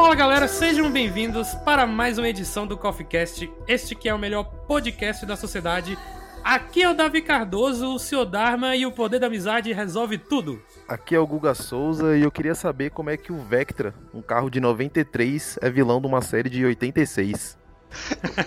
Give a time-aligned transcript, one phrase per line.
[0.00, 3.52] Fala galera, sejam bem-vindos para mais uma edição do Coffee Cast.
[3.68, 5.96] Este que é o melhor podcast da sociedade.
[6.42, 8.24] Aqui é o Davi Cardoso, o Sr.
[8.24, 10.60] Dharma e o poder da amizade resolve tudo.
[10.88, 14.22] Aqui é o Guga Souza e eu queria saber como é que o Vectra, um
[14.22, 17.58] carro de 93, é vilão de uma série de 86.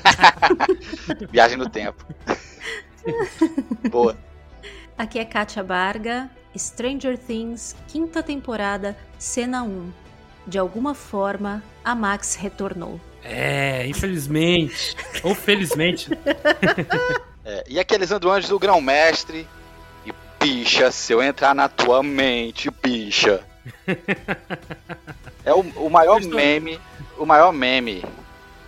[1.30, 2.04] Viagem no tempo.
[3.92, 4.18] Boa.
[4.98, 10.03] Aqui é Kátia Barga, Stranger Things, quinta temporada, cena 1
[10.46, 13.00] de alguma forma, a Max retornou.
[13.24, 14.96] É, infelizmente.
[15.24, 16.10] ou felizmente.
[17.46, 19.46] É, e aqui é Alessandro Anjos, o grão-mestre.
[20.06, 23.44] E bicha, se eu entrar na tua mente, bicha.
[25.44, 26.36] é o, o maior estou...
[26.38, 26.80] meme,
[27.18, 28.02] o maior meme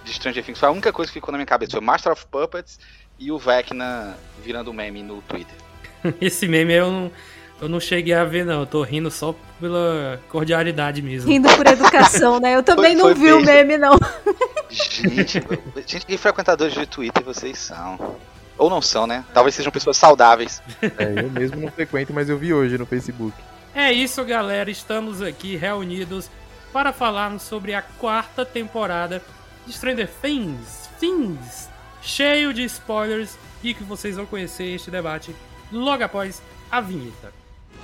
[0.04, 0.60] de Stranger Things.
[0.60, 1.72] Foi a única coisa que ficou na minha cabeça.
[1.72, 2.78] Foi Master of Puppets
[3.17, 5.56] e o Vecna virando meme no Twitter.
[6.20, 7.12] Esse meme eu não
[7.61, 8.61] eu não cheguei a ver, não.
[8.61, 11.31] Eu tô rindo só pela cordialidade mesmo.
[11.31, 12.56] Rindo por educação, né?
[12.56, 13.98] Eu também foi, não vi o meme, não.
[14.70, 15.42] Gente,
[15.88, 18.17] gente, que frequentadores de Twitter vocês são?
[18.58, 19.23] Ou não são, né?
[19.33, 20.61] Talvez sejam pessoas saudáveis.
[20.81, 23.36] É, eu mesmo não frequento, mas eu vi hoje no Facebook.
[23.73, 24.70] É isso, galera.
[24.70, 26.30] Estamos aqui reunidos
[26.73, 29.22] para falarmos sobre a quarta temporada
[29.66, 30.89] de Stranger Things.
[31.00, 31.70] Things!
[32.02, 35.36] Cheio de spoilers e que vocês vão conhecer este debate
[35.72, 37.45] logo após a vinheta.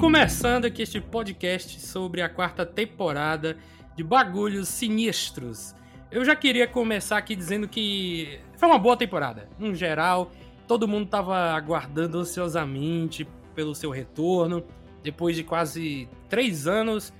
[0.00, 3.58] começando aqui este podcast sobre a quarta temporada
[3.94, 5.74] de Bagulhos Sinistros.
[6.10, 9.46] Eu já queria começar aqui dizendo que foi uma boa temporada.
[9.58, 10.32] No geral,
[10.66, 14.64] todo mundo estava aguardando ansiosamente pelo seu retorno.
[15.02, 17.12] Depois de quase três anos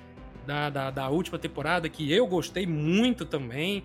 [0.46, 3.84] da, da, da última temporada, que eu gostei muito também.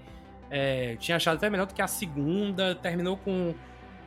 [0.49, 2.73] É, tinha achado até melhor do que a segunda.
[2.75, 3.53] Terminou com,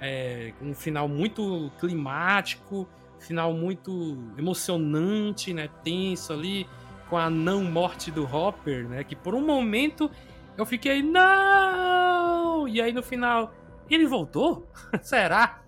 [0.01, 5.69] é, com um final muito climático final muito emocionante, né?
[5.83, 6.67] Tenso ali,
[7.09, 9.05] com a não morte do Hopper, né?
[9.05, 10.11] Que por um momento
[10.57, 12.67] eu fiquei, não!
[12.69, 13.55] E aí no final,
[13.89, 14.71] ele voltou?
[15.03, 15.63] Será?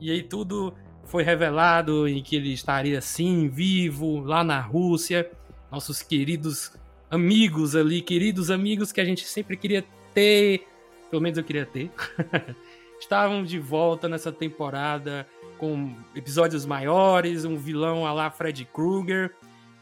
[0.00, 0.74] E aí tudo
[1.04, 5.30] foi revelado em que ele estaria sim, vivo, lá na Rússia.
[5.70, 6.72] Nossos queridos
[7.10, 10.66] amigos ali, queridos amigos que a gente sempre queria ter,
[11.10, 11.90] pelo menos eu queria ter,
[13.00, 15.26] estavam de volta nessa temporada
[15.58, 19.34] com episódios maiores, um vilão a lá Fred Krueger,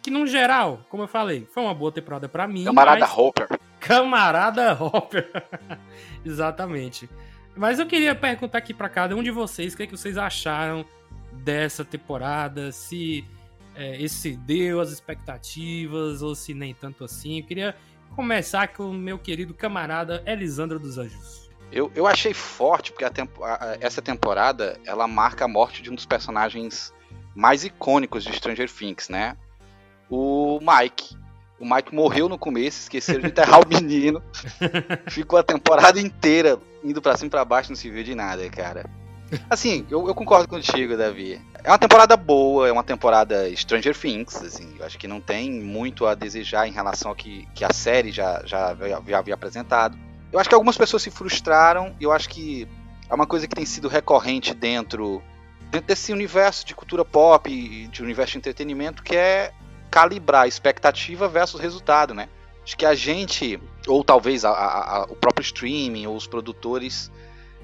[0.02, 2.64] que no geral, como eu falei, foi uma boa temporada para mim.
[2.64, 3.18] Camarada mas...
[3.18, 3.48] Hopper.
[3.80, 5.30] Camarada Hopper.
[6.24, 7.08] Exatamente.
[7.56, 10.18] Mas eu queria perguntar aqui para cada um de vocês o que, é que vocês
[10.18, 10.84] acharam
[11.32, 13.24] dessa temporada, se
[13.74, 17.38] é, excedeu as expectativas ou se nem tanto assim.
[17.40, 17.76] Eu queria
[18.14, 21.43] começar com o meu querido camarada Elisandro dos Anjos.
[21.74, 25.90] Eu, eu achei forte, porque a tempo, a, essa temporada ela marca a morte de
[25.90, 26.94] um dos personagens
[27.34, 29.36] mais icônicos de Stranger Things, né?
[30.08, 31.16] O Mike.
[31.58, 34.22] O Mike morreu no começo, esqueceram de enterrar o menino.
[35.10, 38.48] Ficou a temporada inteira indo para cima e pra baixo, não se viu de nada,
[38.50, 38.88] cara.
[39.50, 41.40] Assim, eu, eu, concordo contigo, Davi.
[41.64, 44.76] É uma temporada boa, é uma temporada Stranger Things, assim.
[44.78, 48.12] Eu acho que não tem muito a desejar em relação ao que, que a série
[48.12, 48.76] já, já,
[49.08, 49.98] já havia apresentado.
[50.34, 52.66] Eu acho que algumas pessoas se frustraram, eu acho que
[53.08, 55.22] é uma coisa que tem sido recorrente dentro,
[55.70, 57.48] dentro desse universo de cultura pop
[57.86, 59.52] de universo de entretenimento, que é
[59.92, 62.28] calibrar expectativa versus resultado, né?
[62.64, 67.12] Acho que a gente, ou talvez a, a, a, o próprio streaming ou os produtores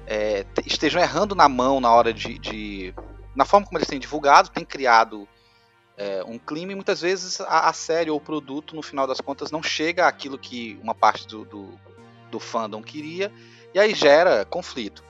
[0.07, 2.93] é, estejam errando na mão na hora de, de,
[3.35, 5.27] na forma como eles têm divulgado, têm criado
[5.97, 9.19] é, um clima e muitas vezes a, a, série ou o produto, no final das
[9.19, 11.77] contas, não chega àquilo que uma parte do, do,
[12.31, 13.31] do fandom queria,
[13.73, 15.03] e aí gera conflito.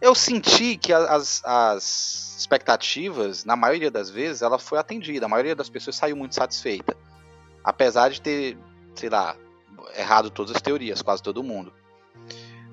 [0.00, 5.26] Eu senti que as, as expectativas, na maioria das vezes, ela foi atendida.
[5.26, 6.96] A maioria das pessoas saiu muito satisfeita.
[7.64, 8.56] Apesar de ter,
[8.94, 9.36] sei lá,
[9.96, 11.72] errado todas as teorias, quase todo mundo.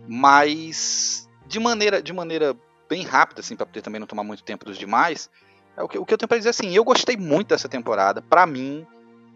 [0.08, 2.56] Mas de maneira, de maneira
[2.88, 5.30] bem rápida, assim, para poder também não tomar muito tempo dos demais,
[5.76, 8.22] é o que, o que eu tenho para dizer assim, eu gostei muito dessa temporada.
[8.22, 8.86] Para mim,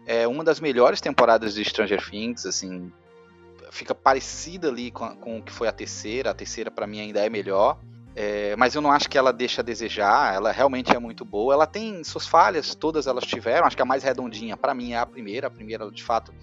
[0.06, 2.92] é uma das melhores temporadas de Stranger Things, assim,
[3.70, 6.30] fica parecida ali com, com o que foi a terceira.
[6.30, 7.78] A terceira para mim ainda é melhor.
[8.14, 11.54] É, mas eu não acho que ela deixa a desejar, ela realmente é muito boa.
[11.54, 13.66] Ela tem suas falhas, todas elas tiveram.
[13.66, 15.46] Acho que a mais redondinha para mim é a primeira.
[15.46, 16.34] A primeira, de fato,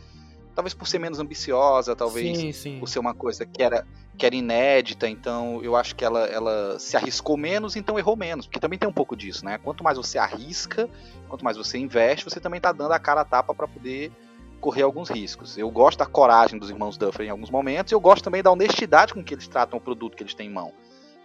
[0.56, 2.79] talvez por ser menos ambiciosa, talvez Sim, sim.
[2.79, 3.85] por ser uma coisa que era,
[4.18, 8.47] que era inédita, então eu acho que ela, ela se arriscou menos, então errou menos,
[8.47, 9.59] porque também tem um pouco disso, né?
[9.59, 10.89] Quanto mais você arrisca,
[11.30, 14.12] quanto mais você investe, você também tá dando a cara a tapa para poder
[14.59, 15.57] correr alguns riscos.
[15.57, 18.51] Eu gosto da coragem dos irmãos Duffer em alguns momentos, e eu gosto também da
[18.51, 20.74] honestidade com que eles tratam o produto que eles têm em mão.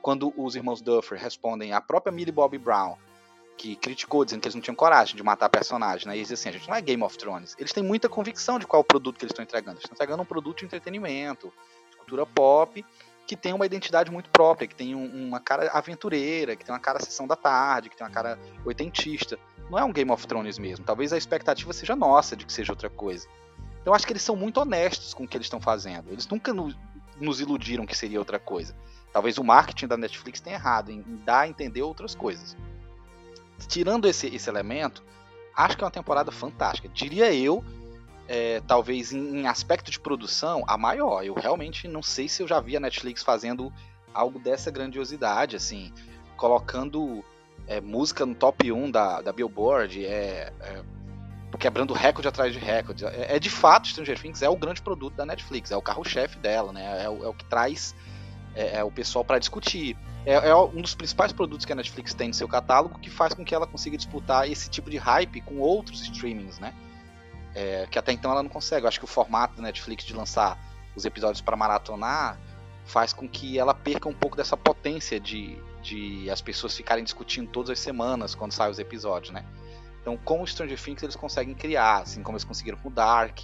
[0.00, 2.96] Quando os irmãos Duffer respondem à própria Millie Bobby Brown,
[3.56, 6.14] que criticou, dizendo que eles não tinham coragem de matar personagem, né?
[6.14, 7.54] E eles dizem assim, a gente não é Game of Thrones.
[7.58, 9.76] Eles têm muita convicção de qual é o produto que eles estão entregando.
[9.76, 11.52] Eles estão entregando um produto de entretenimento,
[11.90, 12.84] de cultura pop,
[13.26, 16.80] que tem uma identidade muito própria, que tem um, uma cara aventureira, que tem uma
[16.80, 19.38] cara sessão da tarde, que tem uma cara oitentista.
[19.72, 20.84] Não é um Game of Thrones mesmo.
[20.84, 23.26] Talvez a expectativa seja nossa de que seja outra coisa.
[23.80, 26.08] Então acho que eles são muito honestos com o que eles estão fazendo.
[26.12, 26.72] Eles nunca no,
[27.18, 28.76] nos iludiram que seria outra coisa.
[29.12, 32.56] Talvez o marketing da Netflix tenha errado em, em dar a entender outras coisas
[33.66, 35.02] tirando esse, esse elemento,
[35.54, 36.88] acho que é uma temporada fantástica.
[36.88, 37.64] Diria eu,
[38.28, 41.24] é, talvez em, em, aspecto de produção, a maior.
[41.24, 43.72] Eu realmente não sei se eu já vi a Netflix fazendo
[44.12, 45.92] algo dessa grandiosidade, assim,
[46.36, 47.24] colocando
[47.66, 50.82] é, música no top 1 da, da Billboard, é, é
[51.58, 53.04] quebrando recorde atrás de recorde.
[53.04, 56.38] É, é, de fato, Stranger Things é o grande produto da Netflix, é o carro-chefe
[56.38, 57.04] dela, né?
[57.04, 57.94] É o, é o que traz
[58.54, 59.96] é, é o pessoal para discutir.
[60.24, 63.34] É, é, um dos principais produtos que a Netflix tem no seu catálogo que faz
[63.34, 66.74] com que ela consiga disputar esse tipo de hype com outros streamings, né?
[67.54, 68.84] É, que até então ela não consegue.
[68.84, 70.58] Eu acho que o formato da Netflix de lançar
[70.94, 72.38] os episódios para maratonar
[72.84, 77.50] faz com que ela perca um pouco dessa potência de, de as pessoas ficarem discutindo
[77.50, 79.44] todas as semanas quando saem os episódios, né?
[80.00, 83.38] Então, com o Stranger Things eles conseguem criar, assim como eles conseguiram com Dark,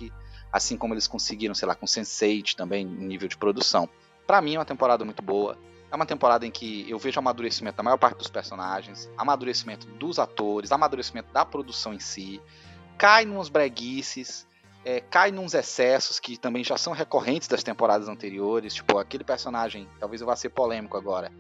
[0.53, 3.89] assim como eles conseguiram, sei lá, com Sense8 também nível de produção.
[4.27, 5.57] Para mim é uma temporada muito boa.
[5.91, 10.19] É uma temporada em que eu vejo amadurecimento da maior parte dos personagens, amadurecimento dos
[10.19, 12.43] atores, amadurecimento da produção em si.
[12.99, 14.47] Cai nos breguices,
[14.85, 18.75] é, cai nos excessos que também já são recorrentes das temporadas anteriores.
[18.75, 21.33] Tipo, aquele personagem, talvez eu vá ser polêmico agora,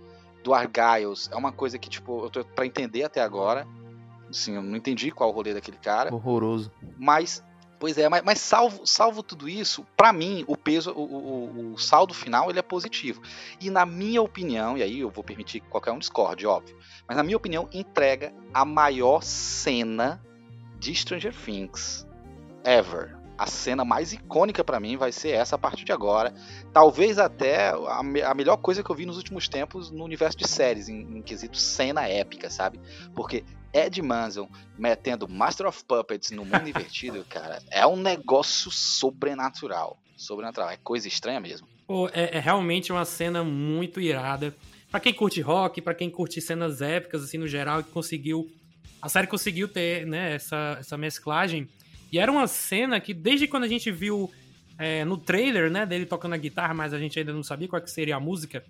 [0.42, 3.66] do Argyles, é uma coisa que, tipo, eu tô pra entender até agora.
[4.28, 6.14] Assim, eu não entendi qual o rolê daquele cara.
[6.14, 6.70] Horroroso.
[6.98, 7.42] Mas
[7.78, 11.78] Pois é, mas, mas salvo, salvo tudo isso, para mim, o peso, o, o, o,
[11.78, 13.22] saldo final ele é positivo.
[13.60, 16.76] E na minha opinião, e aí eu vou permitir que qualquer um discorde, óbvio,
[17.06, 20.20] mas na minha opinião, entrega a maior cena
[20.78, 22.04] de Stranger Things
[22.64, 23.16] ever.
[23.38, 26.34] A cena mais icônica para mim vai ser essa a partir de agora.
[26.72, 30.48] Talvez até a, a, melhor coisa que eu vi nos últimos tempos no universo de
[30.48, 32.80] séries, em, em quesito cena épica, sabe?
[33.14, 39.98] Porque Ed Manson metendo Master of Puppets no mundo invertido, cara, é um negócio sobrenatural.
[40.16, 41.68] Sobrenatural, é coisa estranha mesmo.
[41.86, 44.54] Pô, é, é realmente uma cena muito irada.
[44.90, 48.50] Pra quem curte rock, para quem curte cenas épicas, assim, no geral, que conseguiu.
[49.00, 51.68] A série conseguiu ter, né, essa, essa mesclagem.
[52.10, 54.30] E era uma cena que, desde quando a gente viu
[54.78, 57.82] é, no trailer, né, dele tocando a guitarra, mas a gente ainda não sabia qual
[57.82, 58.64] que seria a música,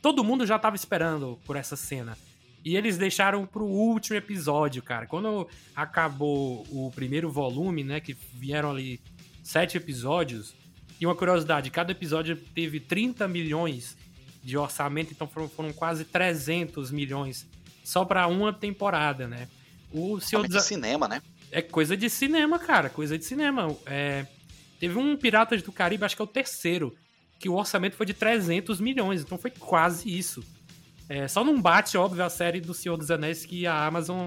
[0.00, 2.16] todo mundo já tava esperando por essa cena.
[2.64, 5.06] E eles deixaram pro último episódio, cara.
[5.06, 8.00] Quando acabou o primeiro volume, né?
[8.00, 9.00] Que vieram ali
[9.42, 10.54] sete episódios.
[11.00, 13.96] E uma curiosidade, cada episódio teve 30 milhões
[14.42, 17.46] de orçamento, então foram, foram quase 300 milhões
[17.84, 19.48] só para uma temporada, né?
[19.92, 20.56] O Senhor dos...
[20.56, 21.22] de cinema, né?
[21.50, 23.74] É coisa de cinema, cara, coisa de cinema.
[23.86, 24.26] É...
[24.78, 26.94] Teve um Piratas do Caribe, acho que é o terceiro,
[27.38, 30.44] que o orçamento foi de 300 milhões, então foi quase isso.
[31.08, 34.26] É, só não bate, óbvio, a série do Senhor dos Anéis que a Amazon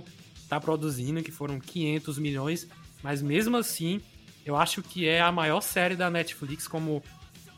[0.50, 2.68] tá produzindo, que foram 500 milhões,
[3.04, 4.02] mas mesmo assim,
[4.46, 7.04] eu acho que é a maior série da Netflix, como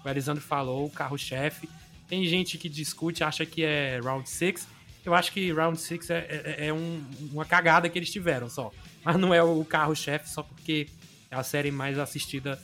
[0.03, 1.69] o Elisandro falou, o carro-chefe.
[2.07, 4.67] Tem gente que discute, acha que é Round 6.
[5.05, 8.71] Eu acho que Round 6 é, é, é um, uma cagada que eles tiveram só.
[9.03, 10.87] Mas não é o carro-chefe só porque
[11.29, 12.59] é a série mais assistida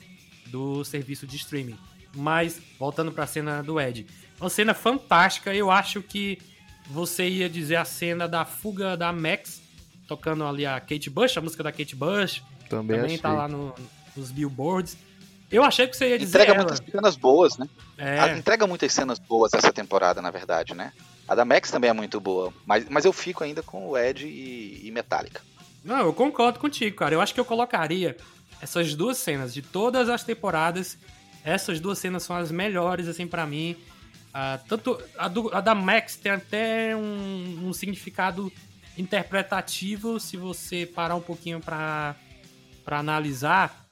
[0.48, 1.78] do serviço de streaming.
[2.16, 4.08] Mas, voltando para a cena do Ed.
[4.40, 6.40] Uma cena fantástica, eu acho que
[6.90, 9.62] você ia dizer a cena da fuga da Max,
[10.08, 12.42] tocando ali a Kate Bush, a música da Kate Bush.
[12.68, 13.76] Também, também tá lá no,
[14.16, 14.98] nos billboards.
[15.52, 16.38] Eu achei que você ia dizer.
[16.38, 16.64] Entrega ela.
[16.64, 17.68] muitas cenas boas, né?
[17.98, 18.38] É.
[18.38, 20.94] Entrega muitas cenas boas essa temporada, na verdade, né?
[21.28, 24.26] A da Max também é muito boa, mas, mas eu fico ainda com o Ed
[24.26, 25.42] e, e Metallica.
[25.84, 27.16] Não, eu concordo contigo, cara.
[27.16, 28.18] Eu acho que eu colocaria
[28.62, 30.98] essas duas cenas de todas as temporadas.
[31.44, 33.76] Essas duas cenas são as melhores, assim, para mim.
[34.30, 38.52] Uh, tanto a, do, a, da Max tem até um, um, significado
[38.96, 42.16] interpretativo se você parar um pouquinho para
[42.86, 43.88] analisar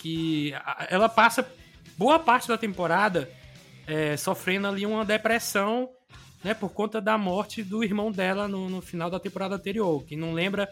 [0.00, 0.52] que
[0.88, 1.48] ela passa
[1.96, 3.30] boa parte da temporada
[3.86, 5.88] é, sofrendo ali uma depressão
[6.42, 10.04] né, por conta da morte do irmão dela no, no final da temporada anterior.
[10.04, 10.68] Quem não lembra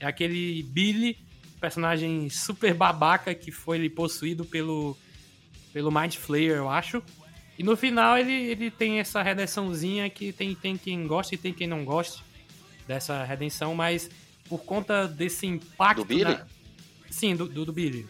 [0.00, 1.18] é aquele Billy,
[1.60, 4.96] personagem super babaca que foi possuído pelo,
[5.72, 7.02] pelo Mind Flayer, eu acho.
[7.58, 11.52] E no final ele, ele tem essa redençãozinha que tem, tem quem gosta e tem
[11.52, 12.22] quem não gosta
[12.86, 14.10] dessa redenção, mas
[14.48, 16.02] por conta desse impacto.
[16.02, 16.24] Do Billy?
[16.24, 16.46] Na...
[17.10, 18.06] Sim, do, do, do, Billy.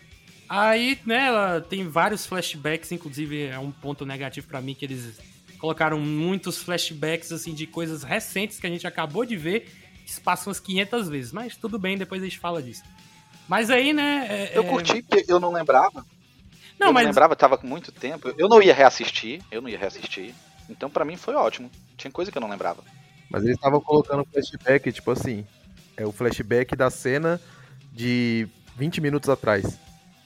[0.48, 5.18] Aí, né, ela tem vários flashbacks, inclusive é um ponto negativo para mim que eles
[5.58, 9.68] colocaram muitos flashbacks assim de coisas recentes que a gente acabou de ver,
[10.10, 12.82] se passam umas 500 vezes, mas tudo bem, depois a gente fala disso.
[13.48, 14.66] Mas aí, né, é, eu é...
[14.66, 16.04] curti porque eu não lembrava.
[16.78, 17.04] Não, eu mas...
[17.04, 18.32] não lembrava, tava com muito tempo.
[18.36, 20.34] Eu não ia reassistir, eu não ia reassistir.
[20.68, 21.70] Então para mim foi ótimo.
[21.96, 22.82] Tinha coisa que eu não lembrava.
[23.30, 25.44] Mas eles estavam colocando flashback, tipo assim,
[25.96, 27.40] é o flashback da cena
[27.92, 29.78] de 20 minutos atrás.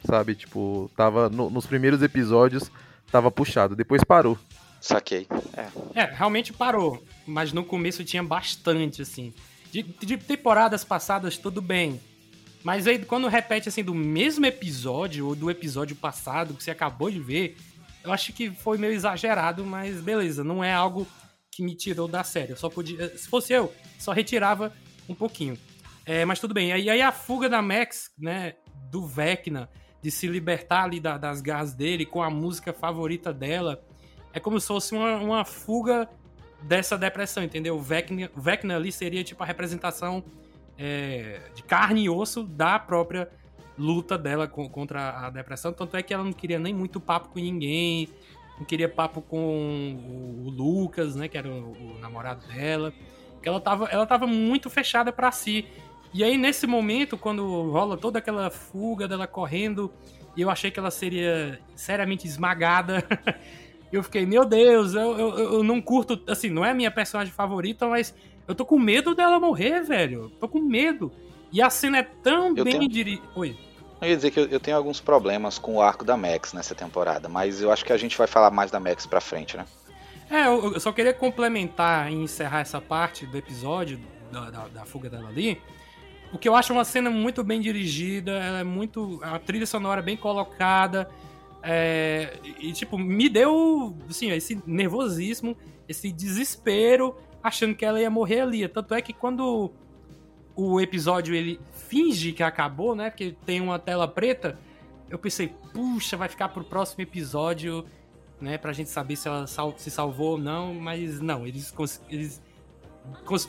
[0.05, 0.35] Sabe?
[0.35, 2.71] Tipo, tava no, nos primeiros episódios
[3.11, 4.39] tava puxado, depois parou.
[4.81, 5.27] Saquei.
[5.55, 6.01] É.
[6.01, 7.05] é, realmente parou.
[7.27, 9.35] Mas no começo tinha bastante, assim.
[9.71, 12.00] De, de temporadas passadas, tudo bem.
[12.62, 17.11] Mas aí, quando repete, assim, do mesmo episódio, ou do episódio passado, que você acabou
[17.11, 17.57] de ver,
[18.05, 21.07] eu acho que foi meio exagerado, mas beleza, não é algo
[21.50, 22.53] que me tirou da série.
[22.53, 23.17] Eu só podia.
[23.17, 24.73] Se fosse eu, só retirava
[25.09, 25.59] um pouquinho.
[26.05, 26.69] É, mas tudo bem.
[26.79, 28.55] E aí a fuga da Max, né,
[28.91, 29.69] do Vecna,
[30.03, 33.83] de se libertar ali da, das garras dele com a música favorita dela,
[34.33, 36.09] é como se fosse uma, uma fuga
[36.62, 37.76] dessa depressão, entendeu?
[37.76, 40.23] O Vecna, Vecna ali seria tipo a representação
[40.79, 43.31] é, de carne e osso da própria
[43.79, 45.73] luta dela com, contra a depressão.
[45.73, 48.09] Tanto é que ela não queria nem muito papo com ninguém,
[48.59, 52.93] não queria papo com o, o Lucas, né, que era o, o, namorado dela.
[53.43, 55.67] Ela tava, ela tava muito fechada para si.
[56.12, 59.90] E aí, nesse momento, quando rola toda aquela fuga dela correndo,
[60.37, 63.05] e eu achei que ela seria seriamente esmagada.
[63.97, 66.21] eu fiquei, meu Deus, eu, eu, eu não curto.
[66.29, 68.15] Assim, não é a minha personagem favorita, mas
[68.47, 70.31] eu tô com medo dela morrer, velho.
[70.41, 71.13] Tô com medo.
[71.53, 72.89] E a cena é tão eu bem tenho...
[72.89, 73.27] dirigida.
[73.35, 73.57] Oi.
[74.01, 77.29] Eu ia dizer que eu, tenho alguns problemas com o arco da Max nessa temporada,
[77.29, 79.67] mas eu acho que a gente vai falar mais da Max pra frente, né?
[80.31, 84.01] É, eu, só queria complementar e encerrar essa parte do episódio
[84.33, 85.61] da, da, da, fuga dela ali.
[86.31, 89.21] Porque eu acho uma cena muito bem dirigida, ela é muito.
[89.23, 91.11] A trilha sonora bem colocada.
[91.62, 95.57] É, e, tipo, me deu, assim, esse nervosismo,
[95.88, 98.67] esse desespero achando que ela ia morrer ali.
[98.69, 99.73] Tanto é que quando
[100.55, 103.11] o episódio ele finge que acabou, né?
[103.11, 104.59] Porque tem uma tela preta,
[105.09, 107.85] eu pensei, puxa, vai ficar pro próximo episódio,
[108.40, 108.59] né?
[108.59, 111.75] Pra gente saber se ela sal se salvou ou não, mas não, eles,
[112.09, 112.43] eles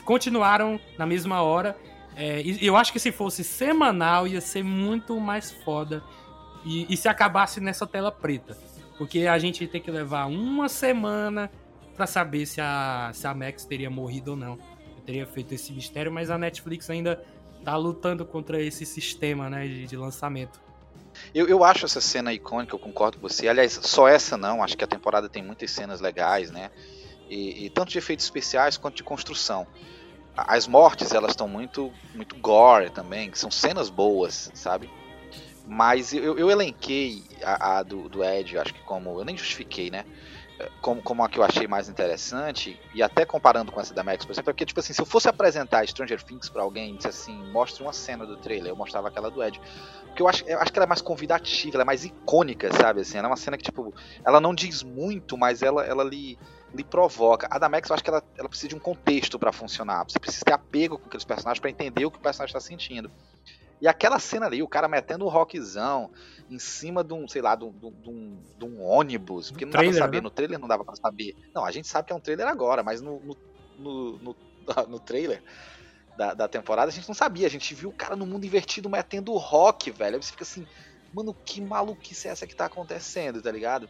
[0.03, 1.77] continuaram na mesma hora.
[2.15, 6.03] É, eu acho que se fosse semanal ia ser muito mais foda.
[6.65, 8.57] E, e se acabasse nessa tela preta.
[8.97, 11.49] Porque a gente ter que levar uma semana
[11.95, 14.59] para saber se a, se a Max teria morrido ou não.
[14.95, 17.23] Eu teria feito esse mistério, mas a Netflix ainda
[17.63, 20.59] tá lutando contra esse sistema né, de, de lançamento.
[21.33, 23.47] Eu, eu acho essa cena icônica, eu concordo com você.
[23.47, 26.71] Aliás, só essa não, acho que a temporada tem muitas cenas legais, né?
[27.29, 29.65] E, e tanto de efeitos especiais quanto de construção.
[30.35, 34.89] As mortes, elas estão muito, muito gore também, são cenas boas, sabe?
[35.73, 39.17] Mas eu, eu elenquei a, a do, do Ed, acho que como.
[39.17, 40.03] Eu nem justifiquei, né?
[40.81, 44.25] como, como a que eu achei mais interessante, e até comparando com essa da Max,
[44.25, 46.97] por exemplo, é porque, tipo assim, se eu fosse apresentar Stranger Things pra alguém e
[46.97, 49.59] disse assim, mostre uma cena do trailer, eu mostrava aquela do Ed.
[50.07, 53.01] Porque eu acho, eu acho que ela é mais convidativa, ela é mais icônica, sabe?
[53.01, 53.93] Assim, ela é uma cena que, tipo,
[54.25, 56.37] ela não diz muito, mas ela, ela lhe,
[56.75, 57.47] lhe provoca.
[57.49, 60.03] A da Max, eu acho que ela, ela precisa de um contexto para funcionar.
[60.03, 63.09] Você precisa ter apego com aqueles personagens para entender o que o personagem está sentindo.
[63.81, 66.11] E aquela cena ali, o cara metendo o rockzão
[66.47, 69.71] em cima de um, sei lá, de um, de um, de um ônibus, porque não
[69.71, 70.21] trailer, dava pra saber, né?
[70.21, 71.35] no trailer não dava pra saber.
[71.53, 73.37] Não, a gente sabe que é um trailer agora, mas no, no,
[73.79, 74.35] no, no,
[74.87, 75.41] no trailer
[76.15, 77.47] da, da temporada a gente não sabia.
[77.47, 80.15] A gente viu o cara no mundo invertido metendo o rock, velho.
[80.15, 80.67] Aí você fica assim,
[81.11, 83.89] mano, que maluquice é essa que tá acontecendo, tá ligado?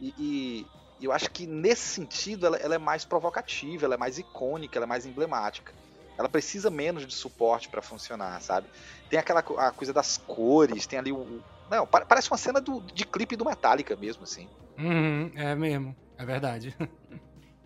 [0.00, 0.66] E, e
[1.00, 4.86] eu acho que nesse sentido ela, ela, é mais provocativa, ela é mais icônica, ela
[4.86, 5.74] é mais emblemática.
[6.16, 8.68] Ela precisa menos de suporte para funcionar, sabe?
[9.10, 11.42] Tem aquela a coisa das cores, tem ali o.
[11.70, 14.48] Não, parece uma cena do, de clipe do Metallica mesmo, assim.
[14.78, 16.76] Uhum, é mesmo, é verdade.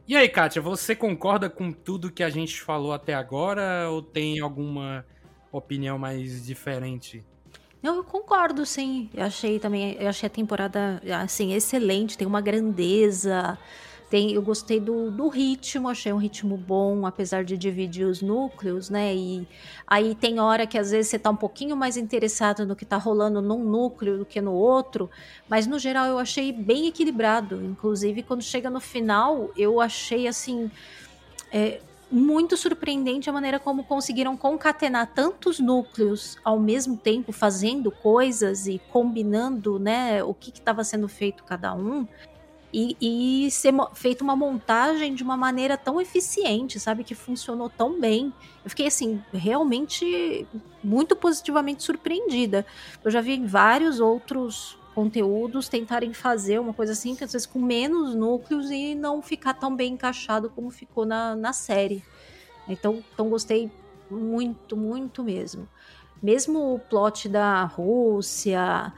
[0.07, 4.41] E aí, Kátia, você concorda com tudo que a gente falou até agora ou tem
[4.41, 5.05] alguma
[5.53, 7.23] opinião mais diferente?
[7.83, 9.11] Não, eu concordo, sim.
[9.13, 13.59] Eu achei também, eu achei a temporada assim excelente, tem uma grandeza.
[14.11, 18.89] Tem, eu gostei do, do ritmo, achei um ritmo bom, apesar de dividir os núcleos,
[18.89, 19.15] né?
[19.15, 19.47] E
[19.87, 22.97] aí tem hora que às vezes você tá um pouquinho mais interessado no que tá
[22.97, 25.11] rolando num núcleo do que no outro,
[25.47, 27.63] mas no geral eu achei bem equilibrado.
[27.63, 30.71] Inclusive, quando chega no final, eu achei assim.
[31.53, 38.67] É, muito surpreendente a maneira como conseguiram concatenar tantos núcleos ao mesmo tempo, fazendo coisas
[38.67, 42.09] e combinando, né, o que estava sendo feito cada um,
[42.73, 47.99] e, e ser feita uma montagem de uma maneira tão eficiente, sabe, que funcionou tão
[47.99, 48.33] bem.
[48.65, 50.47] Eu fiquei assim realmente
[50.83, 52.67] muito positivamente surpreendida.
[53.03, 57.61] Eu já vi vários outros conteúdos tentarem fazer uma coisa assim, que às vezes com
[57.61, 62.03] menos núcleos e não ficar tão bem encaixado como ficou na, na série.
[62.69, 63.71] Então, então gostei
[64.11, 65.69] muito, muito mesmo.
[66.23, 68.93] Mesmo o plot da Rússia,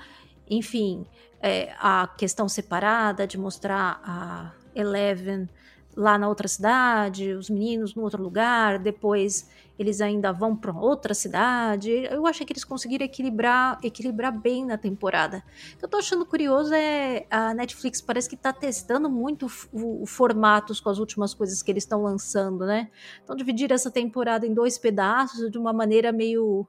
[0.49, 1.07] enfim,
[1.42, 5.49] é, a questão separada de mostrar a Eleven
[5.97, 11.14] lá na outra cidade, os meninos no outro lugar, depois eles ainda vão para outra
[11.14, 11.90] cidade.
[11.90, 15.42] Eu achei que eles conseguiram equilibrar, equilibrar bem na temporada.
[15.75, 20.02] O que eu tô achando curioso é a Netflix parece que tá testando muito o,
[20.02, 22.90] o formatos com as últimas coisas que eles estão lançando, né?
[23.25, 26.68] Então dividir essa temporada em dois pedaços de uma maneira meio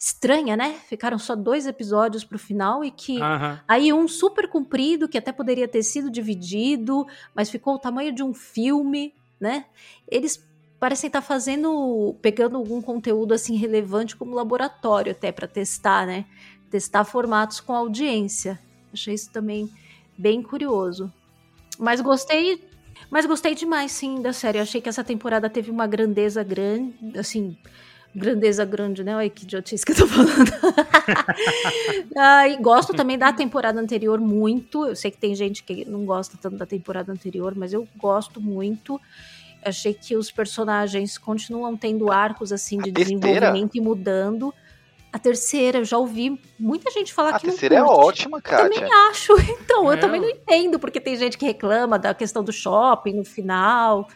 [0.00, 0.76] estranha, né?
[0.88, 3.18] Ficaram só dois episódios pro final e que
[3.68, 8.22] aí um super comprido que até poderia ter sido dividido, mas ficou o tamanho de
[8.22, 9.66] um filme, né?
[10.08, 10.42] Eles
[10.80, 16.24] parecem estar fazendo, pegando algum conteúdo assim relevante como laboratório até para testar, né?
[16.70, 18.58] Testar formatos com audiência.
[18.90, 19.70] Achei isso também
[20.16, 21.12] bem curioso.
[21.78, 22.66] Mas gostei,
[23.10, 24.56] mas gostei demais sim da série.
[24.56, 27.54] Eu achei que essa temporada teve uma grandeza grande, assim,
[28.14, 29.16] grandeza grande, né?
[29.16, 30.50] Olha que idiotice que eu tô falando.
[32.16, 34.86] ah, e gosto também da temporada anterior muito.
[34.86, 38.40] Eu sei que tem gente que não gosta tanto da temporada anterior, mas eu gosto
[38.40, 39.00] muito.
[39.64, 44.52] Achei que os personagens continuam tendo arcos assim A de desenvolvimento e mudando.
[45.12, 48.42] A terceira, eu já ouvi muita gente falar A que não terceira é ótima, Eu
[48.42, 48.70] Kátia.
[48.70, 49.32] também acho.
[49.60, 49.96] Então, eu É.
[49.96, 54.08] também não entendo, porque tem gente que reclama da questão do shopping no final.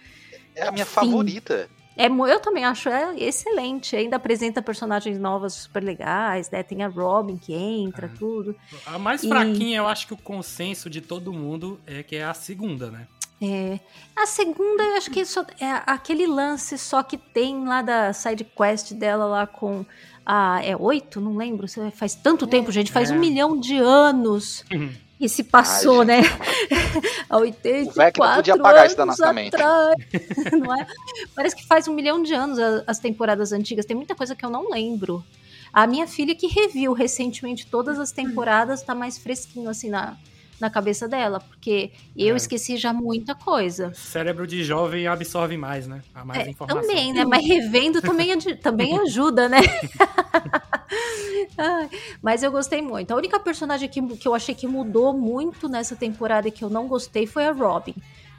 [0.55, 0.95] É a minha Enfim.
[0.95, 1.69] favorita.
[1.97, 3.95] É, eu também acho é excelente.
[3.95, 6.63] Ainda apresenta personagens novas super legais, né?
[6.63, 8.19] Tem a Robin que entra, É.
[8.19, 8.57] tudo.
[8.87, 12.25] A mais E- fraquinha, eu acho que o consenso de todo mundo é que é
[12.25, 13.07] a segunda, né?
[13.43, 13.79] É.
[14.17, 18.45] A segunda, eu acho que só, é aquele lance só que tem lá da side
[18.45, 19.85] quest dela lá com
[20.25, 20.65] a.
[20.65, 21.21] É oito?
[21.21, 21.67] Não lembro.
[21.93, 22.91] Faz tanto tempo, gente.
[22.91, 23.15] Faz É.
[23.15, 24.65] um milhão de anos.
[25.25, 26.21] E se passou, Ai, né?
[27.31, 29.57] Há 84 O podia apagar isso da anos nossa mente.
[29.57, 29.97] atrás,
[30.53, 30.87] não é?
[31.35, 33.87] Parece que faz um milhão de anos as temporadas antigas.
[33.87, 35.25] Tem muita coisa que eu não lembro.
[35.73, 40.15] A minha filha que reviu recentemente todas as temporadas tá mais fresquinho assim na,
[40.61, 42.37] na cabeça dela, porque eu É.
[42.37, 43.93] esqueci já muita coisa.
[43.95, 46.03] Cérebro de jovem absorve mais, né?
[46.15, 46.81] A mais É, informação.
[46.83, 47.25] também, né?
[47.25, 48.29] Mas revendo também,
[48.63, 49.59] também ajuda, né?
[51.59, 51.89] Ai,
[52.23, 53.13] mas eu gostei muito.
[53.13, 56.71] A única personagem que, que eu achei que mudou muito nessa temporada e que eu
[56.71, 57.95] não gostei foi a Robin.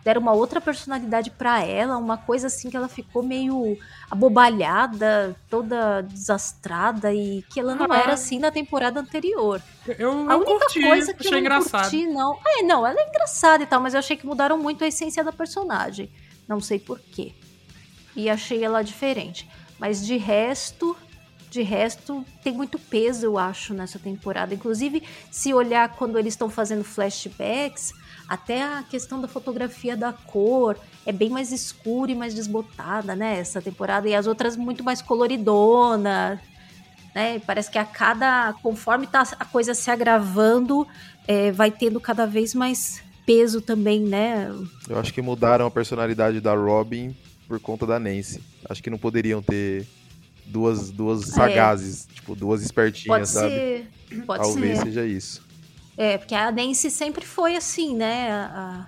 [0.06, 3.76] Deram uma outra personalidade pra ela, uma coisa assim que ela ficou meio
[4.40, 7.98] abobalhada, toda desastrada e que ela não Ah.
[7.98, 9.62] era assim na temporada anterior.
[9.88, 12.38] Eu, A eu única curti, coisa que achei eu não curti, não.
[12.46, 15.24] É, não, ela é engraçada e tal, mas eu achei que mudaram muito a essência
[15.24, 16.12] da personagem.
[16.48, 17.34] Não sei porquê.
[18.16, 19.50] E achei ela diferente.
[19.80, 20.96] Mas de resto,
[21.50, 24.54] de resto, tem muito peso, eu acho, nessa temporada.
[24.54, 27.92] Inclusive, se olhar quando eles estão fazendo flashbacks,
[28.28, 33.40] até a questão da fotografia da cor é bem mais escura e mais desbotada, né?
[33.40, 34.10] Essa temporada.
[34.10, 36.42] E as outras muito mais coloridona,
[37.14, 37.40] né?
[37.40, 38.54] Parece que a cada.
[38.64, 40.88] Conforme tá a coisa se agravando,
[41.28, 44.52] é, vai tendo cada vez mais peso também, né?
[44.90, 47.16] Eu acho que mudaram a personalidade da Robin
[47.48, 48.42] por conta da Nancy.
[48.68, 49.86] Acho que não poderiam ter
[50.46, 53.50] duas, duas sagazes, tipo, duas espertinhas, Pode sabe?
[53.50, 53.90] ser.
[54.26, 54.86] Pode Talvez ser.
[54.86, 55.45] seja isso.
[55.98, 58.32] É, porque a Nancy sempre foi assim, né?
[58.32, 58.86] A-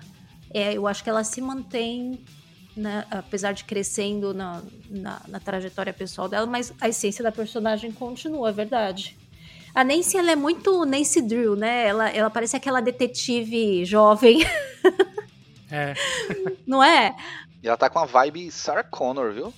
[0.52, 2.24] é, eu acho que ela se mantém,
[2.76, 7.90] né, apesar de crescendo na, na, na trajetória pessoal dela, mas a essência da personagem
[7.92, 9.16] continua, é verdade.
[9.74, 11.86] A Nancy, ela é muito Nancy Drew, né?
[11.86, 14.38] Ela, ela parece aquela detetive jovem,
[15.70, 15.92] É,
[16.66, 17.14] não é?
[17.62, 19.52] E ela tá com a vibe Sarah Connor, viu?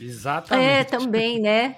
[0.00, 0.66] exatamente.
[0.68, 1.76] É, também, né?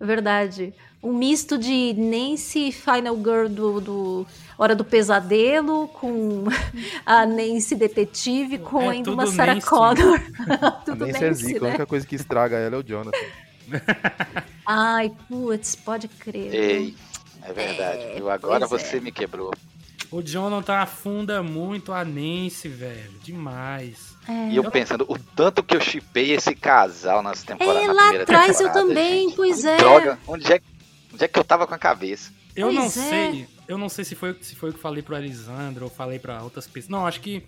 [0.00, 0.72] Verdade.
[1.02, 4.26] um misto de Nancy Final Girl do, do
[4.56, 6.44] Hora do Pesadelo, com
[7.04, 9.66] a Nancy Detetive, com É ainda tudo uma Sarah Nancy.
[9.66, 10.20] Connor.
[10.62, 11.68] A tudo Nancy é Nancy, zica, a né?
[11.70, 13.18] única coisa que estraga ela é o Jonathan.
[14.66, 16.54] Ai, putz, pode crer.
[16.54, 16.94] Ei,
[17.42, 18.02] é verdade.
[18.02, 18.30] É, viu?
[18.30, 19.00] Agora você é.
[19.00, 19.52] me quebrou.
[20.10, 23.10] O Jonathan afunda muito a Nancy, velho.
[23.22, 24.14] Demais.
[24.28, 24.50] É.
[24.50, 27.80] E eu pensando, o tanto que eu chipei esse casal nessa temporada.
[27.80, 29.36] É, lá atrás eu também, gente.
[29.36, 29.76] pois é.
[29.76, 30.60] Droga, onde é,
[31.12, 32.30] onde é que eu tava com a cabeça?
[32.54, 33.08] Eu não Pois é.
[33.10, 36.18] sei, eu não sei se foi, se foi o que falei pro Elisandro ou falei
[36.18, 36.88] pra outras pessoas.
[36.88, 37.42] Não, acho que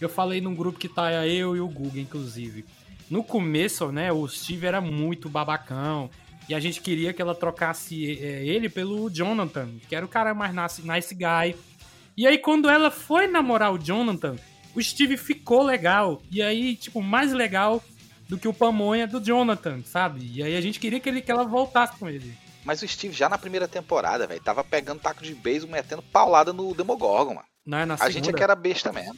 [0.00, 2.64] eu falei num grupo que tá eu e o Guga, inclusive.
[3.08, 6.10] No começo, né, o Steve era muito babacão.
[6.48, 10.34] E a gente queria que ela trocasse é, ele pelo Jonathan, que era o cara
[10.34, 11.54] mais nice, nice guy.
[12.16, 14.36] E aí, quando ela foi namorar o Jonathan,
[14.74, 16.20] o Steve ficou legal.
[16.30, 17.82] E aí, tipo, mais legal
[18.28, 20.28] do que o Pamonha do Jonathan, sabe?
[20.32, 22.32] E aí a gente queria que, ele, que ela voltasse com ele.
[22.64, 26.52] Mas o Steve já na primeira temporada, velho, tava pegando taco de beisebol, metendo paulada
[26.52, 27.46] no Demogorgon, mano.
[27.64, 28.12] Não é na A segunda?
[28.12, 29.14] gente é que era besta mesmo.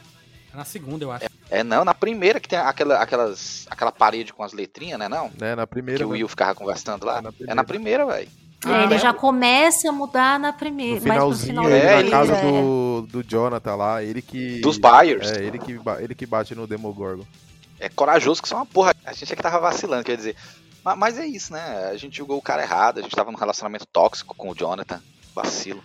[0.53, 1.27] É na segunda, eu acho.
[1.51, 5.31] É não, na primeira que tem aquela, aquelas, aquela parede com as letrinhas, né não?
[5.39, 5.99] Né, na primeira.
[5.99, 6.11] Que o?
[6.11, 7.23] Will ficava conversando lá.
[7.49, 8.29] É na É primeira, velho.
[8.65, 12.03] É, ele mas- já começa a mudar na No primeira, pro finalzinho, final ele É,
[12.05, 12.43] na casa é.
[12.43, 14.61] do, do Jonathan lá, ele que.
[14.61, 15.33] Dos Byers.
[15.33, 17.25] É, ele que, ele que bate no Demogorgon.
[17.81, 18.95] É corajoso que são uma porra.
[19.05, 20.37] A gente é que tava vacilando, quer dizer.
[20.85, 21.89] Ma- Mas, é isso, né?
[21.91, 25.01] A gente julgou o cara errado, a gente tava num relacionamento tóxico com o Jonathan.
[25.35, 25.83] Vacilo.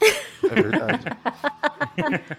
[0.00, 1.04] É verdade.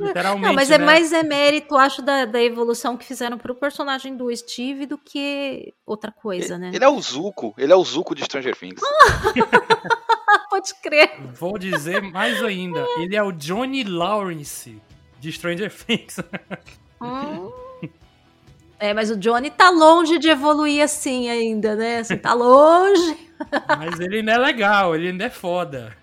[0.00, 0.46] Literalmente.
[0.46, 0.84] Não, mas é né?
[0.84, 5.74] mais é mérito, acho, da, da evolução que fizeram pro personagem do Steve do que
[5.84, 6.70] outra coisa, né?
[6.72, 8.80] Ele é o Zuko, ele é o Zuko de Stranger Things.
[10.50, 11.20] Pode crer.
[11.34, 12.84] Vou dizer mais ainda.
[12.98, 14.80] Ele é o Johnny Lawrence
[15.20, 16.16] de Stranger Things.
[17.00, 17.52] Hum.
[18.78, 21.98] É, mas o Johnny tá longe de evoluir assim ainda, né?
[21.98, 23.28] Assim, tá longe.
[23.78, 25.96] Mas ele ainda é legal, ele ainda é foda.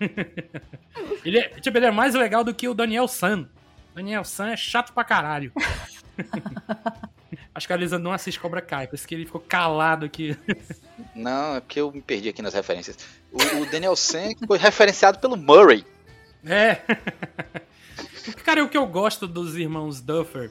[1.22, 3.46] Ele é, tipo, ele é mais legal do que o Daniel San.
[3.94, 5.52] Daniel San é chato pra caralho.
[7.54, 10.34] Acho que a Lisa não assiste Cobra Kai, por isso que ele ficou calado aqui.
[11.14, 12.96] Não, é porque eu me perdi aqui nas referências.
[13.30, 15.84] O, o Daniel San foi referenciado pelo Murray.
[16.44, 16.80] É.
[18.44, 20.50] Cara, o que eu gosto dos irmãos Duffer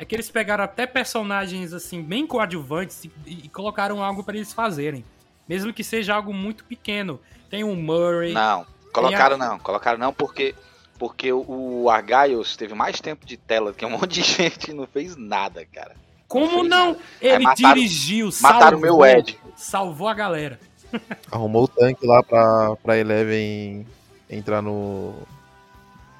[0.00, 4.52] é que eles pegaram até personagens assim bem coadjuvantes e, e colocaram algo pra eles
[4.52, 5.04] fazerem,
[5.46, 7.20] mesmo que seja algo muito pequeno.
[7.50, 10.54] Tem o Murray, Não, colocaram não, colocaram não porque
[10.98, 11.44] porque o-
[11.82, 15.16] o Argyles teve mais tempo de tela que um monte de gente e não fez
[15.16, 15.94] nada, cara.
[16.28, 16.88] como não?
[16.92, 16.98] nada.
[17.20, 19.38] Ele Aí mataram- dirigiu, mataram o meu Ed.
[19.56, 20.58] salvou a galera.
[21.30, 23.86] Arrumou o tanque lá pra, pra Eleven
[24.30, 25.14] entrar no.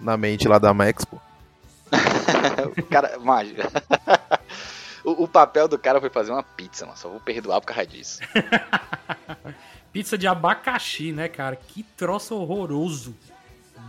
[0.01, 1.21] Na mente lá da Maxpo.
[2.79, 3.69] o cara, mágica.
[5.05, 6.97] o, o papel do cara foi fazer uma pizza, mano.
[6.99, 8.21] Só vou perdoar por causa disso.
[9.93, 11.57] Pizza de abacaxi, né, cara?
[11.57, 13.15] Que troço horroroso.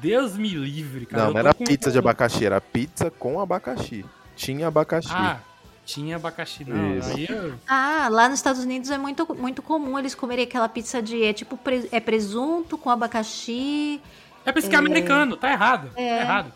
[0.02, 1.26] Deus me livre, cara.
[1.26, 4.04] não, não era com- pizza de abacaxi, era pizza com abacaxi.
[4.36, 5.10] Tinha abacaxi.
[5.12, 5.38] Ah,
[5.86, 6.98] tinha abacaxi, não.
[6.98, 7.12] Isso.
[7.16, 7.54] Aí eu...
[7.68, 11.24] Ah, lá nos Estados Unidos é muito, muito comum eles comerem aquela pizza de.
[11.24, 14.02] É tipo pre- é presunto com abacaxi.
[14.44, 15.92] É por isso que é americano, tá errado.
[15.96, 16.18] É.
[16.18, 16.54] Tá errado.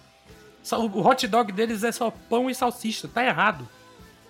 [0.71, 3.67] O hot dog deles é só pão e salsicha, tá errado.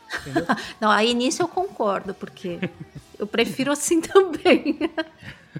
[0.79, 2.59] Não, aí nisso eu concordo, porque
[3.17, 4.79] eu prefiro assim também.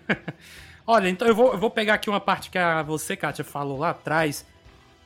[0.85, 3.79] Olha, então eu vou, eu vou pegar aqui uma parte que a você, Kátia, falou
[3.79, 4.45] lá atrás,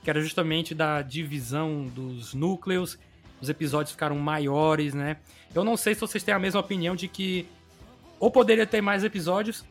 [0.03, 2.97] que era justamente da divisão dos núcleos.
[3.39, 5.17] Os episódios ficaram maiores, né?
[5.55, 7.47] Eu não sei se vocês têm a mesma opinião de que
[8.19, 9.63] ou poderia ter mais episódios,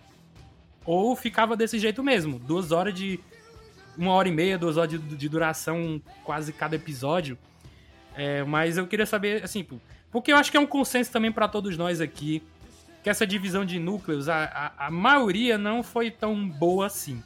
[0.84, 2.38] ou ficava desse jeito mesmo.
[2.38, 3.20] Duas horas de.
[3.98, 7.36] Uma hora e meia, duas horas de, de duração, quase cada episódio.
[8.14, 9.66] É, mas eu queria saber, assim,
[10.10, 12.42] porque eu acho que é um consenso também pra todos nós aqui
[13.02, 17.22] que essa divisão de núcleos, a, a, a maioria não foi tão boa assim.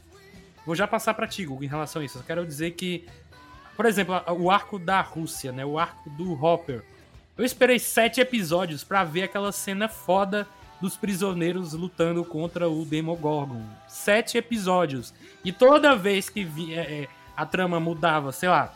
[0.64, 2.18] Vou já passar pra ti, Gugu, em relação a isso.
[2.18, 3.06] Eu quero dizer que,
[3.76, 5.64] por exemplo, o arco da Rússia, né?
[5.64, 6.84] O arco do Hopper.
[7.36, 10.46] Eu esperei sete episódios pra ver aquela cena foda
[10.82, 13.62] dos prisioneiros lutando contra o Demogorgon.
[13.86, 15.14] Sete episódios.
[15.44, 18.74] E toda vez que é, é, a trama mudava, sei lá,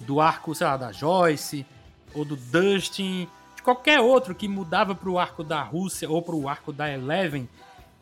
[0.00, 1.66] do arco, sei lá, da Joyce,
[2.14, 6.72] ou do Dustin, de qualquer outro que mudava pro arco da Rússia ou pro arco
[6.72, 7.46] da Eleven,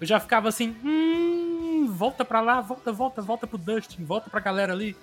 [0.01, 4.39] eu já ficava assim, hum, volta pra lá, volta, volta, volta pro Dustin, volta pra
[4.39, 4.97] galera ali.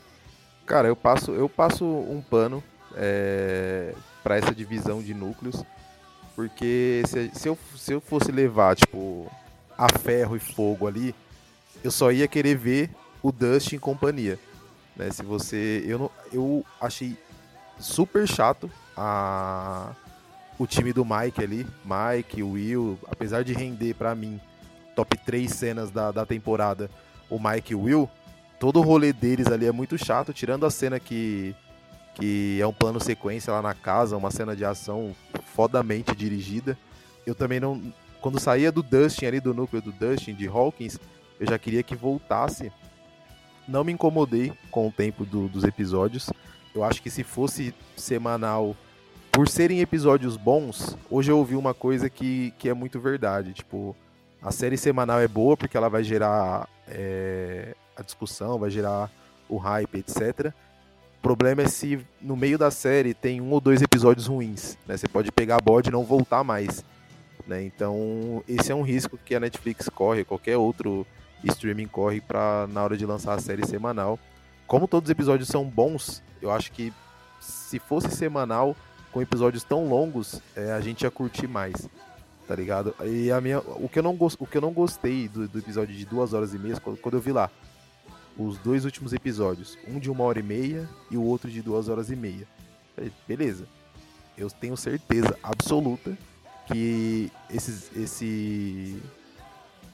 [0.65, 2.63] Cara, eu passo, eu passo um pano
[2.95, 5.61] é, para essa divisão de núcleos,
[6.35, 9.31] porque se, se, eu, se eu fosse levar, tipo,
[9.77, 11.13] a ferro e fogo ali,
[11.83, 12.89] eu só ia querer ver
[13.21, 14.39] o Dust em companhia.
[14.95, 15.11] Né?
[15.11, 15.83] Se você.
[15.85, 17.17] Eu, não, eu achei
[17.79, 19.91] super chato a,
[20.57, 21.67] o time do Mike ali.
[21.83, 24.39] Mike, Will, apesar de render pra mim
[24.95, 26.89] top 3 cenas da, da temporada,
[27.29, 28.09] o Mike e o Will,
[28.59, 31.55] todo o rolê deles ali é muito chato, tirando a cena que,
[32.13, 35.15] que é um plano sequência lá na casa, uma cena de ação
[35.53, 36.77] fodamente dirigida.
[37.25, 37.81] Eu também não.
[38.21, 40.99] Quando saía do Dustin ali, do núcleo do Dustin, de Hawkins,
[41.39, 42.71] eu já queria que voltasse.
[43.67, 46.29] Não me incomodei com o tempo do, dos episódios.
[46.75, 48.75] Eu acho que se fosse semanal,
[49.31, 53.53] por serem episódios bons, hoje eu ouvi uma coisa que, que é muito verdade.
[53.53, 53.95] Tipo,
[54.41, 59.09] a série semanal é boa porque ela vai gerar é, a discussão, vai gerar
[59.49, 60.53] o hype, etc.
[61.23, 64.77] Problema é se no meio da série tem um ou dois episódios ruins.
[64.85, 64.97] Né?
[64.97, 66.83] Você pode pegar a bode e não voltar mais.
[67.47, 67.63] Né?
[67.63, 71.07] Então, esse é um risco que a Netflix corre, qualquer outro
[71.41, 74.19] streaming corre para na hora de lançar a série semanal.
[74.67, 76.91] Como todos os episódios são bons, eu acho que
[77.39, 78.75] se fosse semanal,
[79.13, 81.87] com episódios tão longos, é, a gente ia curtir mais
[82.45, 82.93] tá ligado?
[83.05, 85.95] E a minha, o, que eu não, o que eu não gostei do, do episódio
[85.95, 87.49] de duas horas e meia, quando, quando eu vi lá,
[88.37, 91.89] os dois últimos episódios, um de uma hora e meia e o outro de duas
[91.89, 92.47] horas e meia.
[92.95, 93.67] Falei, beleza,
[94.37, 96.17] eu tenho certeza absoluta
[96.67, 99.01] que esses, esse,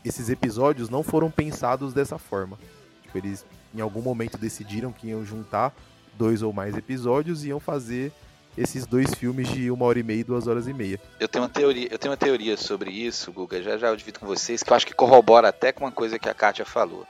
[0.03, 2.57] esses episódios não foram pensados dessa forma.
[3.03, 5.73] Tipo, eles em algum momento decidiram que iam juntar
[6.17, 8.11] dois ou mais episódios e iam fazer
[8.57, 10.99] esses dois filmes de uma hora e meia e duas horas e meia.
[11.19, 14.19] Eu tenho uma teoria, eu tenho uma teoria sobre isso, Guga, já já eu divido
[14.19, 17.07] com vocês, que eu acho que corrobora até com uma coisa que a Kátia falou.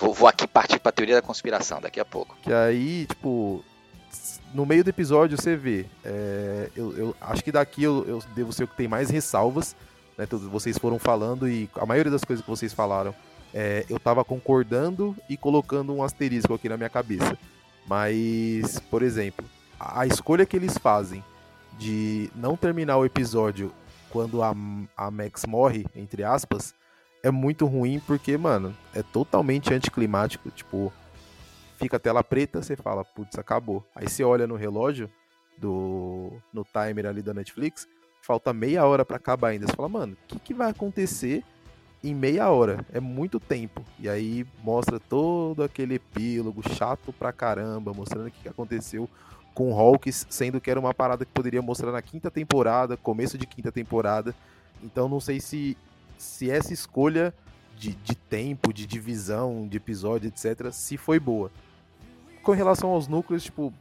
[0.00, 2.34] Vou, vou aqui partir pra teoria da conspiração daqui a pouco.
[2.42, 3.62] Que aí, tipo,
[4.54, 5.84] no meio do episódio você vê.
[6.02, 9.76] É, eu, eu, acho que daqui eu, eu, devo ser o que tem mais ressalvas.
[10.16, 13.14] Né, todos vocês foram falando e a maioria das coisas que vocês falaram
[13.54, 17.36] é, eu tava concordando e colocando um asterisco aqui na minha cabeça.
[17.86, 19.44] Mas, por exemplo,
[19.78, 21.22] a escolha que eles fazem
[21.78, 23.72] de não terminar o episódio
[24.10, 24.54] quando a,
[24.96, 26.74] a Max morre, entre aspas,
[27.22, 30.50] é muito ruim porque, mano, é totalmente anticlimático.
[30.50, 30.92] Tipo,
[31.76, 33.84] fica a tela preta, você fala, putz, acabou.
[33.94, 35.10] Aí você olha no relógio,
[35.58, 37.86] do no timer ali da Netflix,
[38.22, 39.66] falta meia hora para acabar ainda.
[39.66, 41.44] Você fala, mano, o que, que vai acontecer
[42.02, 42.84] em meia hora?
[42.92, 43.84] É muito tempo.
[43.98, 49.08] E aí mostra todo aquele epílogo chato pra caramba, mostrando o que, que aconteceu
[49.54, 53.46] com Hawks, sendo que era uma parada que poderia mostrar na quinta temporada, começo de
[53.46, 54.34] quinta temporada.
[54.82, 55.76] Então não sei se,
[56.20, 57.32] se essa escolha
[57.76, 61.50] de, de tempo, de divisão, de episódio, etc., se foi boa.
[62.42, 63.72] Com relação aos núcleos, tipo,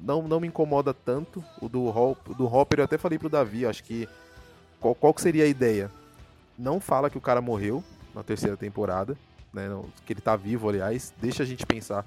[0.00, 1.44] não, não me incomoda tanto.
[1.60, 4.08] O do, Hop, do Hopper eu até falei pro Davi, acho que.
[4.80, 5.90] Qual, qual que seria a ideia?
[6.58, 9.16] Não fala que o cara morreu na terceira temporada,
[9.52, 9.68] né?
[10.04, 11.12] Que ele tá vivo, aliás.
[11.20, 12.04] Deixa a gente pensar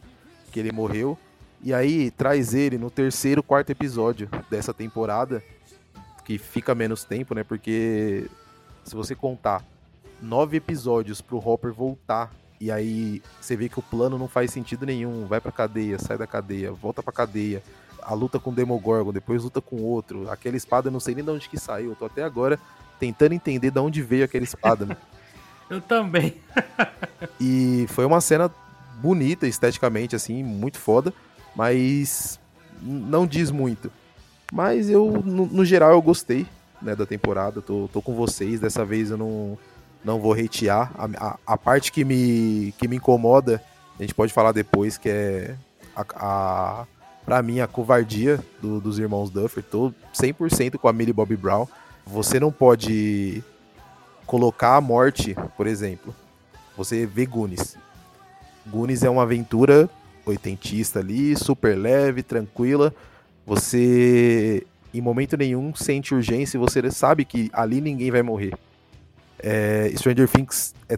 [0.51, 1.17] que ele morreu.
[1.61, 5.41] E aí traz ele no terceiro, quarto episódio dessa temporada,
[6.25, 7.43] que fica menos tempo, né?
[7.45, 8.29] Porque
[8.83, 9.63] se você contar
[10.21, 14.85] nove episódios pro Hopper voltar e aí você vê que o plano não faz sentido
[14.85, 17.61] nenhum, vai pra cadeia, sai da cadeia, volta pra cadeia,
[18.01, 21.23] a luta com o Demogorgon, depois luta com outro, aquela espada eu não sei nem
[21.23, 22.59] de onde que saiu, eu tô até agora
[22.99, 24.85] tentando entender de onde veio aquela espada.
[24.85, 24.97] Né?
[25.69, 26.35] eu também.
[27.39, 28.49] e foi uma cena
[29.01, 31.13] bonita esteticamente assim, muito foda
[31.55, 32.39] mas
[32.81, 33.91] não diz muito.
[34.51, 36.45] Mas eu, no, no geral, eu gostei
[36.83, 39.57] né, da temporada, tô, tô com vocês, dessa vez eu não,
[40.03, 40.91] não vou hatear.
[40.97, 43.63] A, a, a, parte que me, que me incomoda,
[43.97, 45.55] a gente pode falar depois, que é
[45.95, 46.87] a, a
[47.25, 49.63] pra mim a covardia do, dos irmãos Duffer.
[49.63, 51.65] Tô 100% com a Millie Bobby Brown.
[52.05, 53.43] Você não pode
[54.25, 56.13] colocar a morte, por exemplo.
[56.77, 57.77] Você vê Goonies.
[58.65, 59.89] Goonies é uma aventura
[60.25, 62.93] oitentista ali, super leve, tranquila.
[63.45, 68.53] Você, em momento nenhum, sente urgência e você sabe que ali ninguém vai morrer.
[69.39, 70.97] É, Stranger Things é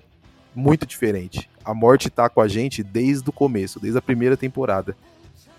[0.53, 1.49] muito diferente.
[1.63, 4.95] A morte tá com a gente desde o começo, desde a primeira temporada.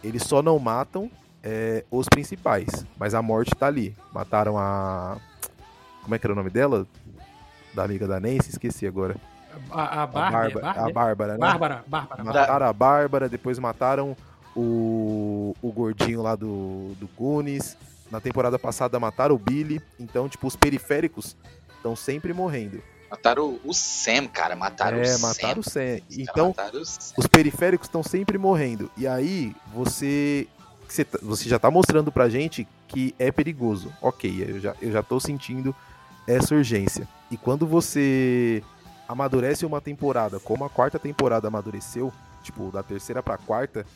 [0.05, 1.11] Eles só não matam
[1.43, 3.97] é, os principais, mas a morte tá ali.
[4.13, 5.17] Mataram a.
[6.03, 6.87] Como é que era o nome dela?
[7.75, 8.51] Da amiga da Nancy?
[8.51, 9.17] Esqueci agora.
[9.71, 11.39] A, a, Barbie, a, Bárbara, a Bárbara, né?
[11.39, 12.25] Bárbara, Bárbara.
[12.25, 14.17] Mataram a Bárbara, depois mataram
[14.55, 17.77] o, o gordinho lá do, do Goonies.
[18.11, 19.81] Na temporada passada mataram o Billy.
[19.99, 21.37] Então, tipo, os periféricos
[21.77, 22.83] estão sempre morrendo.
[23.11, 24.57] Mataram o Sam, cara.
[24.57, 25.29] Mataram é, o Sam.
[25.29, 26.01] mataram o Sam.
[26.11, 27.15] Então, o Sam.
[27.17, 28.91] os periféricos estão sempre morrendo.
[28.97, 30.47] E aí, você,
[31.23, 33.93] você já tá mostrando pra gente que é perigoso.
[34.01, 35.75] Ok, eu já, eu já tô sentindo
[36.27, 37.09] essa urgência.
[37.31, 38.63] E quando você
[39.09, 43.87] amadurece uma temporada, como a quarta temporada amadureceu, tipo, da terceira pra quarta,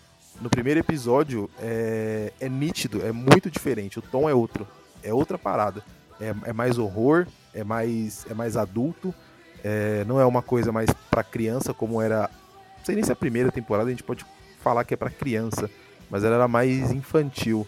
[0.41, 4.67] no primeiro episódio é, é nítido, é muito diferente, o tom é outro,
[5.03, 5.83] é outra parada.
[6.21, 9.15] É, é mais horror, é mais, é mais adulto,
[9.63, 12.31] É, não é uma coisa mais pra criança, como era.
[12.79, 14.25] Não sei nem se é a primeira temporada, a gente pode
[14.63, 15.71] falar que é pra criança,
[16.11, 17.67] mas ela era mais infantil.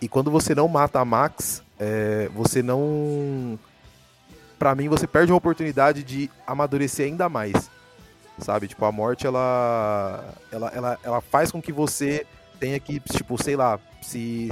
[0.00, 3.58] E quando você não mata a Max, é, você não.
[4.58, 7.70] Pra mim, você perde uma oportunidade de amadurecer ainda mais.
[8.38, 8.68] Sabe?
[8.68, 10.34] Tipo, a morte, ela.
[10.50, 12.26] Ela, ela, ela faz com que você
[12.58, 14.50] tenha que, tipo, sei lá, se.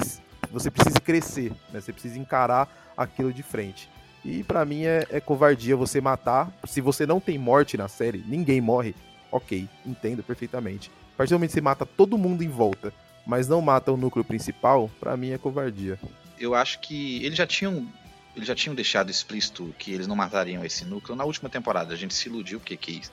[0.51, 1.81] Você precisa crescer, né?
[1.81, 3.89] Você precisa encarar aquilo de frente.
[4.25, 6.53] E pra mim é, é covardia você matar.
[6.67, 8.95] Se você não tem morte na série, ninguém morre.
[9.31, 10.91] Ok, entendo perfeitamente.
[11.15, 12.93] A partir do momento que você mata todo mundo em volta,
[13.27, 15.99] mas não mata o núcleo principal, pra mim é covardia.
[16.39, 17.89] Eu acho que eles já tinham.
[18.35, 21.93] Eles já tinham deixado explícito que eles não matariam esse núcleo na última temporada.
[21.93, 23.13] A gente se iludiu porque quis.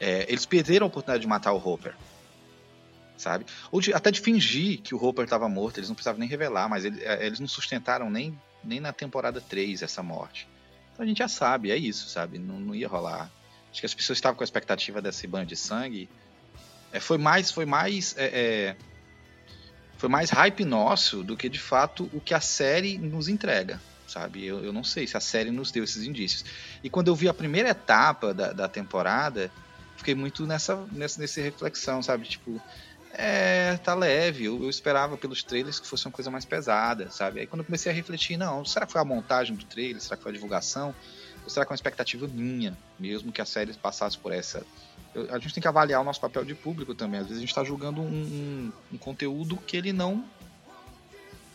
[0.00, 1.94] É, eles perderam a oportunidade de matar o Hopper.
[3.16, 3.46] Sabe?
[3.72, 5.78] Ou de, até de fingir que o Hopper estava morto.
[5.78, 9.40] Eles não precisavam nem revelar, mas ele, é, eles não sustentaram nem, nem na temporada
[9.40, 10.48] 3 essa morte.
[10.92, 12.38] Então a gente já sabe, é isso, sabe?
[12.38, 13.30] Não, não ia rolar.
[13.70, 16.08] Acho que as pessoas estavam com a expectativa desse banho de sangue.
[16.92, 17.50] É, foi mais.
[17.50, 18.16] Foi mais.
[18.16, 18.76] É, é,
[19.96, 24.46] foi mais hype nosso do que de fato o que a série nos entrega, sabe?
[24.46, 26.44] Eu, eu não sei se a série nos deu esses indícios.
[26.84, 29.50] E quando eu vi a primeira etapa da, da temporada,
[30.08, 32.26] fiquei muito nessa, nessa, nessa reflexão, sabe?
[32.26, 32.60] Tipo,
[33.12, 34.46] é, tá leve.
[34.46, 37.40] Eu, eu, esperava pelos trailers que fosse uma coisa mais pesada, sabe?
[37.40, 40.00] Aí quando eu comecei a refletir, não, será que foi a montagem do trailer?
[40.00, 40.94] Será que foi a divulgação?
[41.44, 44.64] Ou será que é uma expectativa minha, mesmo que a série passasse por essa
[45.14, 47.20] eu, a gente tem que avaliar o nosso papel de público também.
[47.20, 50.24] Às vezes a gente está julgando um, um, um, conteúdo que ele não.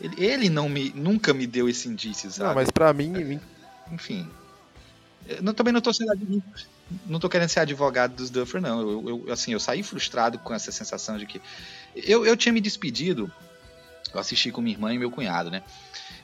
[0.00, 2.48] Ele, ele, não me, nunca me deu esse indício, sabe?
[2.48, 3.14] Não, mas pra mim.
[3.16, 4.28] É, enfim.
[5.26, 6.10] Eu também não tô sendo
[7.06, 8.80] não tô querendo ser advogado dos Duffer, não.
[8.80, 11.40] Eu, eu, assim, eu saí frustrado com essa sensação de que.
[11.94, 13.30] Eu, eu tinha me despedido.
[14.12, 15.62] Eu assisti com minha irmã e meu cunhado, né?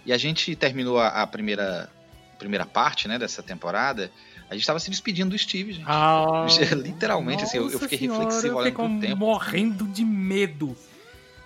[0.04, 1.90] E a gente terminou a, a primeira,
[2.38, 4.10] primeira parte né, dessa temporada.
[4.48, 5.86] A gente tava se despedindo do Steve, gente.
[5.88, 6.46] Ah,
[6.76, 9.16] Literalmente, assim, eu, eu fiquei senhora, reflexivo olhando pro tempo.
[9.16, 10.76] morrendo de medo.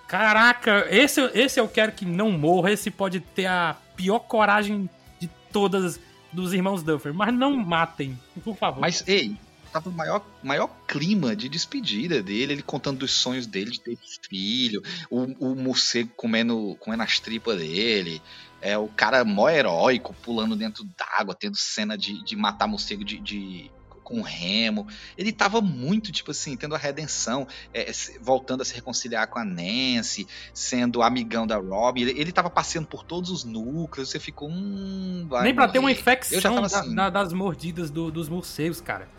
[0.07, 2.71] Caraca, esse, esse eu quero que não morra.
[2.71, 5.99] Esse pode ter a pior coragem de todas
[6.35, 7.13] dos irmãos Duffer.
[7.13, 8.81] Mas não matem, por favor.
[8.81, 9.35] Mas, ei,
[9.71, 13.97] tava o maior, maior clima de despedida dele, ele contando dos sonhos dele de ter
[14.29, 18.21] filho, o, o morcego comendo, comendo as tripas dele,
[18.61, 23.19] é o cara mó heróico pulando dentro d'água, tendo cena de, de matar morcego de,
[23.19, 23.71] de
[24.05, 24.87] com remo.
[25.17, 27.91] Ele tava muito, tipo assim, tendo a redenção, é,
[28.21, 32.03] voltando a se reconciliar com a Nancy, sendo amigão da Robin.
[32.03, 34.47] Ele, ele tava passeando por todos os núcleos, você ficou.
[34.49, 36.95] Hum, Nem pra ter uma infecção assim.
[36.95, 39.09] da, das mordidas do, dos morcegos, cara.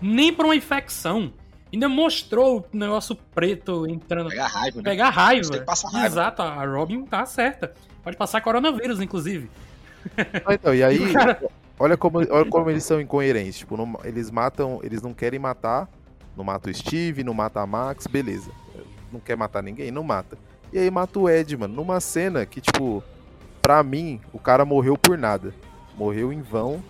[0.00, 1.32] Nem pra uma infecção.
[1.72, 4.30] Ainda mostrou o negócio preto entrando.
[4.30, 4.82] Pegar raiva, né?
[4.84, 5.50] Pegar raiva.
[5.50, 6.06] Tem que passar raiva.
[6.06, 7.74] Exato, a Robin tá certa.
[8.04, 9.50] Pode passar coronavírus, inclusive.
[10.44, 11.40] Ah, então, e aí, cara...
[11.78, 13.58] olha, como, olha como eles são incoerentes.
[13.58, 15.88] Tipo, não, eles matam, eles não querem matar,
[16.36, 18.50] não mata o Steve, não mata a Max, beleza.
[19.12, 20.36] Não quer matar ninguém, não mata.
[20.72, 23.02] E aí mata o Ed, mano, numa cena que, tipo,
[23.62, 25.54] pra mim, o cara morreu por nada.
[25.96, 26.82] Morreu em vão,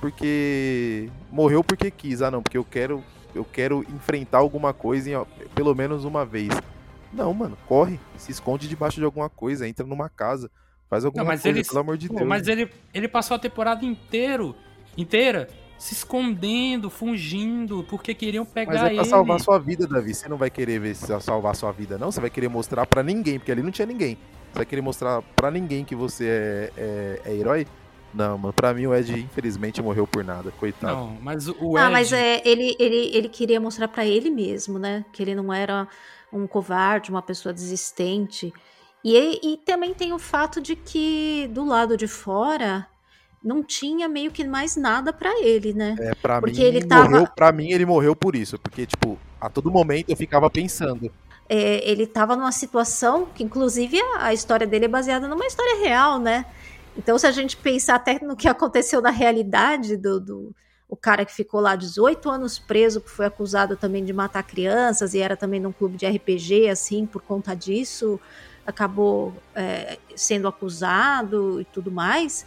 [0.00, 1.10] porque.
[1.30, 2.22] Morreu porque quis.
[2.22, 3.02] Ah, não, porque eu quero.
[3.34, 5.14] Eu quero enfrentar alguma coisa em,
[5.54, 6.50] pelo menos uma vez.
[7.12, 10.50] Não, mano, corre, se esconde debaixo de alguma coisa, entra numa casa,
[10.94, 12.28] faz alguma não, coisa, ele, pelo amor de pô, Deus.
[12.28, 14.54] Mas ele, ele passou a temporada inteiro,
[14.96, 18.80] inteira se escondendo, fugindo, porque queriam pegar ele.
[18.80, 19.10] Mas é pra ele.
[19.10, 20.14] salvar sua vida, Davi.
[20.14, 22.10] Você não vai querer ver se salvar sua vida, não.
[22.10, 24.16] Você vai querer mostrar para ninguém, porque ali não tinha ninguém.
[24.52, 27.66] Você vai querer mostrar para ninguém que você é, é, é, herói.
[28.14, 30.94] Não, mano, pra mim o Ed infelizmente morreu por nada, coitado.
[30.94, 31.84] Não, mas o Ed...
[31.84, 35.04] Ah, mas é, ele, ele, ele queria mostrar para ele mesmo, né?
[35.12, 35.88] Que ele não era
[36.32, 38.52] um covarde, uma pessoa desistente.
[39.04, 42.86] E, e também tem o fato de que do lado de fora
[43.42, 45.94] não tinha meio que mais nada para ele, né?
[46.00, 47.10] É, pra porque mim, ele tava...
[47.10, 51.12] morreu, pra mim ele morreu por isso, porque, tipo, a todo momento eu ficava pensando.
[51.46, 55.84] É, ele tava numa situação que, inclusive, a, a história dele é baseada numa história
[55.84, 56.46] real, né?
[56.96, 60.54] Então, se a gente pensar até no que aconteceu na realidade do, do,
[60.88, 65.12] o cara que ficou lá 18 anos preso, que foi acusado também de matar crianças
[65.12, 68.18] e era também num clube de RPG, assim, por conta disso,
[68.66, 72.46] acabou é, sendo acusado e tudo mais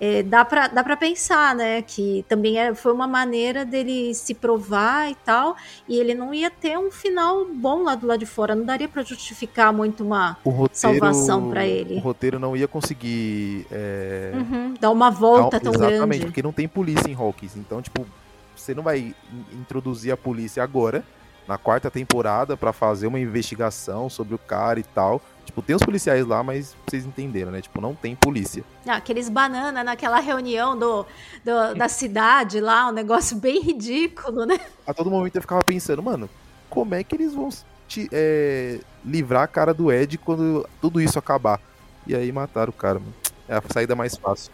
[0.00, 1.82] é, dá para dá pra pensar, né?
[1.82, 5.56] Que também é, foi uma maneira dele se provar e tal,
[5.88, 8.88] e ele não ia ter um final bom lá do lado de fora, não daria
[8.88, 11.96] para justificar muito uma roteiro, salvação para ele.
[11.96, 14.32] O roteiro não ia conseguir é...
[14.34, 16.26] uhum, dar uma volta tão exatamente, grande.
[16.26, 18.06] porque não tem polícia em Hawkins, então, tipo,
[18.54, 19.14] você não vai
[19.52, 21.02] introduzir a polícia agora
[21.46, 25.20] na quarta temporada pra fazer uma investigação sobre o cara e tal.
[25.44, 27.60] Tipo, tem os policiais lá, mas vocês entenderam, né?
[27.60, 28.64] Tipo, não tem polícia.
[28.84, 31.06] Não, aqueles banana naquela reunião do,
[31.44, 34.58] do- da cidade lá, um negócio bem ridículo, né?
[34.86, 36.28] A todo momento eu ficava pensando, mano,
[36.68, 37.48] como é que eles vão
[37.86, 41.60] te, é, livrar a cara do Ed quando tudo isso acabar?
[42.08, 43.14] E aí mataram o cara, mano.
[43.48, 44.50] É a saída mais fácil.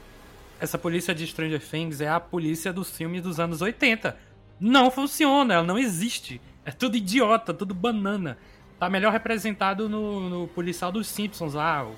[0.61, 4.15] Essa polícia de Stranger Things é a polícia dos filmes dos anos 80.
[4.61, 6.41] Não funciona, ela não existe.
[6.65, 8.39] É tudo idiota, tudo banana.
[8.79, 11.95] Tá melhor representado no, no policial dos Simpsons lá, o,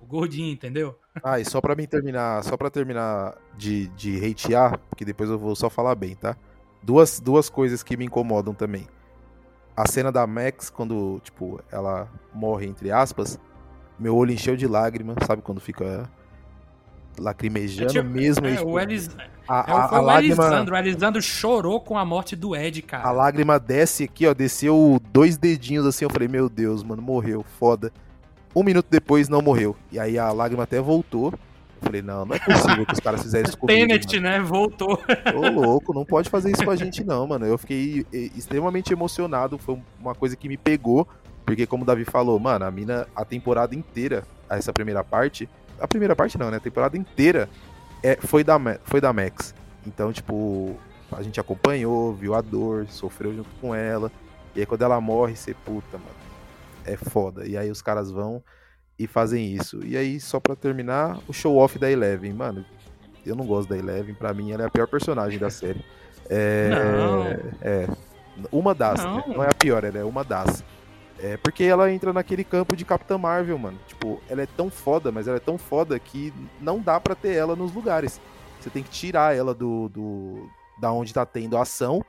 [0.00, 0.98] o gordinho, entendeu?
[1.22, 5.38] Ah, e só pra mim terminar, só pra terminar de, de hatear, porque depois eu
[5.38, 6.36] vou só falar bem, tá?
[6.82, 8.86] Duas, duas coisas que me incomodam também.
[9.76, 13.38] A cena da Max, quando, tipo, ela morre, entre aspas,
[13.98, 15.42] meu olho encheu de lágrima, sabe?
[15.42, 16.10] Quando fica
[17.18, 18.46] lacrimejando tipo- mesmo.
[18.46, 19.08] É, tipo, o Elis,
[19.48, 20.74] a, é, a- a lágrima, Elisandro.
[20.74, 23.06] O Elisandro chorou com a morte do Ed, cara.
[23.08, 27.44] a lágrima desce aqui, ó, desceu dois dedinhos assim, eu falei, meu Deus, mano, morreu,
[27.58, 27.92] foda.
[28.54, 29.76] Um minuto depois não morreu.
[29.92, 31.32] E aí a lágrima até voltou.
[31.80, 33.78] Eu falei, não, não é possível que os caras fizeram isso comigo.
[33.86, 34.40] Tenet, né?
[34.40, 34.98] Voltou.
[35.36, 37.46] Ô, louco, não pode fazer isso com a gente, não, mano.
[37.46, 39.58] Eu fiquei extremamente emocionado.
[39.58, 41.06] Foi uma coisa que me pegou.
[41.46, 45.48] Porque, como o Davi falou, mano, a mina, a temporada inteira, essa primeira parte.
[45.80, 46.56] A primeira parte não, né?
[46.56, 47.48] A temporada inteira
[48.02, 49.54] é, foi, da, foi da Max.
[49.86, 50.76] Então, tipo,
[51.12, 54.10] a gente acompanhou, viu a dor, sofreu junto com ela.
[54.54, 56.10] E aí, quando ela morre, você, puta, mano,
[56.84, 57.46] é foda.
[57.46, 58.42] E aí, os caras vão
[58.98, 59.80] e fazem isso.
[59.84, 62.64] E aí, só pra terminar, o show-off da Eleven, mano.
[63.24, 65.84] Eu não gosto da Eleven, pra mim ela é a pior personagem da série.
[66.30, 67.86] É, é
[68.52, 69.16] uma das, Não.
[69.16, 69.24] né?
[69.28, 70.64] não é a pior, ela é uma das.
[71.20, 73.78] É porque ela entra naquele campo de Capitã Marvel, mano.
[73.86, 77.34] Tipo, ela é tão foda, mas ela é tão foda que não dá pra ter
[77.34, 78.20] ela nos lugares.
[78.60, 80.48] Você tem que tirar ela do, do
[80.80, 82.04] da onde tá tendo ação,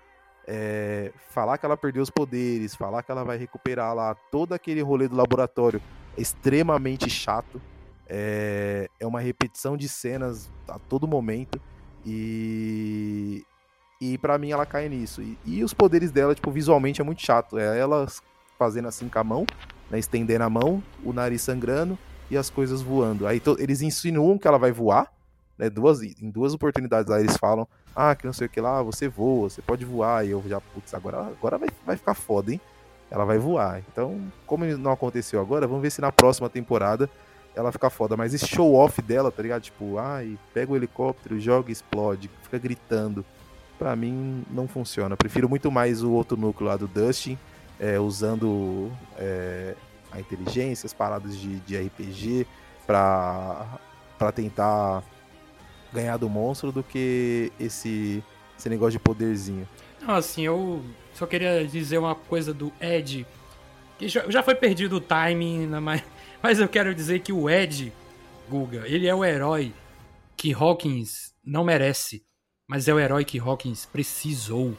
[0.47, 4.81] é, falar que ela perdeu os poderes, falar que ela vai recuperar lá todo aquele
[4.81, 5.81] rolê do laboratório
[6.17, 7.61] é extremamente chato.
[8.07, 11.61] É, é uma repetição de cenas a todo momento.
[12.05, 13.45] E.
[14.01, 15.21] E pra mim ela cai nisso.
[15.21, 17.57] E, e os poderes dela, tipo, visualmente é muito chato.
[17.57, 17.79] É
[18.59, 19.45] fazendo assim com a mão,
[19.89, 19.97] né?
[19.97, 21.97] Estendendo a mão, o nariz sangrando
[22.29, 23.25] e as coisas voando.
[23.25, 25.11] Aí eles insinuam que ela vai voar,
[25.57, 25.69] né?
[25.69, 29.07] Duas, em duas oportunidades lá eles falam: Ah, que não sei o que lá, você
[29.07, 30.25] voa, você pode voar.
[30.27, 32.59] E eu já, putz, agora, agora vai, vai ficar foda, hein?
[33.09, 33.81] Ela vai voar.
[33.91, 37.09] Então, como não aconteceu agora, vamos ver se na próxima temporada
[37.55, 38.15] ela fica foda.
[38.15, 39.63] Mas esse show off dela, tá ligado?
[39.63, 43.25] Tipo, ai, pega o helicóptero, joga e explode, fica gritando.
[43.79, 45.15] Pra mim não funciona.
[45.15, 47.37] Prefiro muito mais o outro núcleo lá do Dustin,
[47.79, 49.75] é, usando é,
[50.11, 52.45] a inteligência, as paradas de, de RPG
[52.85, 53.79] pra
[54.33, 55.03] tentar
[55.93, 58.23] ganhar do monstro do que esse,
[58.57, 59.67] esse negócio de poderzinho.
[60.01, 63.25] Não, assim, eu só queria dizer uma coisa do Ed.
[63.97, 66.03] Que já, já foi perdido o timing, né, mas,
[66.41, 67.91] mas eu quero dizer que o Ed,
[68.49, 69.73] Guga, ele é o herói
[70.37, 72.23] que Hawkins não merece,
[72.67, 74.77] mas é o herói que Hawkins precisou.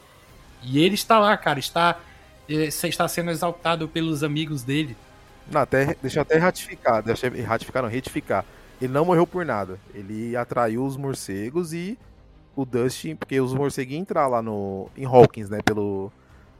[0.63, 1.99] E ele está lá, cara, está,
[2.53, 4.95] está sendo exaltado pelos amigos dele.
[5.51, 8.45] Não, até, deixa eu até ratificar, deixa eu ratificar, não, retificar.
[8.81, 9.79] Ele não morreu por nada.
[9.93, 11.97] Ele atraiu os morcegos e
[12.55, 16.11] o Dustin, porque os morcegos iam entrar lá no, em Hawkins, né, pelo,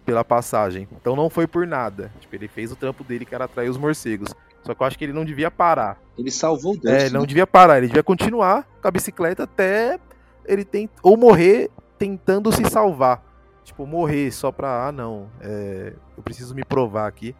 [0.05, 0.87] pela passagem.
[0.99, 2.11] Então não foi por nada.
[2.19, 4.33] Tipo, ele fez o trampo dele que era atrair os morcegos.
[4.63, 5.99] Só que eu acho que ele não devia parar.
[6.17, 6.89] Ele salvou o Dustin.
[6.89, 9.99] É, ele não devia parar, ele devia continuar com a bicicleta até
[10.45, 13.23] ele tem ou morrer tentando se salvar.
[13.63, 17.35] Tipo, morrer só pra, ah, não, é, eu preciso me provar aqui.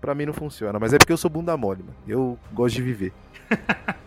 [0.00, 1.96] Pra mim não funciona, mas é porque eu sou bunda mole, mano.
[2.06, 3.12] Eu gosto de viver.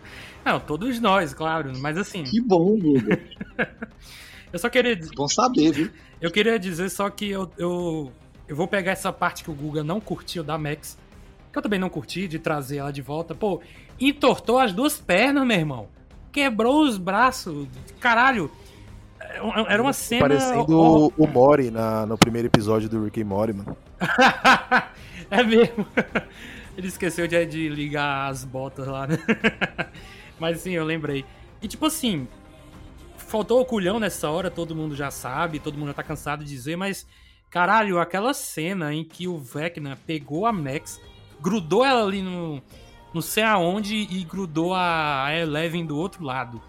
[0.46, 3.20] Não, todos nós, claro, mas assim, Que bom, Guga.
[4.52, 5.10] eu só queria dizer.
[5.16, 5.90] Bom saber, viu?
[6.20, 8.12] Eu queria dizer só que eu, eu,
[8.46, 10.96] eu vou pegar essa parte que o Guga não curtiu da Max,
[11.50, 13.34] que eu também não curti, de trazer ela de volta.
[13.34, 13.60] Pô,
[13.98, 15.88] entortou as duas pernas, meu irmão.
[16.30, 17.66] Quebrou os braços.
[17.98, 18.48] Caralho.
[19.68, 20.28] Era uma cena.
[20.28, 23.76] Parecendo o, o Mori na, no primeiro episódio do Rick and Morty, mano.
[25.30, 25.86] é mesmo.
[26.76, 29.18] Ele esqueceu de, de ligar as botas lá, né?
[30.38, 31.24] Mas sim, eu lembrei.
[31.62, 32.28] E tipo assim,
[33.16, 36.50] faltou o culhão nessa hora, todo mundo já sabe, todo mundo já tá cansado de
[36.50, 37.06] dizer, mas
[37.48, 41.00] caralho, aquela cena em que o Vecna pegou a Max,
[41.40, 42.62] grudou ela ali no
[43.14, 46.60] não sei aonde e grudou a Eleven do outro lado.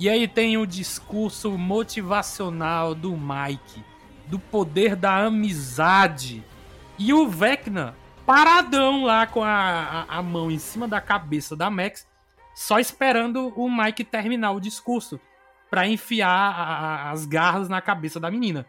[0.00, 3.84] E aí tem o discurso motivacional do Mike,
[4.26, 6.42] do poder da amizade.
[6.98, 7.94] E o Vecna
[8.24, 12.06] paradão lá com a, a, a mão em cima da cabeça da Max,
[12.54, 15.20] só esperando o Mike terminar o discurso
[15.68, 18.64] pra enfiar a- as garras na cabeça da menina.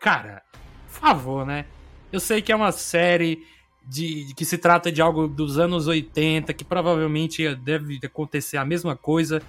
[0.00, 0.42] Cara,
[0.90, 1.66] por favor, né?
[2.10, 3.46] Eu sei que é uma série
[3.84, 8.64] de, de que se trata de algo dos anos 80, que provavelmente deve acontecer a
[8.64, 9.42] mesma coisa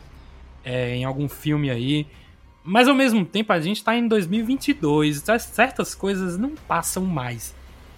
[0.64, 2.08] é, em algum filme aí.
[2.64, 7.54] Mas ao mesmo tempo a gente tá em 2022, então certas coisas não passam mais.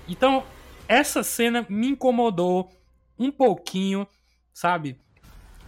[0.07, 0.43] Então,
[0.87, 2.71] essa cena me incomodou
[3.17, 4.07] um pouquinho,
[4.53, 4.97] sabe?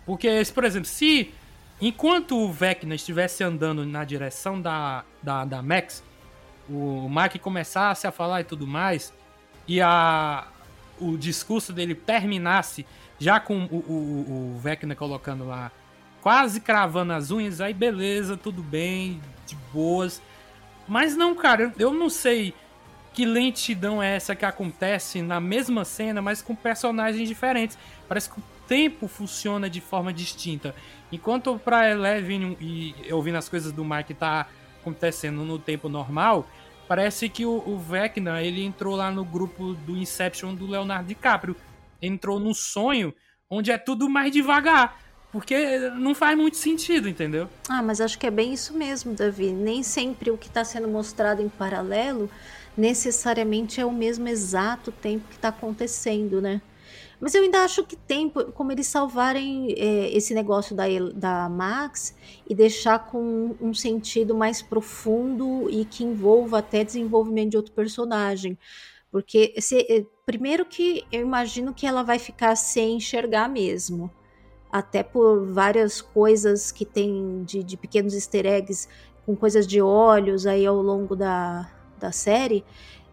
[0.05, 1.31] Porque, por exemplo, se
[1.79, 6.03] enquanto o Vecna estivesse andando na direção da, da, da Max,
[6.69, 9.13] o Mike começasse a falar e tudo mais,
[9.67, 10.47] e a,
[10.99, 12.85] o discurso dele terminasse
[13.19, 15.71] já com o, o, o Vecna colocando lá
[16.22, 20.22] quase cravando as unhas, aí beleza, tudo bem, de boas.
[20.88, 22.53] Mas não, cara, eu não sei
[23.13, 27.78] que lentidão é essa que acontece na mesma cena, mas com personagens diferentes.
[28.07, 30.76] Parece que o tempo funciona de forma distinta.
[31.11, 34.47] Enquanto pra Eleven e ouvindo as coisas do Mike tá
[34.80, 36.47] acontecendo no tempo normal,
[36.88, 41.55] parece que o, o Vecna, ele entrou lá no grupo do Inception do Leonardo DiCaprio.
[42.01, 43.13] Entrou no sonho
[43.49, 44.99] onde é tudo mais devagar.
[45.32, 47.49] Porque não faz muito sentido, entendeu?
[47.67, 49.51] Ah, mas acho que é bem isso mesmo, Davi.
[49.51, 52.30] Nem sempre o que está sendo mostrado em paralelo
[52.78, 56.61] necessariamente é o mesmo exato tempo que está acontecendo, né?
[57.19, 62.15] Mas eu ainda acho que tem como eles salvarem é, esse negócio da, da Max
[62.47, 68.55] e deixar com um sentido mais profundo e que envolva até desenvolvimento de outro personagem.
[69.11, 74.11] Porque, se, é, primeiro que eu imagino que ela vai ficar sem enxergar mesmo
[74.72, 78.88] até por várias coisas que tem de, de pequenos easter eggs
[79.26, 82.63] com coisas de olhos aí ao longo da, da série,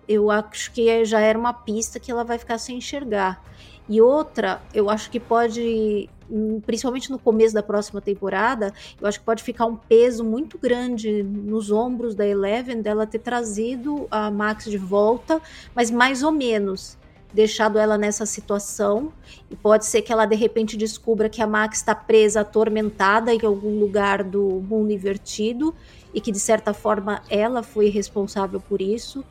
[0.07, 3.43] eu acho que já era uma pista que ela vai ficar sem enxergar.
[3.89, 9.19] E outra, eu acho que pode, hum, principalmente no começo da próxima temporada, eu acho
[9.19, 14.31] que pode ficar um peso muito grande nos ombros da Eleven dela ter trazido a
[14.31, 15.41] Max de volta,
[15.75, 16.97] mas mais ou menos
[17.35, 19.12] deixado ela nessa situação
[19.51, 23.45] e pode ser que ela de repente descubra que a Max está presa, atormentada em
[23.45, 25.74] algum lugar do mundo invertido
[26.14, 29.24] e que de certa forma ela foi responsável por isso.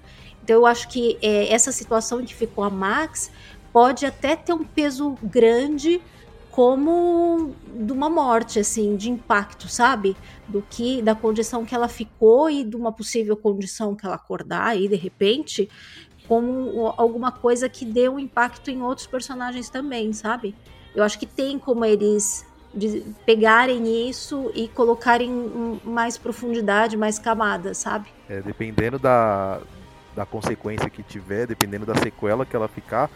[0.43, 3.31] Então eu acho que é, essa situação em que ficou a Max
[3.71, 6.01] pode até ter um peso grande
[6.51, 10.15] como de uma morte assim de impacto sabe
[10.47, 14.67] do que da condição que ela ficou e de uma possível condição que ela acordar
[14.67, 15.67] aí de repente
[16.27, 20.55] como alguma coisa que dê um impacto em outros personagens também, sabe?
[20.95, 22.45] Eu acho que tem como eles
[23.25, 28.09] pegarem isso e colocarem mais profundidade, mais camadas, sabe?
[28.27, 29.61] É, dependendo da,
[30.15, 33.11] da consequência que tiver, dependendo da sequela que ela ficar,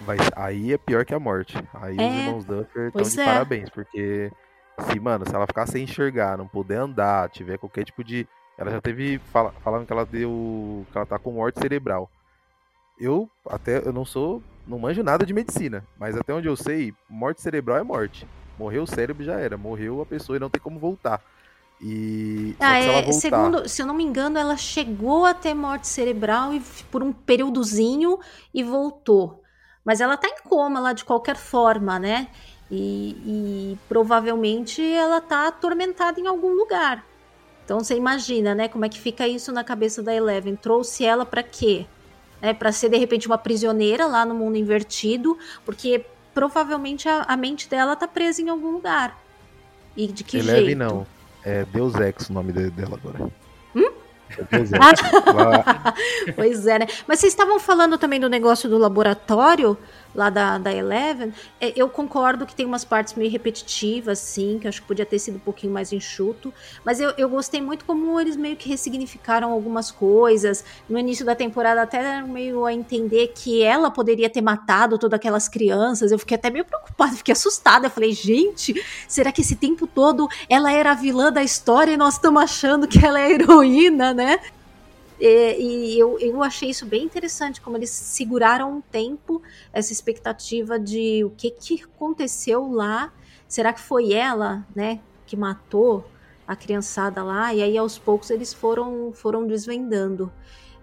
[0.00, 1.56] vai, aí é pior que a morte.
[1.74, 3.24] Aí é, os irmãos Duffer estão de é.
[3.24, 4.32] parabéns, porque
[4.80, 8.26] se, mano, se ela ficar sem enxergar, não puder andar, tiver qualquer tipo de.
[8.56, 9.18] Ela já teve.
[9.18, 10.86] Fala, falando que ela deu.
[10.90, 12.10] que ela tá com morte cerebral
[12.98, 16.94] eu até eu não sou, não manjo nada de medicina, mas até onde eu sei,
[17.08, 18.26] morte cerebral é morte.
[18.58, 21.22] Morreu o cérebro já era, morreu a pessoa e não tem como voltar.
[21.80, 23.12] E ah, é, voltar...
[23.12, 27.12] segundo, se eu não me engano, ela chegou a ter morte cerebral e por um
[27.12, 28.18] períodozinho
[28.52, 29.42] e voltou.
[29.84, 32.28] Mas ela tá em coma lá de qualquer forma, né?
[32.70, 37.04] E, e provavelmente ela tá atormentada em algum lugar.
[37.64, 40.56] Então você imagina, né, como é que fica isso na cabeça da Eleven?
[40.56, 41.86] Trouxe ela para quê?
[42.40, 47.36] Né, para ser de repente uma prisioneira lá no mundo invertido, porque provavelmente a, a
[47.36, 49.18] mente dela tá presa em algum lugar.
[49.96, 50.78] E de que Eleve jeito?
[50.78, 51.06] não.
[51.42, 53.30] É Deus Ex o nome dela agora.
[53.74, 53.90] Hum?
[54.36, 55.00] É Deus Ex.
[56.36, 56.86] pois é, né?
[57.06, 59.78] Mas vocês estavam falando também do negócio do laboratório
[60.16, 64.66] lá da, da Eleven, é, eu concordo que tem umas partes meio repetitivas, sim, que
[64.66, 66.52] acho que podia ter sido um pouquinho mais enxuto,
[66.84, 70.64] mas eu, eu gostei muito como eles meio que ressignificaram algumas coisas.
[70.88, 75.48] No início da temporada até meio a entender que ela poderia ter matado todas aquelas
[75.48, 76.10] crianças.
[76.10, 77.86] Eu fiquei até meio preocupada, fiquei assustada.
[77.86, 78.74] Eu falei, gente,
[79.06, 82.88] será que esse tempo todo ela era a vilã da história e nós estamos achando
[82.88, 84.40] que ela é heroína, né?
[85.20, 89.42] É, e eu, eu achei isso bem interessante, como eles seguraram um tempo
[89.72, 93.12] essa expectativa de o que, que aconteceu lá.
[93.48, 96.04] Será que foi ela, né, que matou
[96.46, 97.54] a criançada lá?
[97.54, 100.30] E aí aos poucos eles foram, foram desvendando.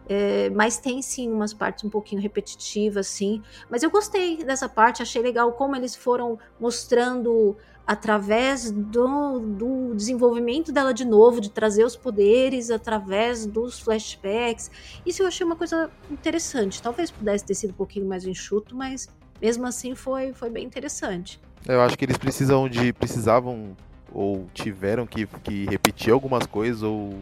[0.07, 3.41] É, mas tem sim umas partes um pouquinho repetitivas, sim.
[3.69, 7.55] Mas eu gostei dessa parte, achei legal como eles foram mostrando
[7.85, 14.71] através do, do, desenvolvimento dela de novo, de trazer os poderes através dos flashbacks.
[15.05, 16.81] Isso eu achei uma coisa interessante.
[16.81, 19.09] Talvez pudesse ter sido um pouquinho mais enxuto, mas
[19.41, 21.39] mesmo assim foi, foi bem interessante.
[21.67, 22.93] Eu acho que eles precisam de.
[22.93, 23.75] precisavam
[24.11, 27.21] ou tiveram que, que repetir algumas coisas ou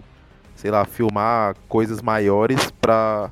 [0.55, 3.31] sei lá, filmar coisas maiores para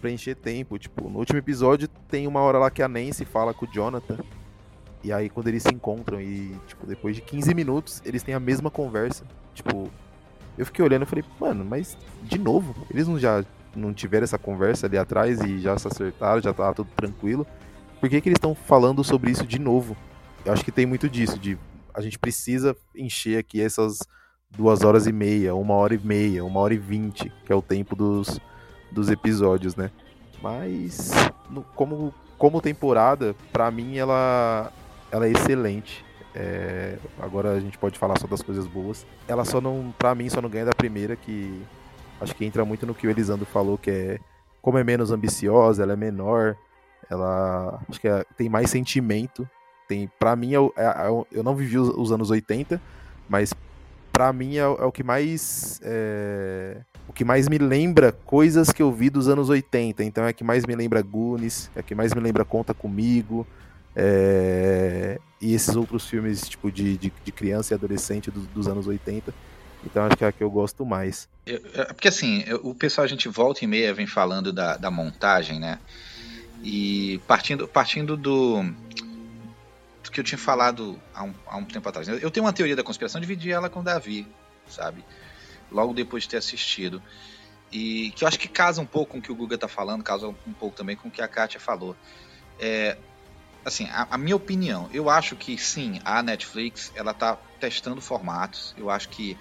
[0.00, 0.78] preencher tempo.
[0.78, 4.18] Tipo, no último episódio tem uma hora lá que a Nancy fala com o Jonathan.
[5.04, 8.40] E aí quando eles se encontram e, tipo, depois de 15 minutos, eles têm a
[8.40, 9.24] mesma conversa.
[9.54, 9.90] Tipo,
[10.56, 13.44] eu fiquei olhando e falei, mano, mas de novo, eles não já
[13.74, 17.46] não tiveram essa conversa ali atrás e já se acertaram, já tava tudo tranquilo.
[17.98, 19.96] Por que, que eles estão falando sobre isso de novo?
[20.44, 21.56] Eu acho que tem muito disso, de
[21.94, 23.98] a gente precisa encher aqui essas
[24.50, 27.62] duas horas e meia, uma hora e meia, uma hora e vinte, que é o
[27.62, 28.38] tempo dos,
[28.90, 29.90] dos episódios, né?
[30.42, 31.12] Mas
[31.48, 34.70] no- como, como temporada, pra mim ela,
[35.12, 36.04] ela é excelente.
[36.34, 39.06] É, agora a gente pode falar só das coisas boas.
[39.28, 41.62] Ela só não, pra mim, só não ganha da primeira, que
[42.20, 44.18] acho que entra muito no que o Elisandro falou, que é
[44.62, 46.56] como é menos ambiciosa, ela é menor,
[47.10, 49.48] ela acho que é- tem mais sentimento.
[49.86, 52.80] Tem, pra mim, é o- é- é eu não vivi os, os anos 80,
[53.28, 53.52] mas
[54.10, 55.80] pra mim é, o- que mais
[57.08, 60.02] o que mais me lembra coisas que eu vi dos anos 80.
[60.02, 63.46] Então é que mais me lembra Goonies, é que mais me lembra Conta Comigo.
[63.94, 69.34] É, e esses outros filmes tipo de, de, de criança e adolescente dos, anos 80.
[69.84, 71.28] Então acho que é a que eu gosto mais.
[71.46, 74.76] Eu- é porque assim, eu- o pessoal, a gente volta e meia vem falando da,
[74.76, 75.78] da montagem, né?
[76.62, 82.06] E partindo, partindo do, do que eu tinha falado há um, há um tempo atrás.
[82.06, 82.18] né?
[82.22, 84.26] Eu tenho uma teoria da conspiração, dividi ela com o Davi,
[84.68, 85.04] sabe?
[85.70, 87.02] Logo depois de ter assistido.
[87.72, 90.04] E que eu acho que casa um pouco com o que o Guga tá falando,
[90.04, 91.96] casa um pouco também com o que a Kátia falou.
[92.60, 92.96] É,
[93.64, 98.74] assim, a, a minha opinião, eu acho que sim, a Netflix, ela tá testando formatos.
[98.76, 99.38] Eu acho que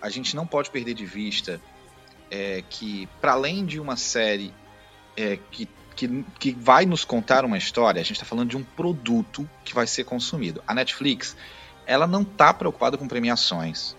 [0.00, 1.60] a gente não pode perder de vista
[2.30, 4.52] é, que, para além de uma série
[5.16, 8.62] é, que, que, que vai nos contar uma história, a gente está falando de um
[8.62, 10.62] produto que vai ser consumido.
[10.66, 11.36] A Netflix,
[11.86, 13.96] ela não está preocupada com premiações.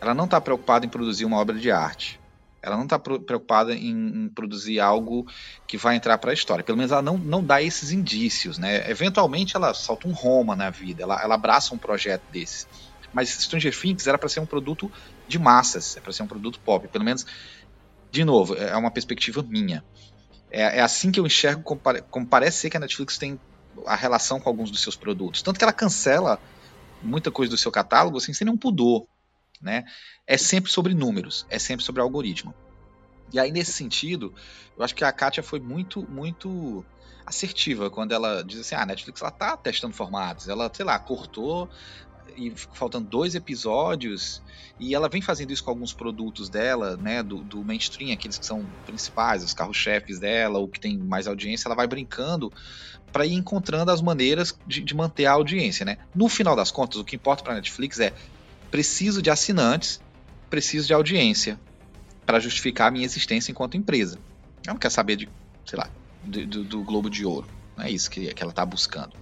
[0.00, 2.19] Ela não está preocupada em produzir uma obra de arte.
[2.62, 5.26] Ela não está preocupada em, produzir algo
[5.66, 6.64] que vai entrar para a história.
[6.64, 8.58] Pelo menos ela não, não dá esses indícios.
[8.58, 8.90] Né?
[8.90, 12.66] Eventualmente ela solta um Roma na vida, ela, ela abraça um projeto desse.
[13.12, 14.90] Mas Stranger Things era para ser um produto
[15.26, 16.86] de massas, é para ser um produto pop.
[16.88, 17.26] Pelo menos,
[18.10, 19.82] de novo, é uma perspectiva minha.
[20.50, 23.40] É, é assim que eu enxergo como, pare- como parece ser que a Netflix tem
[23.86, 25.42] a relação com alguns dos seus produtos.
[25.42, 26.38] Tanto que ela cancela
[27.02, 29.06] muita coisa do seu catálogo assim, sem nenhum pudor.
[29.60, 29.84] Né?
[30.26, 32.54] É sempre sobre números, é sempre sobre algoritmo.
[33.32, 34.34] E aí, nesse sentido,
[34.76, 36.84] eu acho que a Kátia foi muito, muito
[37.24, 40.98] assertiva quando ela diz assim: ah, a Netflix ela tá testando formatos, ela, sei lá,
[40.98, 41.68] cortou
[42.36, 44.42] e faltando dois episódios,
[44.78, 48.46] e ela vem fazendo isso com alguns produtos dela, né, do, do mainstream, aqueles que
[48.46, 52.52] são principais, os carros-chefes dela, o que tem mais audiência, ela vai brincando
[53.12, 55.98] para ir encontrando as maneiras de, de manter a audiência, né?
[56.14, 58.12] No final das contas, o que importa para Netflix é
[58.70, 60.00] preciso de assinantes,
[60.48, 61.58] preciso de audiência
[62.24, 64.18] para justificar a minha existência enquanto empresa.
[64.64, 65.28] Ela não quer saber de,
[65.64, 65.90] sei lá,
[66.22, 67.48] do, do, do Globo de Ouro.
[67.76, 69.12] Não é isso que, que ela está buscando.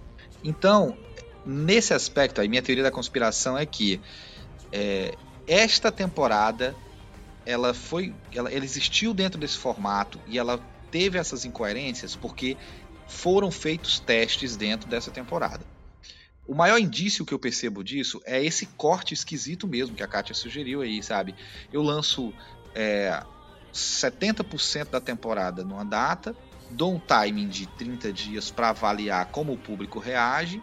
[0.43, 0.97] Então,
[1.45, 3.99] nesse aspecto, a minha teoria da conspiração é que
[4.71, 5.15] é,
[5.47, 6.75] esta temporada
[7.45, 10.59] ela foi, ela, ela existiu dentro desse formato e ela
[10.91, 12.55] teve essas incoerências porque
[13.07, 15.65] foram feitos testes dentro dessa temporada.
[16.49, 20.33] O maior indício que eu percebo disso é esse corte esquisito mesmo que a Kátia
[20.33, 21.35] sugeriu aí, sabe?
[21.71, 22.33] Eu lanço
[22.73, 23.23] é,
[23.71, 26.35] 70% da temporada numa data,
[26.71, 30.59] dou um timing de 30 dias para avaliar como o público reage,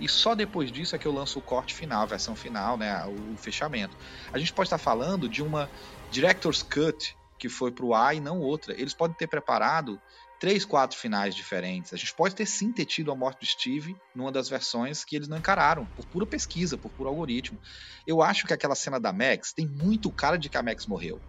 [0.00, 3.06] e só depois disso é que eu lanço o corte final, a versão final, né,
[3.06, 3.96] o, fechamento.
[4.32, 5.70] A gente pode estar falando de uma
[6.10, 8.72] Director's Cut que foi para o ar e não outra.
[8.72, 10.00] Eles podem ter preparado
[10.38, 11.92] três, quatro finais diferentes.
[11.92, 15.16] A gente pode ter sim ter tido a morte do Steve numa das versões que
[15.16, 17.58] eles não encararam, por pura pesquisa, por puro algoritmo.
[18.06, 21.20] Eu acho que aquela cena da Max tem muito cara de que a Max morreu.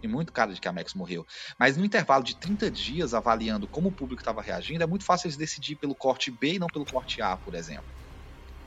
[0.00, 1.24] Tem muito cara de que a Max morreu.
[1.58, 5.26] Mas no intervalo de 30 dias, avaliando como o público estava reagindo, é muito fácil
[5.26, 7.86] eles decidir pelo corte B e não pelo corte A, por exemplo.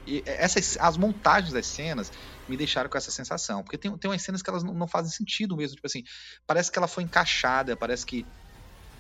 [0.06, 2.10] E essas, as montagens das cenas
[2.48, 3.64] me deixaram com essa sensação.
[3.64, 5.76] Porque tem, tem umas cenas que elas não, não fazem sentido mesmo.
[5.76, 6.04] Tipo assim,
[6.46, 8.26] parece que ela foi encaixada, parece que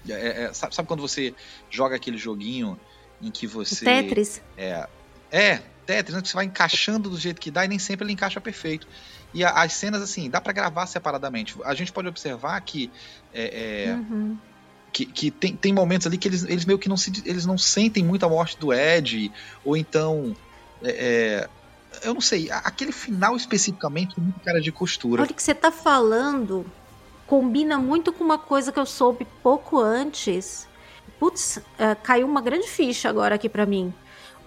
[0.09, 1.33] é, é, sabe, sabe, quando você
[1.69, 2.79] joga aquele joguinho
[3.21, 3.85] em que você.
[3.85, 4.41] Tetris.
[4.57, 4.87] É,
[5.31, 8.13] é Tetris, né, que você vai encaixando do jeito que dá e nem sempre ele
[8.13, 8.87] encaixa perfeito.
[9.33, 11.55] E a, as cenas, assim, dá para gravar separadamente.
[11.63, 12.91] A gente pode observar que.
[13.33, 14.37] É, é, uhum.
[14.91, 17.57] Que, que tem, tem momentos ali que eles, eles meio que não se eles não
[17.57, 19.31] sentem muito a morte do Ed,
[19.63, 20.35] ou então.
[20.83, 21.47] É,
[22.03, 25.21] eu não sei, aquele final especificamente muito cara de costura.
[25.21, 26.65] Olha o que você tá falando
[27.31, 30.67] combina muito com uma coisa que eu soube pouco antes.
[31.17, 33.93] Putz, uh, caiu uma grande ficha agora aqui para mim.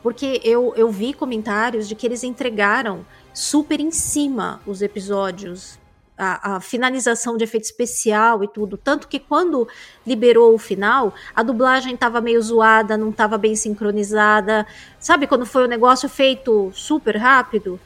[0.03, 5.78] Porque eu, eu vi comentários de que eles entregaram super em cima os episódios
[6.18, 8.76] a, a, finalização de efeito especial e tudo.
[8.76, 9.66] Tanto que quando
[10.07, 14.66] liberou o final, a dublagem estava meio zoada, não estava bem sincronizada.
[15.01, 17.80] Sabe quando foi um negócio feito super rápido?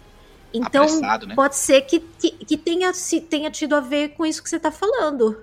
[0.53, 1.35] Então, né?
[1.35, 4.57] pode ser que, que, que, tenha, se, tenha tido a ver com isso que você
[4.57, 5.43] está falando.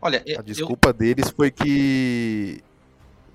[0.00, 0.92] Olha, a desculpa eu...
[0.92, 2.62] deles foi que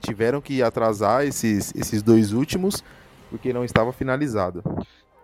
[0.01, 2.84] tiveram que atrasar esses, esses dois últimos
[3.30, 4.63] porque não estava finalizado.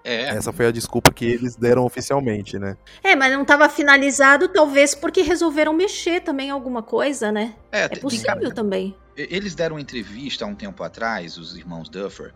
[0.03, 0.29] É.
[0.29, 2.77] Essa foi a desculpa que eles deram oficialmente, né?
[3.03, 7.55] É, mas não estava finalizado, talvez porque resolveram mexer também alguma coisa, né?
[7.71, 8.95] É, é possível tem, também.
[9.17, 12.33] Eles deram uma entrevista há um tempo atrás, os irmãos Duffer,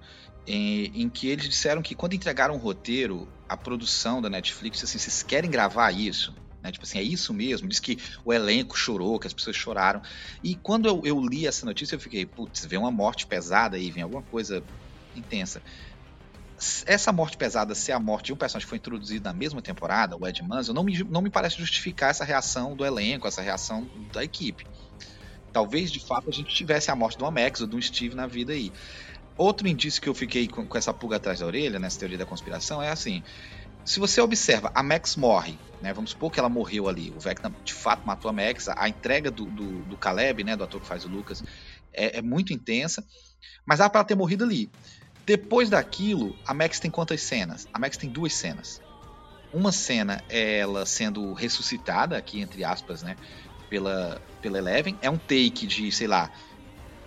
[0.48, 4.98] em, em, que eles disseram que quando entregaram o roteiro, a produção da Netflix, assim,
[4.98, 6.34] vocês querem gravar isso?
[6.62, 6.72] Né?
[6.72, 7.68] Tipo assim, é isso mesmo.
[7.68, 10.02] Diz que o elenco chorou, que as pessoas choraram.
[10.44, 13.92] E quando eu, eu li essa notícia, eu fiquei, putz, vem uma morte pesada aí,
[13.92, 14.64] vem alguma coisa
[15.16, 15.62] intensa
[16.86, 20.18] essa morte pesada ser a morte de um personagem que foi introduzido na mesma temporada,
[20.18, 23.90] o Ed Mansell, não me, não me parece justificar essa reação do elenco, essa reação
[24.12, 24.68] da equipe.
[25.54, 28.54] Talvez, de fato, a gente tivesse a morte do Amex ou do Steve na vida
[28.54, 28.72] aí.
[29.40, 32.26] Outro indício que eu fiquei com, com, essa pulga atrás da orelha, nessa teoria da
[32.26, 33.24] conspiração, é assim:
[33.86, 35.94] se você observa, a Max morre, né?
[35.94, 39.32] Vamos supor que ela morreu ali, o Vecna de fato matou a Max, a, entrega
[39.32, 41.42] do, do, do, Caleb, né, do ator que faz o Lucas,
[41.94, 43.02] é, é muito intensa,
[43.66, 44.70] mas dá para ter morrido ali.
[45.26, 47.66] Depois daquilo, a Max tem quantas cenas?
[47.74, 48.82] A Max tem duas cenas.
[49.54, 53.16] Uma cena é ela sendo ressuscitada, aqui entre aspas, né?
[53.70, 54.98] Pela, pela Eleven.
[55.02, 56.30] É um take de, sei lá,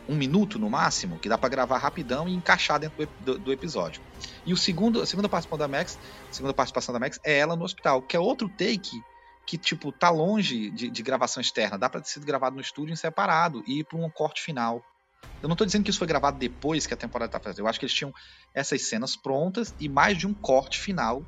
[0.09, 3.53] um minuto no máximo, que dá para gravar rapidão e encaixar dentro do, do, do,
[3.53, 4.03] episódio.
[4.45, 5.99] E o segundo, a segunda participação da Max,
[6.31, 9.01] segunda participação da Max é ela no hospital, que é outro take
[9.47, 11.79] que, tipo, tá longe de, de gravação externa.
[11.79, 14.85] Dá para ter sido gravado no estúdio em separado e ir para um corte final.
[15.43, 17.61] Eu não tô dizendo que isso foi gravado depois que a temporada tá fazendo.
[17.61, 18.13] Eu acho que eles tinham
[18.55, 21.25] essas cenas prontas e mais de um corte final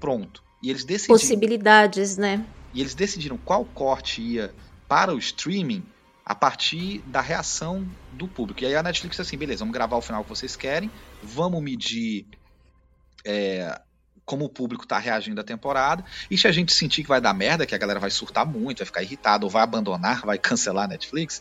[0.00, 0.42] pronto.
[0.62, 1.18] E eles decidiram.
[1.18, 2.44] Possibilidades, né?
[2.72, 4.54] E eles decidiram qual corte ia
[4.88, 5.84] para o streaming
[6.28, 8.62] a partir da reação do público.
[8.62, 10.90] E aí a Netflix disse assim: beleza, vamos gravar o final que vocês querem,
[11.22, 12.26] vamos medir
[13.24, 13.80] é,
[14.26, 16.04] como o público está reagindo à temporada.
[16.30, 18.78] E se a gente sentir que vai dar merda, que a galera vai surtar muito,
[18.78, 21.40] vai ficar irritada, ou vai abandonar, vai cancelar a Netflix,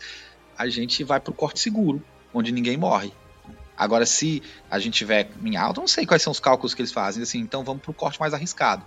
[0.57, 2.01] a gente vai pro corte seguro
[2.33, 3.11] onde ninguém morre.
[3.75, 6.91] Agora, se a gente tiver em alta, não sei quais são os cálculos que eles
[6.93, 8.83] fazem, assim, então vamos para o corte mais arriscado.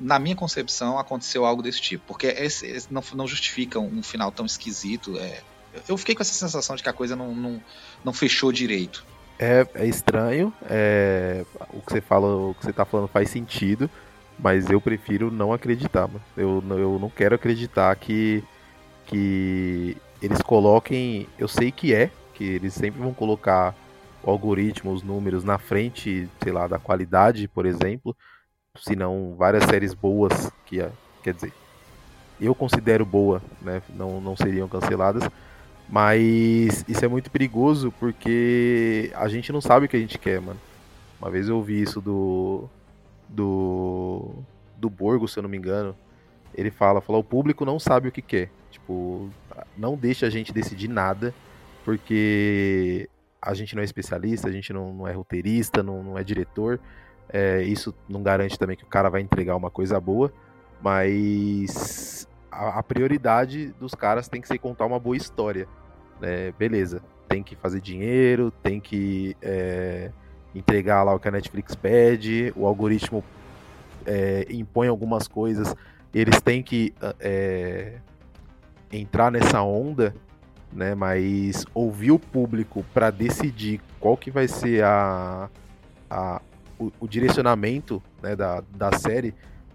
[0.00, 4.32] Na minha concepção, aconteceu algo desse tipo, porque esse, esse não, não, justifica um final
[4.32, 5.18] tão esquisito.
[5.18, 5.42] É,
[5.86, 7.62] eu fiquei com essa sensação de que a coisa não, não,
[8.02, 9.04] não fechou direito.
[9.38, 13.90] É, é estranho, é, o que você fala, o que você tá falando faz sentido,
[14.38, 16.22] mas eu prefiro não acreditar, mano.
[16.36, 18.42] Eu, eu não quero acreditar que,
[19.06, 21.28] que eles coloquem.
[21.38, 23.74] Eu sei que é, que eles sempre vão colocar
[24.22, 28.16] o algoritmo, os números na frente, sei lá, da qualidade, por exemplo,
[28.80, 30.84] se não várias séries boas que
[31.22, 31.52] quer dizer,
[32.40, 35.22] eu considero boa, né, não, não seriam canceladas,
[35.88, 40.40] mas isso é muito perigoso porque a gente não sabe o que a gente quer,
[40.40, 40.58] mano.
[41.20, 42.68] Uma vez eu ouvi isso do
[43.28, 44.30] do
[44.78, 45.94] do Borgo, se eu não me engano.
[46.54, 48.50] Ele fala, fala, o público não sabe o que quer.
[48.70, 49.28] Tipo,
[49.76, 51.34] não deixa a gente decidir nada
[51.84, 53.08] porque
[53.40, 56.80] a gente não é especialista, a gente não, não é roteirista, não, não é diretor.
[57.32, 60.32] É, isso não garante também que o cara vai entregar uma coisa boa,
[60.82, 65.68] mas a, a prioridade dos caras tem que ser contar uma boa história.
[66.20, 66.52] Né?
[66.58, 70.10] Beleza, tem que fazer dinheiro, tem que é,
[70.54, 73.24] entregar lá o que a Netflix pede, o algoritmo
[74.04, 75.74] é, impõe algumas coisas,
[76.12, 77.98] eles têm que é,
[78.92, 80.14] entrar nessa onda
[80.72, 80.94] né?
[80.94, 85.48] Mas ouvir o público para decidir qual que vai ser a,
[86.08, 86.40] a
[86.80, 89.34] o, o direcionamento né, da, da série,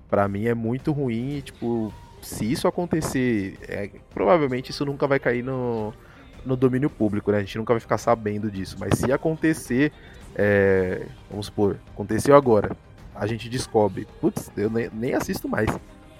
[0.09, 1.37] para mim é muito ruim.
[1.37, 5.93] E, tipo, se isso acontecer, é, provavelmente isso nunca vai cair no,
[6.43, 7.37] no domínio público, né?
[7.37, 8.75] A gente nunca vai ficar sabendo disso.
[8.79, 9.91] Mas se acontecer,
[10.35, 12.75] é, vamos supor, aconteceu agora,
[13.13, 15.69] a gente descobre, putz, eu nem, nem assisto mais.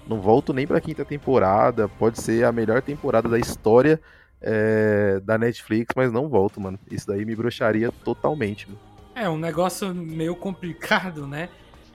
[0.06, 1.88] Não volto nem pra quinta temporada.
[1.88, 4.00] Pode ser a melhor temporada da história
[4.40, 6.78] é, da Netflix, mas não volto, mano.
[6.88, 8.95] Isso daí me broxaria totalmente, mano.
[9.16, 11.48] É um negócio meio complicado, né?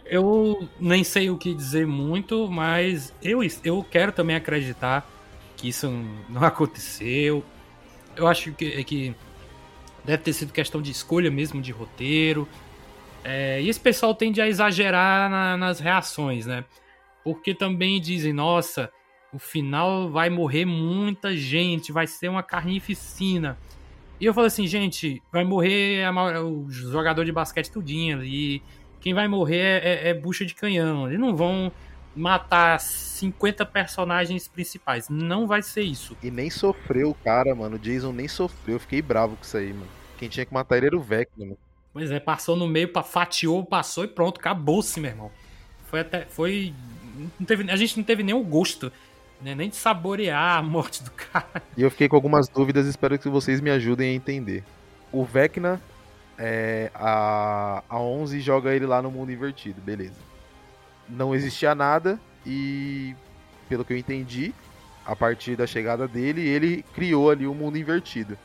[0.03, 5.07] Eu nem sei o que dizer muito, mas eu, eu quero também acreditar
[5.55, 5.87] que isso
[6.27, 7.45] não aconteceu.
[8.15, 9.15] Eu acho que, que
[10.03, 12.49] deve ter sido questão de escolha mesmo de roteiro.
[13.23, 16.65] É, e esse pessoal tende a exagerar na, nas reações, né?
[17.23, 18.91] Porque também dizem, nossa,
[19.31, 23.59] o final vai morrer muita gente, vai ser uma carnificina.
[24.21, 28.61] E eu falo assim, gente, vai morrer a, o jogador de basquete tudinho ali.
[28.99, 31.07] Quem vai morrer é, é, é, bucha de canhão.
[31.07, 31.71] Eles não vão
[32.15, 35.09] matar 50 personagens principais.
[35.09, 36.15] Não vai ser isso.
[36.21, 37.77] E nem sofreu o cara, mano.
[37.77, 38.75] O Jason nem sofreu.
[38.75, 39.89] Eu fiquei bravo com isso aí, mano.
[40.19, 41.57] Quem tinha que matar ele era o Vecna, mano.
[41.91, 45.31] Pois é, passou no meio, fatiou, passou e pronto, acabou-se, meu irmão.
[45.87, 46.25] Foi até.
[46.25, 46.75] Foi.
[47.39, 48.91] Não teve, a gente não teve o gosto,
[49.41, 51.63] né, nem de saborear a morte do cara.
[51.75, 54.63] E eu fiquei com algumas dúvidas espero que vocês me ajudem a entender.
[55.11, 55.81] O Vecna,
[56.37, 60.19] é, a, a 11 joga ele lá no mundo invertido, beleza.
[61.09, 63.15] Não existia nada e,
[63.67, 64.53] pelo que eu entendi,
[65.05, 68.37] a partir da chegada dele, ele criou ali o mundo invertido.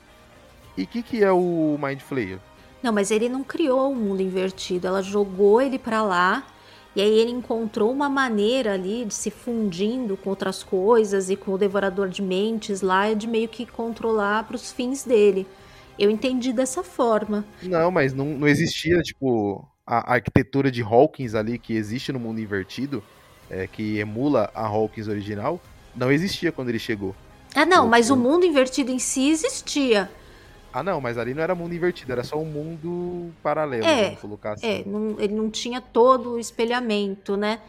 [0.76, 2.38] E o que, que é o Mind Flayer?
[2.82, 4.86] Não, mas ele não criou o mundo invertido.
[4.86, 6.44] Ela jogou ele pra lá.
[6.96, 11.52] E aí ele encontrou uma maneira ali de se fundindo com outras coisas e com
[11.52, 15.46] o devorador de mentes lá, de meio que controlar pros fins dele.
[15.98, 17.44] Eu entendi dessa forma.
[17.62, 22.40] Não, mas não, não existia, tipo, a, arquitetura de Hawkins ali que existe no mundo
[22.40, 23.04] invertido,
[23.50, 25.60] é, que emula a Hawkins original,
[25.94, 27.14] não existia quando ele chegou.
[27.54, 30.10] Ah, não, mas o mundo invertido em si existia.
[30.78, 34.20] Ah, não, mas ali não era mundo invertido, era só um mundo paralelo, É, vamos
[34.20, 34.66] colocar assim.
[34.66, 37.60] É, não- ele não tinha todo o espelhamento, né?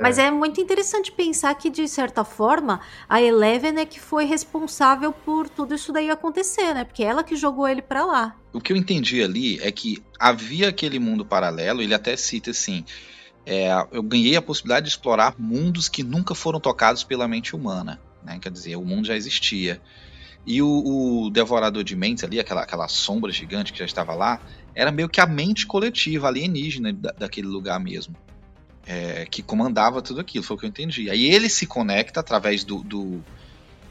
[0.00, 5.12] Mas é muito interessante pensar que, de certa forma, a Eleven é que foi responsável
[5.12, 6.84] por tudo isso daí acontecer, né?
[6.84, 8.34] Porque ela que jogou ele pra lá.
[8.50, 12.82] O que eu entendi ali é que havia aquele mundo paralelo, ele até cita assim:
[13.44, 18.00] é, eu ganhei a possibilidade de explorar mundos que nunca foram tocados pela mente humana.
[18.24, 18.38] Né?
[18.40, 19.82] Quer dizer, o mundo já existia.
[20.46, 24.40] E o, o Devorador de Mentes ali, aquela, aquela sombra gigante que já estava lá,
[24.74, 28.14] era meio que a mente coletiva alienígena da- daquele lugar mesmo.
[28.86, 31.08] É, que comandava tudo aquilo, foi o que eu entendi.
[31.08, 33.24] Aí ele se conecta através do, do-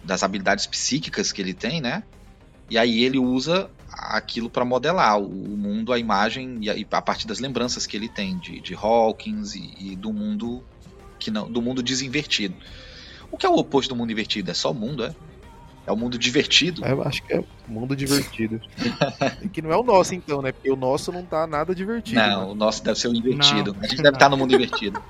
[0.03, 2.03] das habilidades psíquicas que ele tem, né?
[2.69, 6.85] E aí ele usa aquilo para modelar o, o mundo, a imagem e a, e
[6.91, 10.63] a partir das lembranças que ele tem de, de Hawkins e, e do mundo
[11.19, 12.55] que não, do mundo desinvertido.
[13.31, 14.51] O que é o oposto do mundo invertido?
[14.51, 15.15] É só o mundo, é?
[15.85, 16.85] É o mundo divertido?
[16.85, 18.61] É, Eu acho que é mundo divertido.
[19.51, 20.51] Que não é o nosso, então, né?
[20.51, 22.21] Porque o nosso não tá nada divertido.
[22.21, 22.51] não, mano.
[22.51, 23.73] o nosso deve ser o invertido.
[23.73, 23.81] Não.
[23.81, 25.01] a gente deve estar no mundo invertido.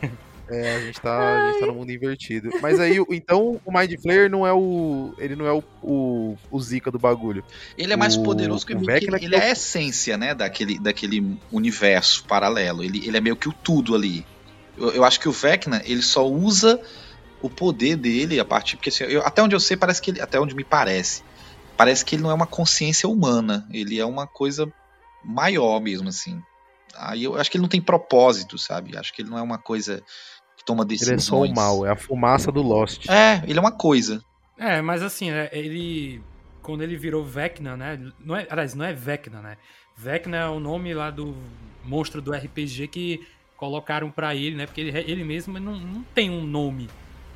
[0.50, 2.50] É, a gente, tá, a gente tá no mundo invertido.
[2.60, 5.14] Mas aí, então, o Mind Flayer não é o.
[5.16, 7.42] Ele não é o, o, o Zika do bagulho.
[7.78, 10.34] Ele é mais O- poderoso que o Vecna ele, ele é é a essência, né,
[10.34, 12.84] daquele, daquele universo paralelo.
[12.84, 14.26] Ele, ele é meio que o tudo ali.
[14.76, 16.78] Eu, eu acho que o Vecna, ele só usa
[17.42, 20.20] o poder dele a partir porque assim, eu- até onde eu sei parece que ele,
[20.20, 21.22] até onde me parece,
[21.76, 23.66] parece que ele não é uma consciência humana.
[23.70, 24.70] Ele é uma coisa
[25.24, 26.40] maior mesmo assim.
[26.96, 28.96] Aí eu acho que ele não tem propósito, sabe?
[28.96, 30.02] Acho que ele não é uma coisa
[30.56, 31.22] que toma Ele decisões.
[31.22, 33.08] é só o mal, é a fumaça do Lost.
[33.08, 34.22] É, ele é uma coisa.
[34.58, 36.22] É, mas assim, é, ele.
[36.62, 37.98] Quando ele virou Vecna, né?
[38.20, 39.56] Não é, aliás, não é Vecna, né?
[39.96, 41.34] Vecna é o nome lá do
[41.84, 43.26] monstro do RPG que
[43.56, 44.66] colocaram pra ele, né?
[44.66, 46.88] Porque ele, ele mesmo não, não tem um nome.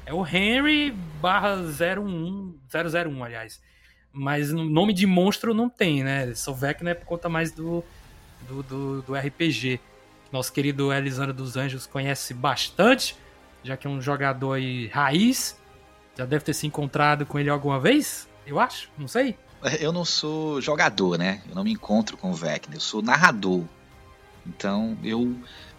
[0.06, 3.60] É o Henry barra 01, 001, aliás.
[4.12, 6.32] Mas nome de monstro não tem, né?
[6.34, 7.84] Só Vecna é por conta mais do,
[8.48, 9.80] do, do, do RPG.
[10.32, 13.16] Nosso querido Elisandro dos Anjos conhece bastante,
[13.62, 15.60] já que é um jogador aí raiz.
[16.16, 19.36] Já deve ter se encontrado com ele alguma vez, eu acho, não sei.
[19.80, 21.42] Eu não sou jogador, né?
[21.48, 23.64] Eu não me encontro com o Vecna, eu sou narrador.
[24.46, 25.34] Então eu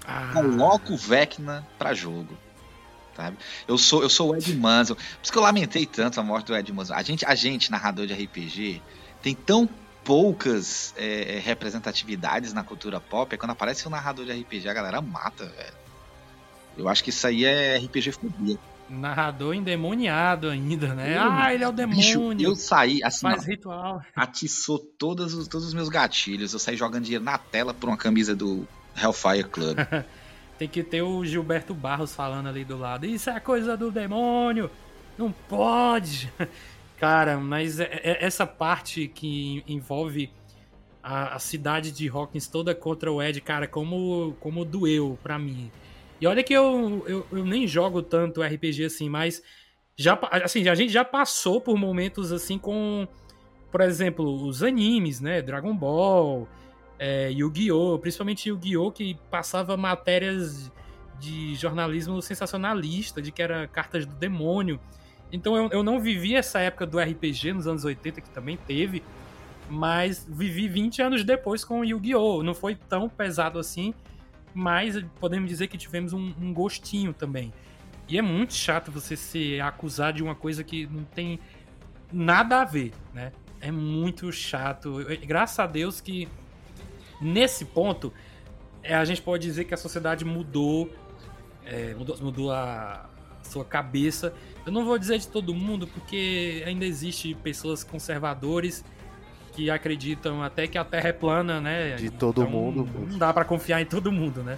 [0.05, 2.35] Ah, coloco o Vecna pra jogo.
[3.17, 3.35] Sabe?
[3.67, 4.93] Eu sou eu sou o Ed Manson.
[4.93, 6.93] Por isso que eu lamentei tanto a morte do Ed Manson.
[6.93, 8.79] A gente, a gente narrador de RPG,
[9.23, 9.67] tem tão
[10.03, 13.33] poucas é, é, representatividades na cultura pop.
[13.33, 15.73] É quando aparece um narrador de RPG, a galera mata, velho.
[16.77, 18.57] Eu acho que isso aí é RPG fobia.
[18.87, 21.17] narrador endemoniado ainda, né?
[21.17, 22.47] Eu- ah, ele é o Bicho, demônio.
[22.49, 24.01] eu saí, assim, Faz ó, ritual.
[24.15, 26.53] atiçou todos os, todos os meus gatilhos.
[26.53, 28.65] Eu saí jogando dinheiro na tela por uma camisa do
[28.95, 29.75] Hellfire Club.
[30.57, 33.05] Tem que ter o Gilberto Barros falando ali do lado.
[33.05, 34.69] Isso é coisa do demônio.
[35.17, 36.31] Não pode.
[36.97, 40.31] Cara, mas é- é- essa parte que envolve
[41.03, 45.71] a, cidade de Hawkins toda contra o Ed, cara, como, como doeu pra mim.
[46.19, 49.41] E olha que eu, eu, eu nem jogo tanto RPG assim, mas
[49.95, 53.07] já, assim, a gente já passou por momentos assim com,
[53.71, 55.41] por exemplo, os animes, né?
[55.41, 56.45] Dragon Ball,
[56.99, 57.97] é, Yu-Gi-Oh!
[57.99, 58.91] Principalmente Yu-Gi-Oh!
[58.91, 60.71] que passava matérias
[61.19, 64.79] de jornalismo sensacionalista, de que era cartas do demônio.
[65.31, 69.03] Então eu, eu não vivi essa época do RPG nos anos 80, que também teve,
[69.69, 72.43] mas vivi 20 anos depois com Yu-Gi-Oh!
[72.43, 73.93] Não foi tão pesado assim,
[74.53, 77.51] mas podemos dizer que tivemos um, um gostinho também.
[78.07, 81.39] E é muito chato você se acusar de uma coisa que não tem
[82.11, 83.33] nada a ver, né?
[83.59, 85.01] É muito chato.
[85.01, 86.27] Eu- Graças a Deus que
[87.21, 88.11] nesse ponto
[88.83, 90.89] é, a gente pode dizer que a sociedade mudou
[91.65, 93.05] é, mudou, mudou a
[93.43, 94.33] sua cabeça.
[94.65, 98.83] Eu não vou dizer de todo mundo, porque ainda existe pessoas conservadores
[99.53, 101.95] que acreditam até que a Terra é plana, né?
[101.95, 102.87] De todo Então, mundo.
[103.09, 104.57] Não dá pra confiar em todo mundo, né?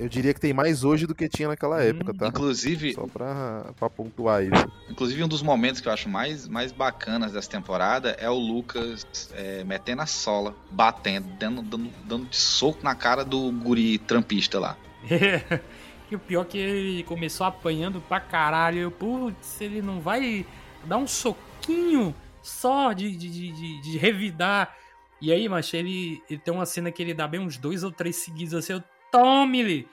[0.00, 2.28] Eu diria que tem mais hoje do que tinha naquela época, tá?
[2.28, 4.70] Inclusive, Só pra, pra pontuar isso.
[4.88, 9.06] inclusive, um dos momentos que eu acho mais, mais bacanas dessa temporada é o Lucas
[9.34, 14.60] é, metendo a sola, batendo, dando, dando, dando de soco na cara do guri trampista
[14.60, 14.76] lá.
[16.10, 18.78] e o pior é que ele começou apanhando pra caralho.
[18.78, 20.46] Eu, putz, ele não vai
[20.84, 24.74] dar um soquinho só de, de, de, de- de revidar.
[25.20, 27.90] E aí, macho, ele, ele tem uma cena que ele dá bem uns dois ou
[27.90, 28.74] três seguidos assim.
[28.74, 29.88] Eu, tome-lhe!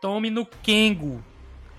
[0.00, 1.22] Tome no Kengo!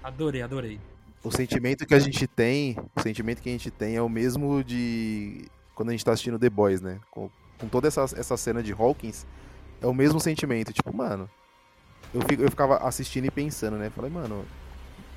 [0.04, 0.80] Adorei, adorei.
[1.24, 4.64] O sentimento que a gente tem, o sentimento que a gente tem é o mesmo
[4.64, 7.00] de quando a gente tá assistindo The Boys, né?
[7.12, 9.26] Com, com toda essa, essa cena de Hawkins,
[9.82, 10.72] é o mesmo sentimento.
[10.72, 11.30] Tipo, mano,
[12.14, 13.90] eu, fico- eu ficava assistindo e pensando, né?
[13.90, 14.46] Falei, mano,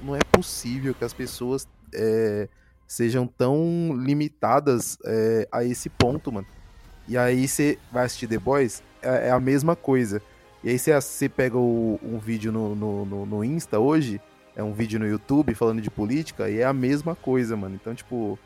[0.02, 2.48] não é possível que as pessoas é,
[2.86, 6.46] sejam tão limitadas é, a esse ponto, mano.
[7.08, 10.20] E aí você vai assistir The Boys, é, é a mesma coisa.
[10.62, 14.20] E aí você, você pega o- um vídeo no, no, no, no Insta hoje,
[14.54, 17.74] é um vídeo no YouTube falando de política, e é a mesma coisa, mano.
[17.74, 18.38] Então, tipo,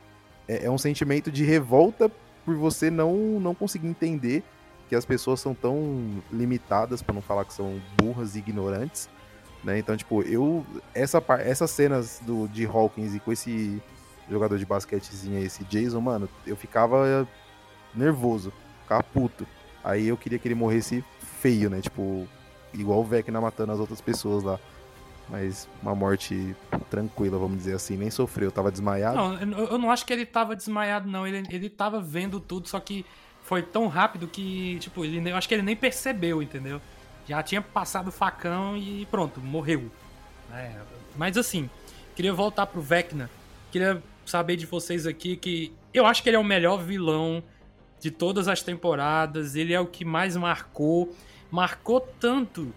[0.48, 2.10] é, é um sentimento de revolta
[2.44, 4.42] por você não, não conseguir entender
[4.88, 9.08] que as pessoas são tão limitadas, pra não falar que são burras e ignorantes,
[9.64, 9.78] né?
[9.78, 10.64] Então, tipo, eu.
[10.94, 13.82] Essa, essas cenas do, de Hawkins e com esse
[14.30, 17.26] jogador de basquetezinho esse Jason, mano, eu ficava
[17.94, 18.52] nervoso,
[18.82, 19.44] ficava puto.
[19.82, 21.04] Aí eu queria que ele morresse
[21.47, 21.80] feio, né?
[21.80, 22.26] Tipo,
[22.74, 24.59] igual o Vecna matando as outras pessoas lá.
[25.28, 26.55] Mas uma morte
[26.90, 27.97] tranquila, vamos dizer assim.
[27.97, 29.16] Nem sofreu, tava desmaiado.
[29.16, 31.26] Não, eu, não acho que ele tava desmaiado, não.
[31.26, 33.05] Ele, ele tava vendo tudo, só que
[33.42, 36.80] foi tão rápido que, tipo, ele, eu acho que ele nem percebeu, entendeu?
[37.28, 39.90] Já tinha passado o facão e pronto, morreu.
[40.53, 40.72] É,
[41.16, 41.68] mas assim,
[42.14, 43.28] queria voltar pro Vecna.
[43.72, 47.42] Queria saber de vocês aqui que eu acho que ele é o melhor vilão
[48.01, 49.57] de todas as temporadas.
[49.57, 51.12] Ele é o que mais marcou.
[51.51, 52.72] Marcou tanto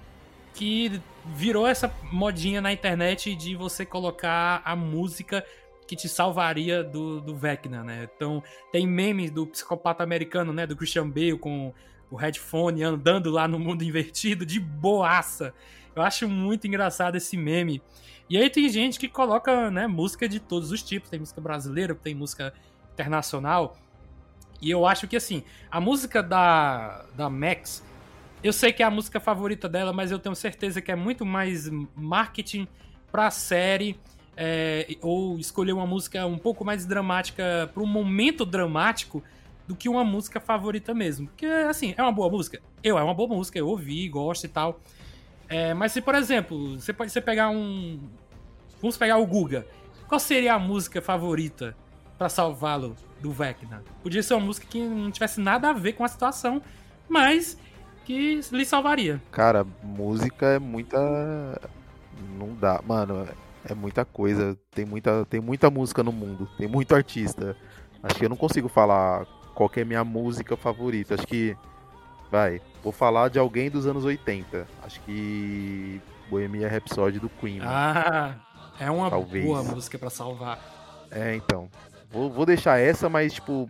[0.53, 5.45] que virou essa modinha na internet de você colocar a música
[5.87, 8.07] que te salvaria do, do Vecna, né?
[8.15, 10.67] Então, tem memes do psicopata americano, né?
[10.67, 11.73] Do Christian Bale com
[12.11, 15.53] o headphone andando lá no mundo invertido de boaça.
[15.95, 17.81] Eu acho muito engraçado esse meme.
[18.29, 21.09] E aí tem gente que coloca, né, música de todos os tipos.
[21.09, 22.53] Tem música brasileira, tem música
[22.93, 23.77] internacional.
[24.61, 27.83] E eu acho que, assim, a música da, da Max,
[28.43, 31.25] eu sei que é a música favorita dela, mas eu tenho certeza que é muito
[31.25, 32.67] mais marketing
[33.11, 33.99] pra série.
[34.41, 39.21] é, ou escolher uma música um pouco mais dramática para um momento dramático
[39.67, 41.27] do que uma música favorita mesmo.
[41.27, 42.61] Porque, assim, é uma boa música?
[42.81, 44.79] Eu, é uma boa música, eu ouvi, gosto e tal.
[45.49, 47.99] É, mas se, por exemplo, você pode você pegar um.
[48.81, 49.67] Vamos pegar o Guga.
[50.07, 51.75] Qual seria a música favorita
[52.17, 53.83] pra salvá-lo do Vecna?
[54.01, 56.61] Podia ser uma música que não tivesse nada a ver com a situação,
[57.09, 57.57] mas
[58.09, 59.21] que lhe salvaria.
[59.29, 60.97] Cara, música é muita.
[62.39, 62.81] Não dá.
[62.83, 63.27] Mano,
[63.63, 64.57] é muita coisa.
[64.71, 66.49] Tem muita, tem muita música no mundo.
[66.57, 67.55] Tem muito artista.
[68.01, 71.13] Acho que eu não consigo falar qual que é a minha música favorita.
[71.13, 71.55] Acho que.
[72.31, 74.65] Vai, vou falar de alguém dos anos 80.
[74.81, 76.01] Acho que.
[76.31, 77.59] Bohemia Rhapsody do Queen.
[77.63, 78.35] Ah,
[78.79, 79.45] é uma Talvez.
[79.45, 80.59] boa música pra salvar.
[81.11, 81.69] É, então.
[82.09, 83.69] Vou, vou deixar essa, mas, tipo,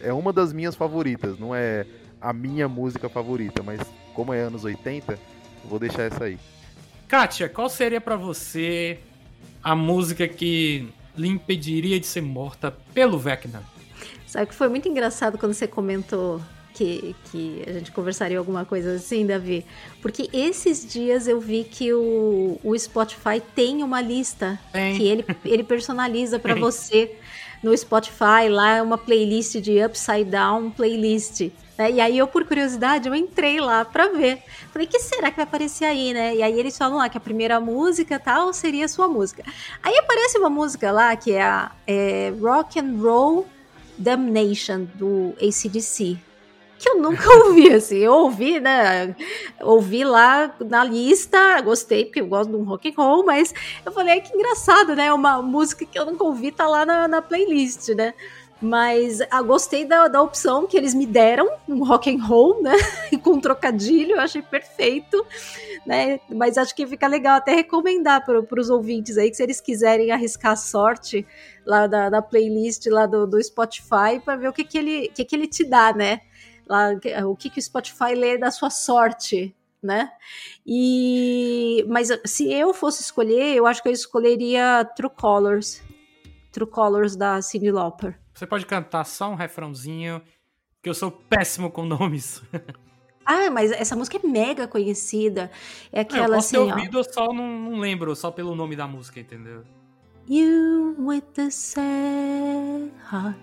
[0.00, 1.38] é uma das minhas favoritas.
[1.38, 1.86] Não é
[2.20, 3.80] a minha música favorita, mas
[4.14, 5.18] como é anos 80, eu
[5.68, 6.38] vou deixar essa aí.
[7.08, 8.98] Kátia, qual seria pra você
[9.62, 13.62] a música que lhe impediria de ser morta pelo Vecna?
[14.26, 16.40] Sabe que foi muito engraçado quando você comentou
[16.76, 19.64] que, que a gente conversaria alguma coisa assim, Davi?
[20.02, 24.96] Porque esses dias eu vi que o, o Spotify tem uma lista Tem.
[24.96, 26.62] que ele, ele personaliza pra Tem.
[26.62, 27.16] você
[27.62, 28.48] no Spotify.
[28.50, 31.50] Lá é uma playlist de Upside Down Playlist.
[31.78, 31.90] Né?
[31.90, 34.42] E aí eu, por curiosidade, eu entrei lá pra ver.
[34.72, 36.36] Falei, que será que vai aparecer aí, né?
[36.36, 39.44] E aí eles falam lá que a primeira música tal seria a sua música.
[39.82, 43.46] Aí aparece uma música lá que é a é, Rock and Roll
[43.98, 46.18] Damnation do ACDC.
[46.78, 47.96] Que eu nunca ouvi, assim.
[47.96, 49.14] Eu ouvi, né?
[49.62, 53.54] Ouvi lá na lista, gostei, porque eu gosto de um rock and roll, mas
[53.84, 55.12] eu falei, que engraçado, né?
[55.12, 58.12] Uma música que eu nunca ouvi tá lá na, na playlist, né?
[58.60, 62.74] Mas ah, gostei da, da opção que eles me deram, um rock and roll, né?
[63.22, 65.24] Com trocadilho, eu achei perfeito,
[65.84, 66.18] né?
[66.30, 70.10] Mas acho que fica legal até recomendar para os ouvintes aí que se eles quiserem
[70.10, 71.26] arriscar a sorte
[71.66, 75.24] lá da, da playlist lá do, do Spotify para ver o que, que, ele, que,
[75.24, 76.22] que ele te dá, né?
[76.66, 76.88] Lá,
[77.26, 80.10] o que, que o Spotify lê da sua sorte né?
[80.66, 85.80] E mas se eu fosse escolher, eu acho que eu escolheria True Colors.
[86.50, 88.18] True Colors da Cyndi Lauper.
[88.36, 90.20] Você pode cantar só um refrãozinho,
[90.82, 92.42] que eu sou péssimo com nomes.
[93.24, 95.50] Ah, mas essa música é mega conhecida.
[95.90, 96.76] É eu aquela posso assim, ter ó.
[96.76, 99.64] ouvido, eu só não, não lembro, só pelo nome da música, entendeu?
[100.28, 103.38] You with the sad heart.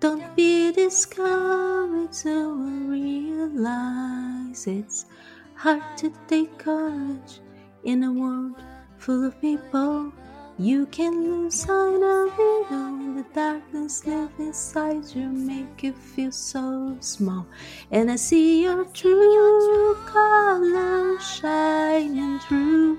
[0.00, 2.58] Don't be discouraged, so
[2.90, 5.06] realize it's
[5.54, 7.40] hard to take courage
[7.84, 8.62] in a world
[8.98, 10.12] full of people.
[10.58, 11.68] You can lose sight
[12.02, 12.94] of it all.
[13.16, 17.46] The darkness live inside you, make you feel so small.
[17.90, 22.98] And I see your true colors shining through.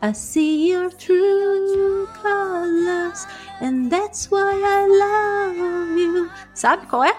[0.00, 3.26] I see your true colors,
[3.60, 6.30] and that's why I love you.
[6.54, 7.14] Sabe qual é?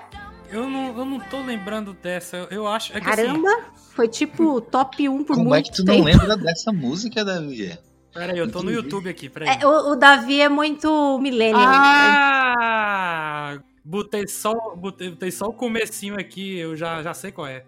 [0.52, 2.96] Eu não, eu não tô lembrando dessa, eu, eu acho...
[2.96, 3.50] É que, assim, Caramba,
[3.96, 5.98] foi tipo top 1 por Como muito é que tu tempo.
[5.98, 7.78] não lembra dessa música, Davi?
[8.16, 9.59] Peraí, eu tô no YouTube aqui, peraí.
[9.61, 11.61] É, o, o Davi é muito millennial.
[11.68, 13.59] Ah!
[13.84, 17.66] Botei só, botei, botei só o comecinho aqui, eu já, já sei qual é.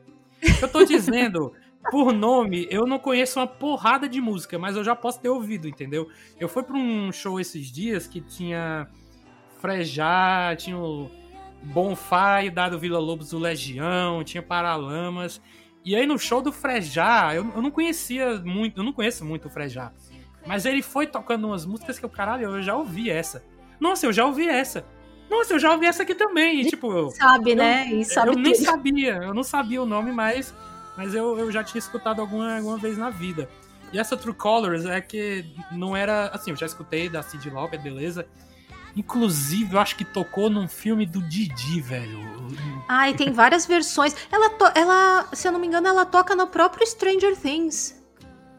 [0.61, 1.53] Eu tô dizendo,
[1.91, 5.67] por nome, eu não conheço uma porrada de música, mas eu já posso ter ouvido,
[5.67, 6.09] entendeu?
[6.39, 8.87] Eu fui pra um show esses dias que tinha
[9.59, 11.11] Frejá, tinha o
[11.61, 15.41] Bonfire, Dado Vila Lobos do Legião, tinha Paralamas.
[15.85, 19.47] E aí no show do Frejá, eu, eu não conhecia muito, eu não conheço muito
[19.47, 19.91] o Frejá.
[20.47, 23.43] Mas ele foi tocando umas músicas que eu, caralho, eu já ouvi essa.
[23.79, 24.85] Nossa, eu já ouvi essa.
[25.29, 26.61] Nossa, eu já ouvi essa aqui também.
[26.61, 27.85] E, tipo, eu, Sabe, né?
[27.91, 28.63] E sabe eu nem tudo.
[28.65, 30.53] sabia, eu não sabia o nome, mas,
[30.95, 33.49] mas eu, eu já tinha escutado alguma, alguma vez na vida.
[33.91, 36.27] E essa True Colors é que não era.
[36.29, 38.25] Assim, eu já escutei da Cyndi Lauper, beleza.
[38.95, 42.19] Inclusive, eu acho que tocou num filme do Didi, velho.
[42.87, 44.15] Ai, tem várias versões.
[44.31, 47.96] Ela, to- ela, se eu não me engano, ela toca no próprio Stranger Things.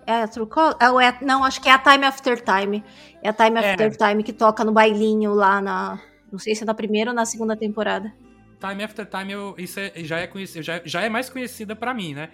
[0.08, 0.48] É a True?
[0.80, 2.82] É, ou é- não, acho que é a Time After Time.
[3.22, 3.72] É a Time É.
[3.72, 6.00] After Time que toca no bailinho lá na.
[6.32, 8.10] Não sei se é na primeira ou na segunda temporada.
[8.58, 11.92] Time After Time, eu, isso é- já, é conhecido, já, já é mais conhecida pra
[11.92, 12.30] mim, né?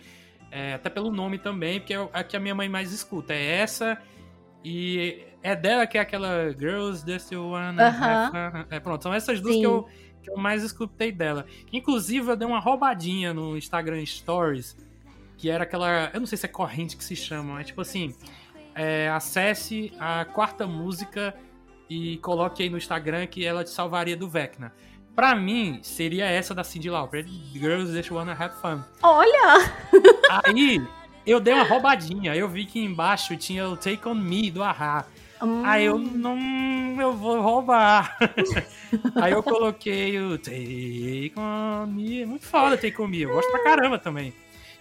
[0.53, 3.33] É, até pelo nome também, porque é a que a minha mãe mais escuta.
[3.35, 3.99] É essa
[4.65, 7.89] e é dela que é aquela Girls That You Wanna.
[7.89, 8.65] Have Fun.
[8.71, 9.61] É, pronto, são essas duas Sim.
[9.61, 9.89] que eu,
[10.23, 11.45] que eu mais escutei dela.
[11.73, 14.77] Inclusive, eu dei uma roubadinha no Instagram Stories,
[15.37, 16.11] que era aquela...
[16.13, 18.15] Eu não sei se é corrente que se chama, é tipo assim...
[18.75, 21.35] é, acesse a quarta música
[21.89, 24.73] e coloque aí no Instagram que ela te salvaria do Vecna.
[25.15, 28.83] Pra mim, seria essa da Cyndi Lauper, Girls You Wanna Have Fun.
[29.01, 29.71] Olha!
[30.45, 30.83] Aí,
[31.25, 35.05] eu dei uma roubadinha, eu vi que embaixo tinha o Take On Me, do Ahá.
[35.41, 36.37] Hum, Aí eu não.
[37.01, 38.17] Eu vou roubar.
[39.21, 42.25] Aí eu coloquei o Take On Me.
[42.27, 43.23] Muito foda Take On Me.
[43.23, 44.33] Eu gosto pra caramba também.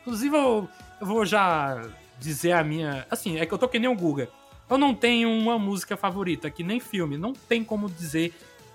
[0.03, 1.81] Inclusive, eu, eu vou já
[2.19, 3.07] dizer a minha.
[3.09, 4.29] Assim, é que eu tô que nem o Guga.
[4.69, 7.17] Eu não tenho uma música favorita, que nem filme.
[7.17, 8.33] Não tem como dizer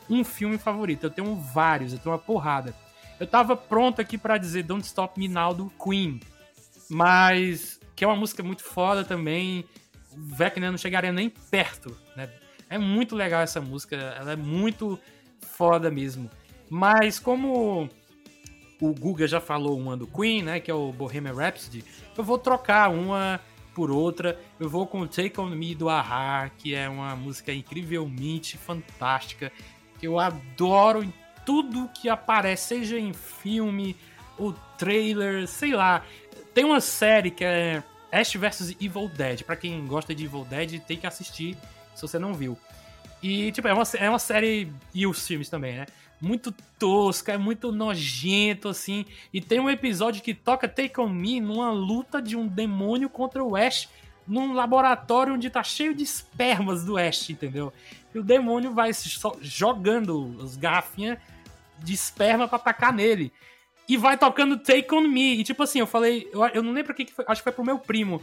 [0.09, 1.05] um filme favorito.
[1.05, 2.75] Eu tenho vários, eu tenho uma porrada.
[3.21, 6.21] Eu tava pronto aqui pra dizer Don't Stop Me Now do Queen.
[6.89, 7.79] Mas.
[7.95, 9.65] Que é uma música muito foda também.
[10.13, 12.31] O Vecna não chegaria nem perto, né?
[12.71, 14.99] É muito legal essa música, ela é muito
[15.41, 16.31] foda mesmo.
[16.71, 17.89] Mas como
[18.81, 21.85] o Guga já falou uma do Queen, né, que é o Bohemian Rhapsody,
[22.17, 23.41] eu vou trocar uma
[23.79, 24.37] por outra.
[24.59, 29.53] Eu vou com Take On Me do Ahá, que é uma música incrivelmente fantástica,
[30.01, 31.15] que eu adoro em
[31.47, 33.97] tudo que aparece, seja em filme
[34.37, 36.05] ou trailer, sei lá.
[36.53, 39.45] Tem uma série que é Ash vs Evil Dead.
[39.45, 41.57] Pra quem gosta de Evil Dead, tem que assistir
[41.95, 42.59] se você não viu.
[43.23, 44.73] E, tipo, é uma, é uma série.
[44.93, 45.87] E os filmes também, né?
[46.21, 49.07] Muito tosca, é muito nojento, assim.
[49.33, 53.43] E tem um episódio que toca Take On Me numa luta de um demônio contra
[53.43, 53.89] o Ash
[54.29, 57.73] num laboratório onde tá cheio de espermas do Ash, entendeu?
[58.15, 58.91] E o demônio vai
[59.41, 61.19] jogando as garrafinhas
[61.79, 63.33] de esperma pra atacar nele.
[63.89, 65.41] E vai tocando Take On Me.
[65.41, 67.53] E tipo assim, eu falei, eu, eu não lembro o que foi, acho que foi
[67.53, 68.23] pro meu primo.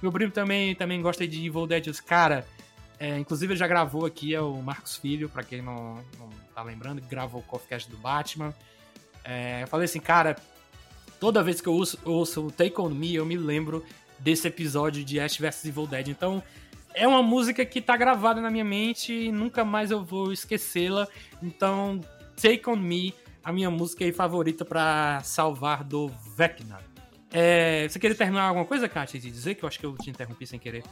[0.00, 2.46] Meu primo também, também gosta de Evil Dead, os cara.
[2.98, 6.28] É, inclusive ele já gravou aqui, é o Marcos Filho, pra quem não, não
[6.60, 8.54] tá lembrando, que gravou o Coffeecast do Batman.
[9.24, 10.36] É, eu falei assim, cara,
[11.18, 13.84] toda vez que eu ouço, ouço o Take On Me, eu me lembro
[14.18, 16.08] desse episódio de Ash vs Evil Dead.
[16.08, 16.42] Então,
[16.94, 21.08] é uma música que tá gravada na minha mente e nunca mais eu vou esquecê-la.
[21.42, 22.00] Então,
[22.40, 26.78] Take On Me, a minha música aí favorita pra salvar do Vecna.
[27.32, 29.54] É, você queria terminar alguma coisa, Kátia, de dizer?
[29.54, 30.82] Que eu acho que eu te interrompi sem querer.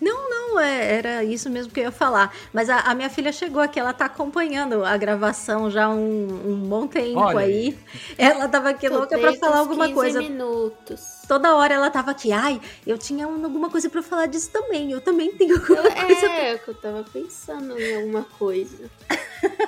[0.00, 2.32] Não, não, é, era isso mesmo que eu ia falar.
[2.52, 6.56] Mas a, a minha filha chegou aqui, ela tá acompanhando a gravação já um, um
[6.68, 7.76] bom tempo Olha aí.
[8.16, 10.22] Ela tava aqui louca pra falar alguma 15 coisa.
[10.22, 11.18] minutos.
[11.26, 14.90] Toda hora ela tava aqui, ai, eu tinha um- alguma coisa pra falar disso também.
[14.92, 18.90] Eu também tenho alguma Eu, coisa pra é, que eu tava pensando em alguma coisa.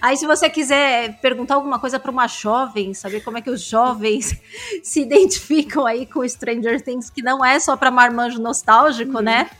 [0.00, 3.62] Aí, se você quiser perguntar alguma coisa para uma jovem, saber como é que os
[3.62, 4.40] jovens
[4.82, 9.50] se identificam aí com Stranger Things, que não é só para marmanjo nostálgico, né?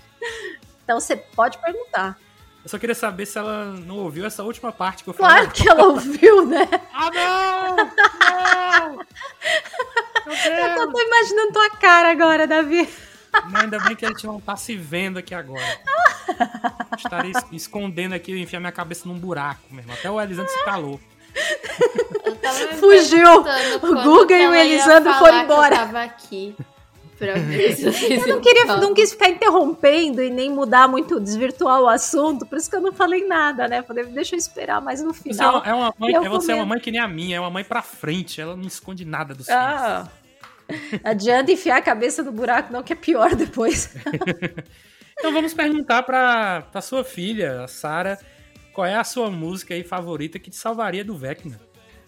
[0.85, 2.19] Então você pode perguntar.
[2.65, 5.37] Eu só queria saber se ela não ouviu essa última parte que eu falei.
[5.37, 6.69] Claro que ela ouviu, né?
[6.93, 7.77] Ah, não!
[7.77, 8.99] Não!
[10.29, 12.87] Eu tô imaginando tua cara agora, Davi.
[13.51, 15.63] Não, ainda bem que a gente não tá se vendo aqui agora.
[16.97, 19.93] Estaria es- escondendo aqui, eu enfiar minha cabeça num buraco mesmo.
[19.93, 21.01] Até o Elisandro se calou.
[22.79, 23.41] Fugiu.
[23.83, 25.75] O Guga e o Elisandro foram embora.
[25.75, 26.55] Eu tava aqui.
[27.21, 32.57] Eu não queria, não quis ficar interrompendo e nem mudar muito, desvirtuar o assunto, por
[32.57, 33.83] isso que eu não falei nada, né?
[33.83, 35.57] Falei, deixa eu esperar mais no Você é final.
[35.57, 37.41] uma, é uma mãe, eu é- você é uma mãe que nem a minha, é
[37.41, 39.61] uma mãe pra frente, ela não esconde nada dos filhos.
[41.03, 43.95] Adianta enfiar a cabeça no buraco, não, que é pior depois.
[45.19, 48.17] Então vamos perguntar pra, pra sua filha, a Sara,
[48.73, 51.59] qual é a sua música aí favorita que te salvaria do Vecna?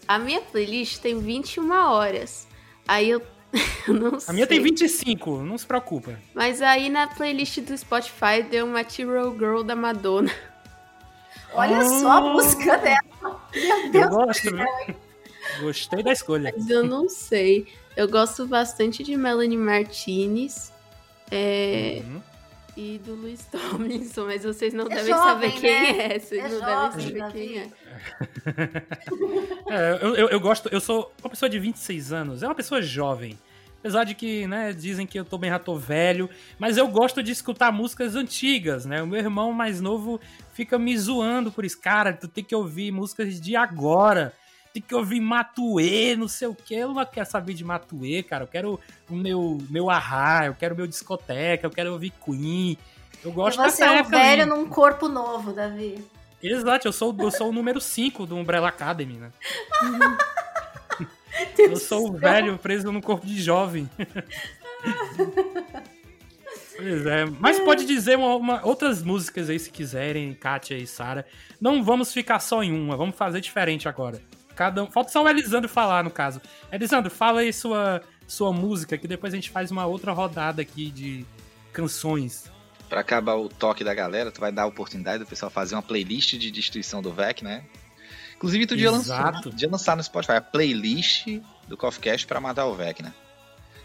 [0.07, 2.47] A minha playlist tem 21 horas.
[2.87, 3.21] Aí eu,
[3.85, 4.29] eu não sei.
[4.29, 6.17] A minha tem 25, não se preocupa.
[6.33, 10.31] Mas aí na playlist do Spotify deu uma Hero Girl da Madonna.
[11.53, 13.41] Olha só a música dela.
[13.53, 14.07] Meu Eu Deus.
[14.09, 14.95] gosto, viu?
[15.59, 16.53] Gostei da escolha.
[16.55, 17.67] Mas eu não sei.
[17.95, 20.71] Eu gosto bastante de Melanie Martinez.
[21.29, 22.21] É, Uhum.
[22.77, 26.15] E do Luiz Tomlinson, mas vocês não É devem jovem, saber quem né?
[26.15, 26.19] é.
[26.19, 27.67] Vocês É não jovem, devem saber quem é.
[29.69, 32.81] É, eu, eu, eu gosto, eu sou uma pessoa de 26 anos, é uma pessoa
[32.81, 33.37] jovem.
[33.79, 37.31] Apesar de que, né, dizem que eu tô bem tô velho, mas eu gosto de
[37.31, 39.01] escutar músicas antigas, né?
[39.01, 40.19] O meu irmão mais novo
[40.53, 41.81] fica me zoando por isso.
[41.81, 44.33] Cara, tu tem que ouvir músicas de agora.
[44.73, 46.73] Tem que ouvir Matuê, não sei o que.
[46.75, 48.43] Eu não quero saber de Matuê, cara.
[48.43, 48.79] Eu quero
[49.09, 52.77] o meu, meu Ahá, eu quero o meu discoteca, eu quero ouvir Queen.
[53.23, 56.03] Eu gosto você dessa é um velho num corpo novo, Davi.
[56.41, 59.31] Exato, eu sou, eu sou o número 5 do Umbrella Academy, né?
[61.57, 63.89] Eu sou o velho preso no corpo de jovem.
[66.77, 71.25] pois é, mas pode dizer uma, uma- outras músicas aí se quiserem, Kátia e Sara.
[71.59, 74.21] Não vamos ficar só em uma, vamos fazer diferente agora.
[74.55, 76.41] Cada um, falta só o Elisandro falar, no caso.
[76.71, 80.89] Elisandro, fala aí sua, sua música, que depois a gente faz uma outra rodada aqui
[80.91, 81.25] de
[81.73, 82.51] canções.
[82.89, 85.81] Pra acabar o toque da galera, tu vai dar a oportunidade do pessoal fazer uma
[85.81, 87.63] playlist de destruição do VEC, né?
[88.35, 91.27] Inclusive, tu dia lançar, dia lançar no Spotify a playlist
[91.67, 93.13] do Coffee pra matar o VEC, né?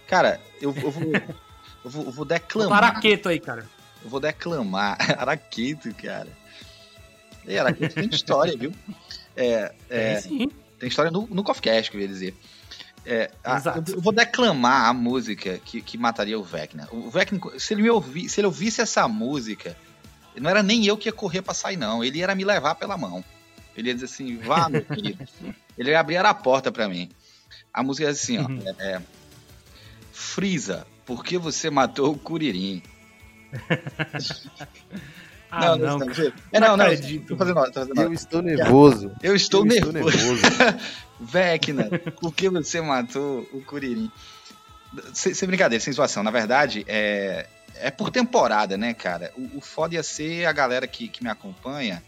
[0.08, 1.12] Cara, eu, eu vou.
[1.84, 2.80] Eu vou, eu vou declamar.
[2.80, 3.64] Paraqueto aí, cara.
[4.02, 4.96] Eu vou declamar.
[5.20, 6.26] Araqueto, cara.
[7.46, 8.72] E Araqueto tem história, viu?
[9.36, 10.50] É, é, Tem sim.
[10.78, 12.34] tem história no, no Coffee Cast, que eu ia dizer.
[13.04, 16.88] É, a- eu, vou declamar a música que, que mataria o Vecna.
[16.90, 19.76] O Vecna, se ele me ouvir, se ele ouvisse essa música,
[20.36, 22.02] não era nem eu que ia correr pra sair, não.
[22.02, 23.24] Ele ia me levar pela mão.
[23.76, 25.24] Ele ia dizer assim, vá, meu querido.
[25.78, 27.10] Ele ia abrir a porta pra mim.
[27.72, 28.48] A música é assim, ó.
[28.48, 28.62] Uhum.
[28.78, 29.02] É, é,
[30.12, 32.82] Frieza, por que você matou o Curirim?
[35.50, 35.98] Ah, não.
[35.98, 36.34] não, cara.
[36.52, 37.28] É, não, não, acredito.
[37.28, 39.12] tô fazendo, tô fazendo Eu estou nervoso.
[39.22, 40.16] eu estou eu estou nervoso.
[40.16, 40.42] nervoso.
[41.20, 41.88] Vecna,
[42.20, 44.10] por que você matou o Curirim?
[45.12, 46.22] Sem, sem brincadeira, sem zoação.
[46.22, 47.46] Na verdade, é,
[47.76, 49.32] é por temporada, né, cara?
[49.36, 52.02] O, o foda ia ser a galera que, que me acompanha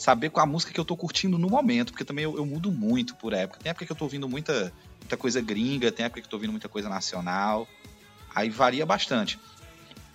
[0.00, 2.72] saber qual a música que eu tô curtindo no momento, porque também eu, eu mudo
[2.72, 3.60] muito por época.
[3.62, 6.36] Tem época que eu tô ouvindo muita, muita coisa gringa, tem época que eu tô
[6.36, 7.68] ouvindo muita coisa nacional.
[8.34, 9.38] Aí varia bastante.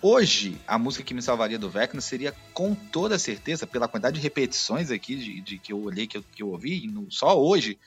[0.02, 4.22] Hoje, a música que me salvaria do Vecna seria, com toda certeza, pela quantidade de
[4.22, 7.78] repetições aqui de, de que eu olhei, que eu, que eu ouvi, no- só hoje,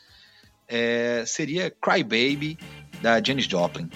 [0.67, 2.57] é, seria Cry Baby,
[3.01, 3.89] da Janis Joplin.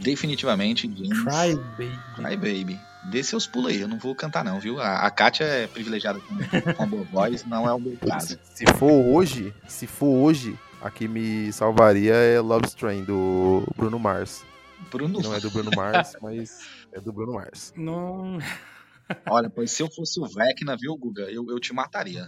[0.00, 1.98] Definitivamente, Janis Cry, baby.
[2.16, 2.80] Cry Baby.
[3.10, 4.80] Dê seus pulos aí, eu não vou cantar não, viu?
[4.80, 6.36] A, a Kátia é privilegiada com,
[6.74, 8.38] com a boa voz, não é o meu caso.
[8.54, 13.98] Se for hoje, se for hoje, a que me salvaria é Love Strain, do Bruno
[13.98, 14.44] Mars.
[14.90, 16.60] Bruno, não é do Bruno Mars, mas
[16.92, 17.72] é do Bruno Mars.
[17.76, 18.38] Não.
[19.28, 22.26] olha, pois se eu fosse o Vecna, viu, Guga, eu, eu te mataria.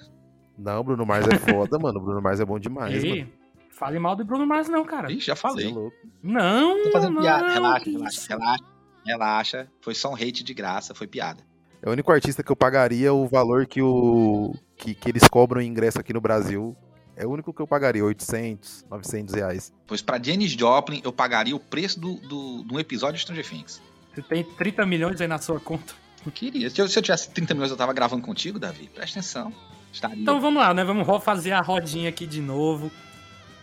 [0.58, 2.00] Não, Bruno Mars é foda, mano.
[2.00, 3.32] Bruno Mars é bom demais, Ei, mano.
[3.70, 5.10] fale mal do Bruno Mars, não, cara.
[5.10, 5.68] Ih, já Cê é falei.
[5.68, 5.96] louco.
[6.22, 7.48] Não, Tô fazendo não, piada.
[7.48, 8.64] Relaxa, relaxa, relaxa,
[9.06, 9.68] relaxa.
[9.80, 11.42] Foi só um hate de graça, foi piada.
[11.82, 15.62] É o único artista que eu pagaria o valor que, o, que, que eles cobram
[15.62, 16.76] em ingresso aqui no Brasil.
[17.16, 19.72] É o único que eu pagaria, 800, 900 reais.
[19.86, 23.48] Pois pra Janis Joplin, eu pagaria o preço do, do, de um episódio de Stranger
[23.48, 23.82] Things.
[24.14, 25.94] Você tem 30 milhões aí na sua conta.
[26.24, 26.68] Eu queria.
[26.68, 28.88] Se eu, se eu tivesse 30 minutos, eu tava gravando contigo, Davi.
[28.88, 29.52] Presta atenção.
[29.92, 30.20] Estaria.
[30.20, 30.84] Então vamos lá, né?
[30.84, 32.90] Vamos fazer a rodinha aqui de novo.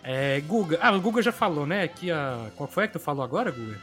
[0.03, 0.79] É, Guga.
[0.81, 1.83] Ah, o Guga já falou, né?
[1.83, 2.49] Aqui a.
[2.55, 3.79] Qual foi a que tu falou agora, Guga?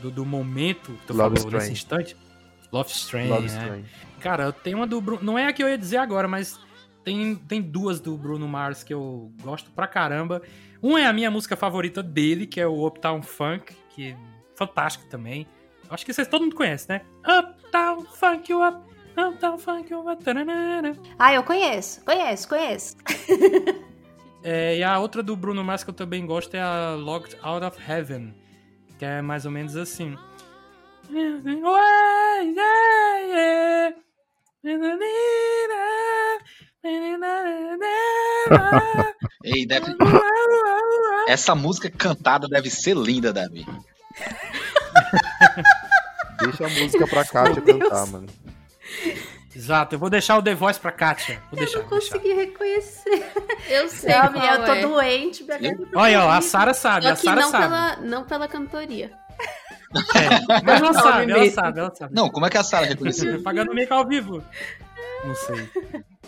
[0.00, 2.16] Do, do momento que tu Love falou nesse instante?
[2.72, 3.28] Love Strange.
[3.28, 3.62] Love né?
[3.62, 3.90] Strange.
[4.20, 5.22] Cara, eu tenho uma do Bruno.
[5.22, 6.58] Não é a que eu ia dizer agora, mas
[7.04, 10.42] tem, tem duas do Bruno Mars que eu gosto pra caramba.
[10.80, 14.16] Uma é a minha música favorita dele, que é o Uptown Funk, que é
[14.56, 15.46] fantástico também.
[15.92, 17.02] Acho que vocês todo mundo conhece, né?
[17.20, 18.78] Uptown Funk you up,
[19.16, 20.24] Uptown Funk you up.
[20.24, 20.96] taranana.
[21.18, 22.96] Ah, eu conheço, conheço, conheço.
[24.44, 27.64] É, e a outra do Bruno Mars que eu também gosto é a Locked Out
[27.64, 28.34] of Heaven,
[28.98, 30.18] que é mais ou menos assim.
[39.44, 39.96] Ei, deve...
[41.28, 43.64] Essa música cantada deve ser linda, Davi.
[46.44, 47.78] Deixa a música pra Kátia Meu Deus.
[47.78, 48.26] cantar, mano.
[49.54, 51.42] Exato, eu vou deixar o The Voice pra Kátia.
[51.50, 52.14] Vou deixar, Eu não vou deixar.
[52.18, 53.32] consegui reconhecer.
[53.68, 54.80] Eu sei Não, eu tô é.
[54.80, 55.44] doente.
[55.44, 55.58] tá
[55.94, 56.40] Olha, ó, a.
[56.40, 57.64] Sara sabe, Só a Sara não sabe.
[57.64, 59.12] pela, não pela cantoria.
[60.14, 62.14] É, mas ela sabe, ela sabe, ela sabe.
[62.14, 63.42] Não, como é que a Sara reconheceu?
[63.42, 64.42] Pagando meio que ao vivo.
[65.24, 65.68] Não sei.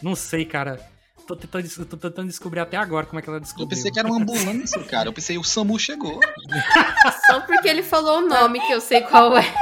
[0.03, 0.78] Não sei, cara.
[1.27, 3.69] Tô tentando, tô tentando descobrir até agora como é que ela Eu descobriu.
[3.70, 5.09] pensei que era uma ambulância, cara.
[5.09, 6.20] Eu pensei, o SAMU chegou.
[7.27, 9.55] Só porque ele falou o nome que eu sei qual é.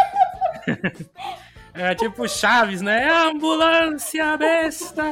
[1.74, 3.08] É tipo Chaves, né?
[3.10, 5.02] Ambulância besta!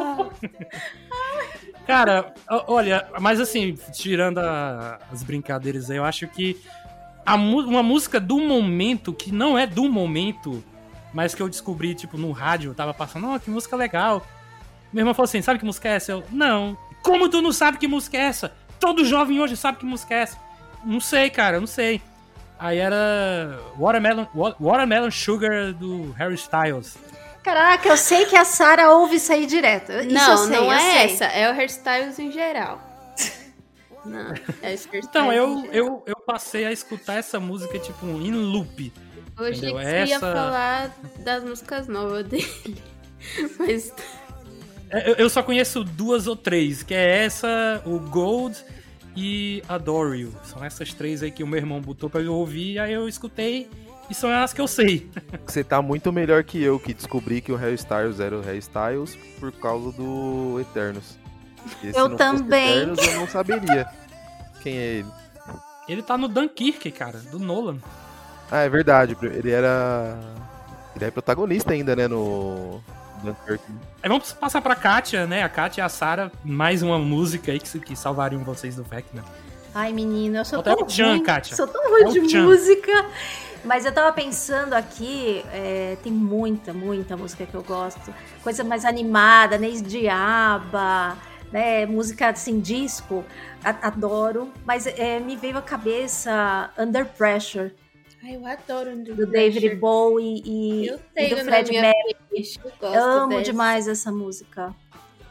[1.86, 2.34] Cara,
[2.66, 6.60] olha, mas assim, tirando a- as brincadeiras aí, eu acho que
[7.24, 10.62] a uma música do momento, que não é do momento,
[11.12, 14.24] mas que eu descobri, tipo, no rádio, eu tava passando, ó, que música legal.
[14.92, 16.12] Minha irmã falou assim, sabe que música é essa?
[16.12, 16.76] Eu, não.
[17.02, 18.52] Como tu não sabe que música é essa?
[18.78, 20.36] Todo jovem hoje sabe que música é essa.
[20.84, 22.00] Não sei, cara, não sei.
[22.60, 26.96] Aí era Watermelon, Wa- Watermelon Sugar do Harry Styles.
[27.42, 29.90] Caraca, eu sei que a Sara ouve isso aí direto.
[29.92, 31.14] Isso não, sei, não é sei.
[31.14, 31.24] essa.
[31.24, 32.80] É o hairstyles em geral.
[34.04, 34.32] Não,
[34.62, 38.90] é Então, eu, eu, eu passei a escutar essa música, tipo, em loop.
[39.36, 39.76] Achei entendeu?
[39.76, 42.82] que você ia Essa- falar das músicas novas dele.
[43.58, 43.92] Mas
[44.90, 48.56] É, Eu, eu só conheço duas ou três, que é essa, o Gold
[49.16, 50.32] e Adore You.
[50.44, 53.68] São essas três aí que o meu irmão botou pra eu ouvir, aí eu escutei
[54.08, 55.08] e são as que eu sei.
[55.46, 58.58] Você tá muito melhor que eu, que descobri que o Harry Styles era o Harry
[58.58, 61.18] Styles por causa do Eternos.
[61.62, 62.76] Porque Eu não fosse também.
[62.78, 63.86] Eternos, eu não saberia
[64.60, 65.08] quem é ele.
[65.88, 67.78] Ele tá no Dunkirk, cara, do Nolan.
[68.50, 69.16] Ah, é verdade.
[69.22, 70.18] Ele era.
[70.94, 72.08] Ele é protagonista ainda, né?
[72.08, 72.82] No.
[73.22, 73.62] Dunkirk.
[74.02, 75.42] Aí vamos passar pra Kátia, né?
[75.42, 79.24] A Kátia e a Sara, mais uma música aí que, que salvariam vocês do Vecna.
[79.74, 81.22] Ai, menina, eu sou Bota tão ruim.
[81.22, 81.56] Kátia.
[81.56, 83.06] Sou tão ruim de música.
[83.64, 88.12] Mas eu tava pensando aqui, é, tem muita, muita música que eu gosto.
[88.42, 89.68] Coisa mais animada, né?
[89.70, 91.16] de aba,
[91.52, 91.84] né?
[91.84, 93.22] Música assim, disco.
[93.62, 94.50] A- adoro.
[94.64, 97.72] Mas é, me veio à cabeça Under Pressure,
[98.22, 99.26] Ai, eu adoro do Pressure.
[99.26, 102.48] David Bowie e, e do Fred Mercury.
[102.94, 103.42] amo dessa.
[103.42, 104.74] demais essa música.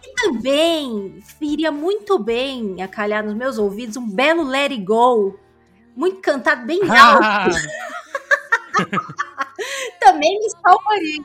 [0.03, 5.39] E também iria muito bem a calhar nos meus ouvidos um belo Let It Go.
[5.95, 7.57] Muito cantado, bem alto.
[9.99, 11.23] Também me salvaria.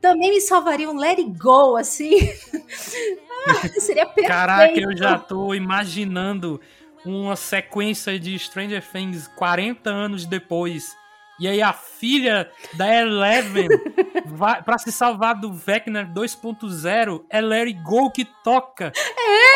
[0.00, 2.10] Também me salvaria um Let It Go, assim.
[3.48, 4.26] Ah, Seria perfeito.
[4.26, 6.60] Caraca, eu já tô imaginando
[7.06, 10.96] uma sequência de Stranger Things 40 anos depois.
[11.38, 13.68] E aí a filha da Eleven,
[14.24, 18.90] vai, pra se salvar do Vecna 2.0, é Larry Go que toca.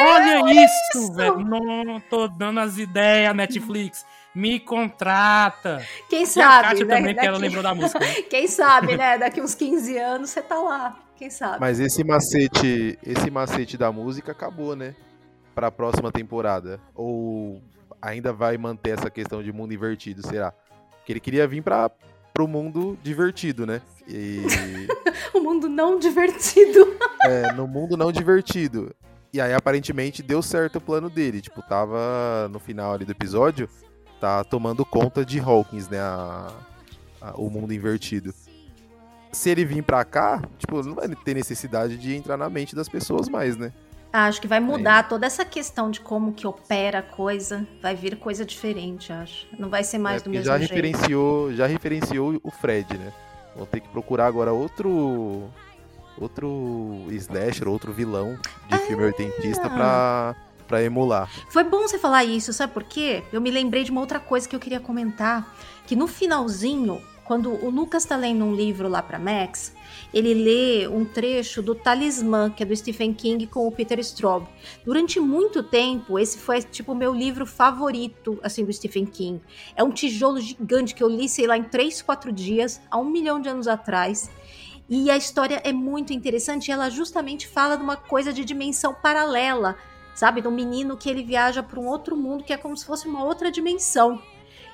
[0.03, 1.39] Olha isso, velho.
[1.41, 4.05] Não tô dando as ideias, Netflix.
[4.35, 5.83] Me contrata.
[6.09, 6.97] Quem E a sabe, Kátia né?
[6.97, 7.99] também, que ela Daqui- lembrou da música.
[7.99, 8.13] né?
[8.29, 9.19] Quem sabe, né?
[9.19, 10.97] Daqui uns 15 anos você tá lá.
[11.17, 11.59] Quem sabe?
[11.61, 14.95] Mas esse macete, esse macete da música acabou, né?
[15.55, 16.81] Pra próxima temporada.
[16.95, 17.61] Ou
[18.01, 20.53] ainda vai manter essa questão de mundo invertido, será?
[20.97, 21.91] Porque ele queria vir para
[22.33, 23.83] pro mundo divertido, né?
[24.09, 24.43] E
[25.35, 26.95] O mundo não divertido.
[27.25, 28.95] é, no mundo não divertido.
[29.33, 33.69] E aí aparentemente deu certo o plano dele, tipo, tava no final ali do episódio,
[34.21, 36.53] tá tomando conta de Hawkins, né, a-
[37.21, 38.35] a- o mundo invertido.
[39.33, 42.89] Se ele vir pra cá, tipo, não vai ter necessidade de entrar na mente das
[42.89, 43.73] pessoas mais, né?
[44.13, 47.67] Acho que vai mudar toda essa questão de como que opera a coisa.
[47.81, 49.47] Vai vir coisa diferente, acho.
[49.57, 50.71] Não vai ser mais É, do mesmo já jeito.
[50.71, 53.13] referenciou, já referenciou o Fred, né?
[53.55, 55.49] Vão ter que procurar agora outro
[56.19, 58.39] outro slasher, outro vilão
[58.69, 60.35] de filme oitentista pra,
[60.69, 61.31] pra emular.
[61.51, 63.23] Foi bom você falar isso, sabe por quê?
[63.33, 65.55] Eu me lembrei de uma outra coisa que eu queria comentar.
[65.87, 69.73] Que no finalzinho, quando o Lucas tá lendo um livro lá para Max,
[70.13, 74.47] ele lê um trecho do Talismã, que é do Stephen King com o Peter Straub.
[74.85, 79.41] Durante muito tempo, esse foi tipo o meu livro favorito, assim, do Stephen King.
[79.77, 83.05] É um tijolo gigante que eu li, sei lá, em 3, 4 dias, há um
[83.05, 84.31] milhão de anos atrás.
[84.89, 89.77] E a história é muito interessante, ela justamente fala de uma coisa de dimensão paralela,
[90.17, 90.41] sabe?
[90.41, 93.07] De um menino que ele viaja para um outro mundo que é como se fosse
[93.07, 94.21] uma outra dimensão.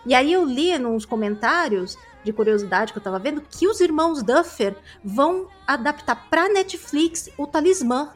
[0.07, 4.23] E aí eu li nos comentários de curiosidade que eu tava vendo que os irmãos
[4.23, 8.12] Duffer vão adaptar pra Netflix o Talismã.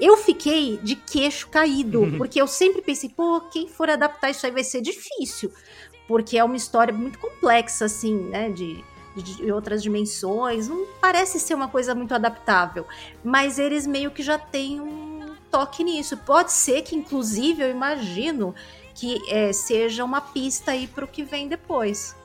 [0.00, 4.50] Eu fiquei de queixo caído, porque eu sempre pensei, pô, quem for adaptar isso aí
[4.50, 5.52] vai ser difícil,
[6.08, 8.82] porque é uma história muito complexa, assim, né, de,
[9.14, 12.86] de, outras dimensões, não parece ser uma coisa muito adaptável,
[13.22, 16.16] mas eles meio que já têm um toque nisso.
[16.16, 18.54] Pode ser que, inclusive, eu imagino
[18.94, 22.16] que é, seja uma pista aí pro que vem depois.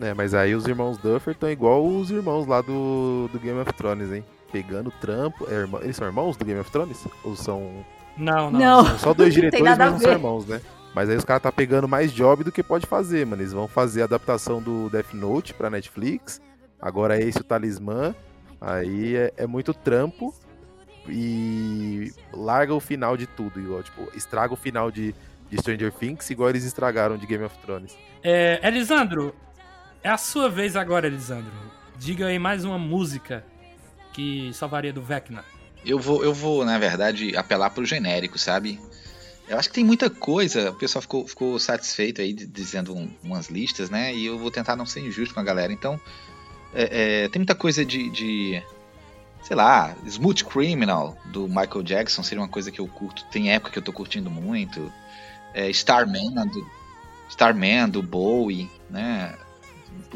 [0.00, 3.72] É, mas aí os irmãos Duffer estão igual os irmãos lá do, do Game of
[3.72, 4.24] Thrones, hein?
[4.52, 5.46] Pegando trampo.
[5.50, 7.06] É, irmão- eles são irmãos do Game of Thrones?
[7.24, 7.84] Ou são.
[8.16, 8.58] Não, não.
[8.60, 8.84] Não.
[8.86, 10.60] São só dois diretores, mas não são irmãos, né?
[10.94, 13.42] Mas aí os caras tá pegando mais job do que pode fazer, mano.
[13.42, 16.40] Eles vão fazer a adaptação do Death Note pra Netflix.
[16.80, 18.14] Agora é esse o Talismã.
[18.60, 20.34] Aí é, é muito trampo.
[21.08, 25.14] E larga o final de tudo, igual, tipo, estraga o final de,
[25.48, 27.96] de Stranger Things, igual eles estragaram de Game of Thrones.
[28.24, 29.32] É, Elisandro,
[30.06, 31.50] é a sua vez agora, Elisandro.
[31.98, 33.44] Diga aí mais uma música
[34.12, 35.44] que salvaria do Vecna.
[35.84, 38.80] Eu vou, eu vou, na verdade, apelar pro genérico, sabe?
[39.48, 43.48] Eu acho que tem muita coisa, o pessoal ficou, ficou satisfeito aí dizendo um- umas
[43.48, 44.14] listas, né?
[44.14, 45.72] E eu vou tentar não ser injusto com a galera.
[45.72, 46.00] Então,
[46.72, 48.62] é, é, tem muita coisa de, de,
[49.42, 53.24] sei lá, Smooth Criminal do Michael Jackson seria uma coisa que eu curto.
[53.32, 54.92] Tem época que eu tô curtindo muito.
[55.52, 56.64] É, Starman do
[57.28, 59.34] Starman do Bowie, né?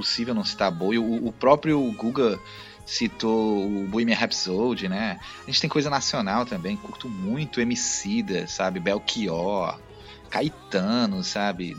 [0.00, 0.98] Impossível não citar Bowie.
[0.98, 2.38] O, o próprio Guga
[2.86, 5.20] citou o Bohemian Rhapsody, né?
[5.42, 8.80] A gente tem coisa nacional também, curto muito Emicida, sabe?
[8.80, 9.78] Belchior,
[10.30, 11.76] Caetano, sabe?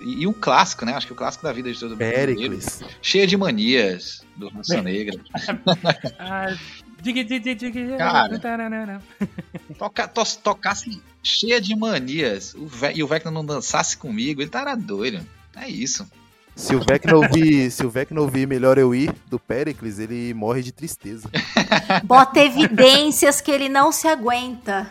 [0.00, 0.92] E, e um clássico, né?
[0.92, 1.96] Acho que o clássico da vida de todo.
[1.96, 2.82] Pericles.
[3.00, 5.18] Cheia de manias, do Raça Negra.
[6.18, 6.54] Ah.
[7.96, 8.38] Cara.
[9.78, 15.24] Toca, tocasse cheia de manias o e o Vecna não dançasse comigo, ele tava doido.
[15.56, 16.08] É isso.
[16.58, 20.60] Se o Vecna ouvir, se o Vecna ouvir Melhor Eu Ir, do Pericles, ele morre
[20.60, 21.30] de tristeza.
[22.02, 24.90] Bota evidências que ele não se aguenta.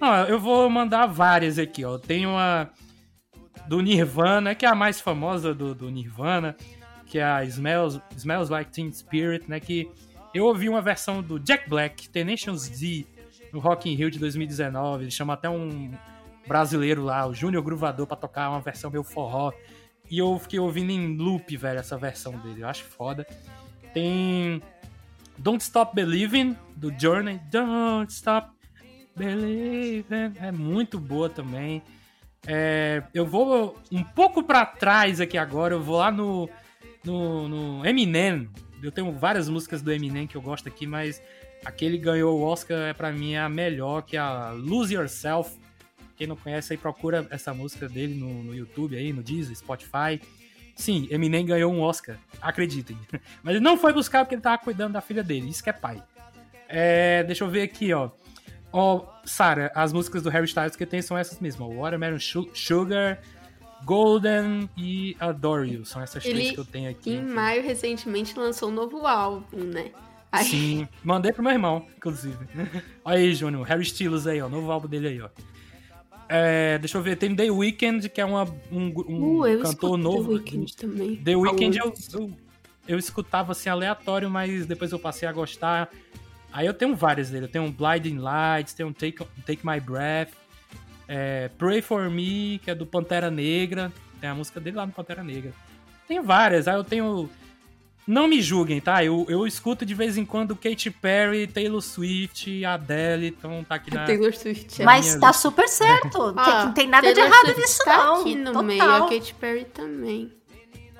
[0.00, 1.98] Não, eu vou mandar várias aqui, ó.
[1.98, 2.70] Tem uma
[3.66, 6.56] do Nirvana, que é a mais famosa do, do Nirvana,
[7.04, 9.58] que é a Smells, Smells Like Teen Spirit, né?
[9.58, 9.90] Que
[10.32, 13.04] eu ouvi uma versão do Jack Black, Tenacious D,
[13.52, 15.04] no Rock in Rio de 2019.
[15.04, 15.90] Ele chama até um
[16.46, 19.52] brasileiro lá, o Júnior Gruvador, pra tocar uma versão meio forró.
[20.10, 22.62] E eu fiquei ouvindo em loop, velho, essa versão dele.
[22.62, 23.26] Eu acho foda.
[23.94, 24.62] Tem
[25.38, 27.40] Don't Stop Believing, do Journey.
[27.50, 28.50] Don't Stop
[29.16, 30.34] Believing.
[30.40, 31.82] É muito boa também.
[32.46, 35.74] É, eu vou um pouco pra trás aqui agora.
[35.74, 36.48] Eu vou lá no,
[37.04, 38.48] no, no Eminem.
[38.82, 41.22] Eu tenho várias músicas do Eminem que eu gosto aqui, mas
[41.64, 45.61] aquele ganhou o Oscar é para mim a melhor, que é a Lose Yourself.
[46.22, 50.20] Quem não conhece aí procura essa música dele no, no YouTube aí, no Deezer, Spotify.
[50.76, 52.96] Sim, Eminem ganhou um Oscar, acreditem.
[53.42, 55.72] Mas ele não foi buscar porque ele tava cuidando da filha dele, isso que é
[55.72, 56.00] pai.
[56.68, 58.10] É, deixa eu ver aqui, ó.
[58.72, 62.48] Ó, Sarah, as músicas do Harry Styles que tem são essas mesmas: ó, Watermelon Su-
[62.54, 63.20] Sugar,
[63.84, 65.84] Golden e Adore You.
[65.84, 67.10] São essas três Ele, que eu tenho aqui.
[67.14, 69.90] em maio, recentemente, lançou um novo álbum, né?
[70.30, 72.38] Aí, Sim, mandei pro meu irmão, inclusive.
[73.04, 75.28] Olha aí, Júnior, Harry Styles aí, ó, novo álbum dele aí, ó.
[76.34, 80.28] É, deixa eu ver, tem The Weeknd, que é uma, um, um Uh, cantor novo.
[80.28, 81.16] The Weeknd também.
[81.16, 82.32] The Weeknd eu, eu,
[82.88, 85.90] eu escutava assim aleatório, mas depois eu passei a gostar.
[86.50, 87.44] Aí eu tenho várias dele.
[87.44, 90.32] Eu tenho um Blinding Lights, tenho um Take, Take My Breath,
[91.06, 93.92] é, Pray For Me, que é do Pantera Negra.
[94.18, 95.52] Tem a música dele lá no Pantera Negra.
[96.08, 96.66] Tem várias.
[96.66, 97.28] Aí eu tenho.
[98.06, 99.04] Não me julguem, tá?
[99.04, 103.94] Eu, eu escuto de vez em quando Katy Perry, Taylor Swift, Adele, então tá aqui
[103.94, 104.04] na.
[104.06, 105.32] Taylor Swift é Mas tá lista.
[105.34, 106.32] super certo.
[106.34, 108.20] Tem- Ah, não tem nada de Taylor errado Swift nisso, tá não.
[108.20, 108.62] aqui no Total.
[108.64, 110.32] meio, a Katy Perry também.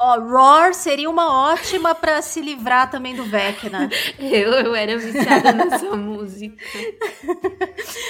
[0.05, 3.89] Ó, Roar seria uma ótima pra se livrar também do Vecna.
[4.19, 6.57] Eu, eu era viciada nessa música.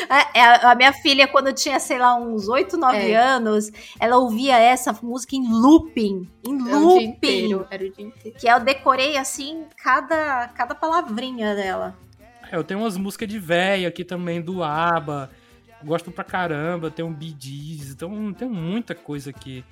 [0.08, 3.14] É, é, a minha filha, quando tinha, sei lá, uns 8, 9 É.
[3.14, 3.70] anos,
[4.00, 6.28] ela ouvia essa música em looping.
[6.46, 7.04] Em Era looping.
[7.04, 7.66] inteiro.
[7.70, 8.38] Era o dia inteiro.
[8.38, 11.96] Que eu decorei, assim, cada, cada palavrinha dela.
[12.50, 15.30] É, eu tenho umas músicas de véia aqui também, do ABBA.
[15.84, 19.64] Gosto pra caramba, tem um Bee Gees, então tem muita coisa aqui.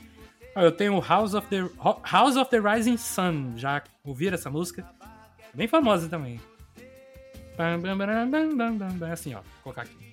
[0.57, 1.63] Eu tenho House of the
[2.05, 3.55] House of the Rising Sun.
[3.57, 4.85] Já ouviram essa música?
[5.55, 6.41] Bem famosa também.
[7.57, 7.81] Bam.
[9.13, 9.41] Assim, ó.
[9.41, 9.45] Vou
[9.75, 10.11] colocar aqui.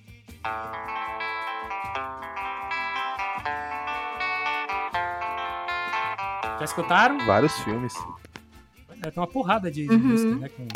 [6.58, 7.18] Já escutaram?
[7.26, 7.94] Vários filmes.
[9.02, 9.98] É, tem uma porrada de, de Uhum.
[9.98, 10.48] música, né?
[10.48, 10.66] Com,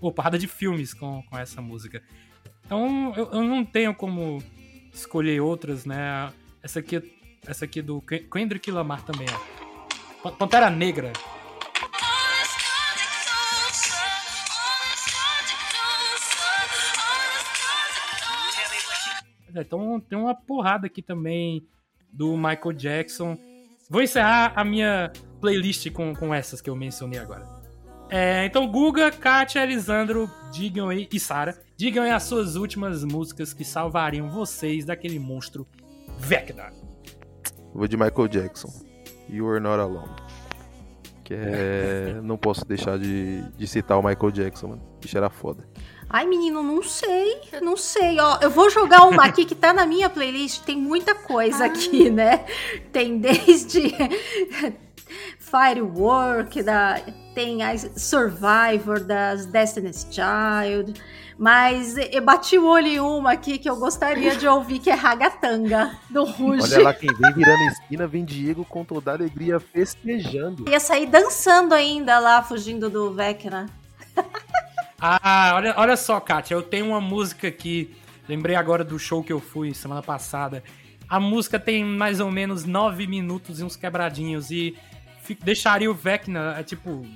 [0.00, 2.02] pô, porrada de filmes com, com essa música.
[2.64, 4.42] Então, eu, eu não tenho como
[4.92, 6.32] escolher outras, né?
[6.62, 7.00] Essa aqui,
[7.46, 10.22] essa aqui do Ken- Kendrick Lamar também, ó.
[10.22, 11.12] Pan- Pantera Negra.
[19.54, 21.66] É, Então, tem uma porrada aqui também
[22.12, 23.36] do Michael Jackson.
[23.88, 27.46] Vou encerrar a minha playlist com, com essas que eu mencionei agora.
[28.10, 33.52] É, então, Guga, Kátia, Elisandro, digam aí, e Sara, digam aí as suas últimas músicas
[33.52, 35.66] que salvariam vocês daquele monstro
[36.18, 36.72] Vecna.
[37.76, 38.72] Vou de Michael Jackson.
[39.28, 40.08] You're Not Alone.
[41.22, 42.20] Que é.
[42.22, 44.82] Não posso deixar de, de citar o Michael Jackson, mano.
[45.00, 45.68] Bicho era foda.
[46.08, 48.18] Ai, menino, não sei, não sei.
[48.18, 50.62] Ó, eu vou jogar uma aqui que tá na minha playlist.
[50.62, 52.46] Tem muita coisa aqui, né?
[52.92, 53.92] Tem desde
[55.38, 57.00] Firework, da,
[57.34, 60.94] tem a Survivor das Destiny's Child.
[61.38, 64.94] Mas eu bati o olho em uma aqui que eu gostaria de ouvir, que é
[64.94, 66.74] Ragatanga, do Ruge.
[66.74, 70.68] Olha lá quem vem virando esquina, vem Diego com toda a alegria festejando.
[70.68, 73.66] Ia sair dançando ainda lá, fugindo do Vecna.
[74.98, 77.94] Ah, olha, olha só, Kátia, eu tenho uma música aqui.
[78.26, 80.64] Lembrei agora do show que eu fui semana passada.
[81.06, 84.50] A música tem mais ou menos nove minutos e uns quebradinhos.
[84.50, 84.74] E
[85.44, 87.06] deixaria o Vecna, é, tipo.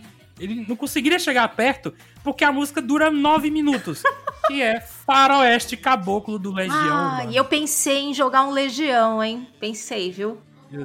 [0.41, 1.95] Ele não conseguiria chegar perto
[2.25, 4.03] porque a música dura nove minutos.
[4.49, 6.77] que é Faroeste Caboclo do Legião.
[6.77, 7.33] Ah, mano.
[7.33, 9.47] e eu pensei em jogar um Legião, hein?
[9.61, 10.39] Pensei, viu?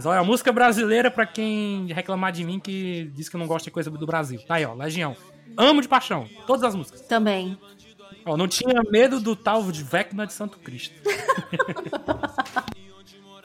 [0.04, 3.72] Olha, a música brasileira pra quem reclamar de mim que diz que não gosta de
[3.72, 4.40] coisa do Brasil.
[4.48, 5.16] Tá aí, ó, Legião.
[5.58, 6.28] Amo de paixão.
[6.46, 7.02] Todas as músicas.
[7.02, 7.58] Também.
[8.26, 10.96] Ó, não tinha medo do tal de Vecna de Santo Cristo.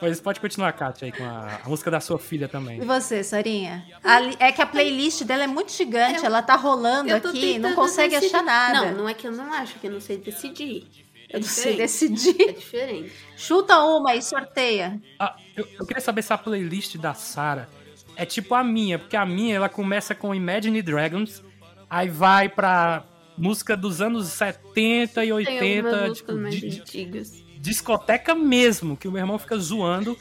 [0.01, 2.81] pois pode continuar, Kátia, aí com a, a música da sua filha também.
[2.81, 3.85] E você, Sarinha?
[4.03, 7.73] Ali- é que a playlist dela é muito gigante, ela tá rolando Eu aqui, não
[7.73, 8.35] consegue decidir.
[8.35, 8.91] achar nada.
[8.91, 10.85] Não, não é que eu não acho, que eu não sei decidir.
[11.29, 12.35] É Não sei decidir.
[12.41, 13.13] É diferente.
[13.37, 14.99] Chuta uma e sorteia.
[15.17, 17.69] Ah, eu, eu queria saber se a playlist da Sarah
[18.17, 21.41] é tipo a minha, porque a minha ela começa com Imagine Dragons,
[21.89, 23.05] aí vai pra
[23.37, 27.40] música dos anos 70 e Tem 80, algumas músicas tipo, di- antigas.
[27.61, 30.17] Discoteca mesmo, que o meu irmão fica zoando.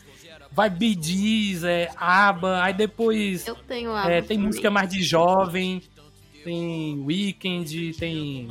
[0.52, 4.38] Vai Gees, é, ABBA, aí depois Eu tenho é, tem também.
[4.38, 5.80] música mais de jovem,
[6.42, 8.48] tem Weekend, tem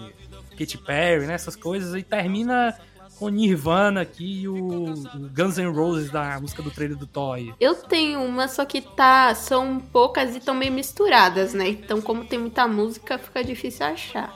[0.58, 2.74] Katy Perry, né, essas coisas, e termina
[3.18, 7.54] com Nirvana aqui e o, o Guns N' Roses da música do trailer do Toy.
[7.60, 9.36] Eu tenho uma, só que tá.
[9.36, 11.68] São poucas e estão meio misturadas, né?
[11.68, 14.34] Então, como tem muita música, fica difícil achar.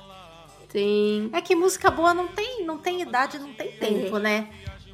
[0.73, 1.29] Tem.
[1.31, 4.47] É que música boa não tem, não tem idade, não tem tempo, né?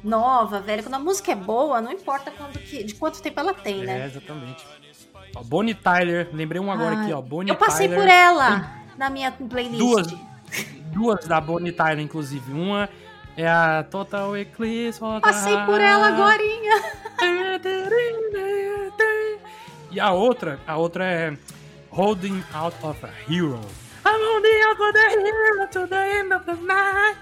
[0.04, 0.82] Nova, velha.
[0.82, 3.86] Quando a música é boa, não importa quando que, de quanto tempo ela tem, É,
[3.86, 4.04] né?
[4.06, 4.64] exatamente.
[5.34, 7.20] Ó, Bonnie Tyler, lembrei um agora Ah, aqui, ó.
[7.22, 8.02] Bonnie Eu passei Tyler.
[8.04, 9.78] por ela na minha playlist.
[9.78, 10.06] Duas,
[10.92, 12.52] duas da Bonnie Tyler, inclusive.
[12.52, 12.88] Uma
[13.36, 15.00] é a Total Eclipse.
[15.22, 16.82] Passei por ela agorinha.
[19.92, 21.36] E a outra, a outra é
[21.90, 23.60] Holding Out of a Hero.
[24.04, 27.16] I'm holding out for the hero to the end of the night.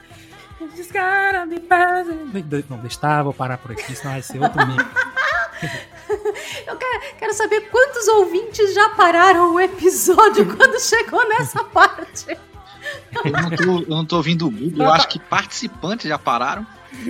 [0.60, 2.32] You just gotta be present.
[2.68, 4.78] Não, deixa, tá, vou parar por aqui, senão vai ser outro meme.
[6.66, 12.36] Eu quero, quero saber quantos ouvintes já pararam o episódio quando chegou nessa parte.
[13.24, 16.66] Eu não tô, eu não tô ouvindo o Google, eu acho que participantes já pararam.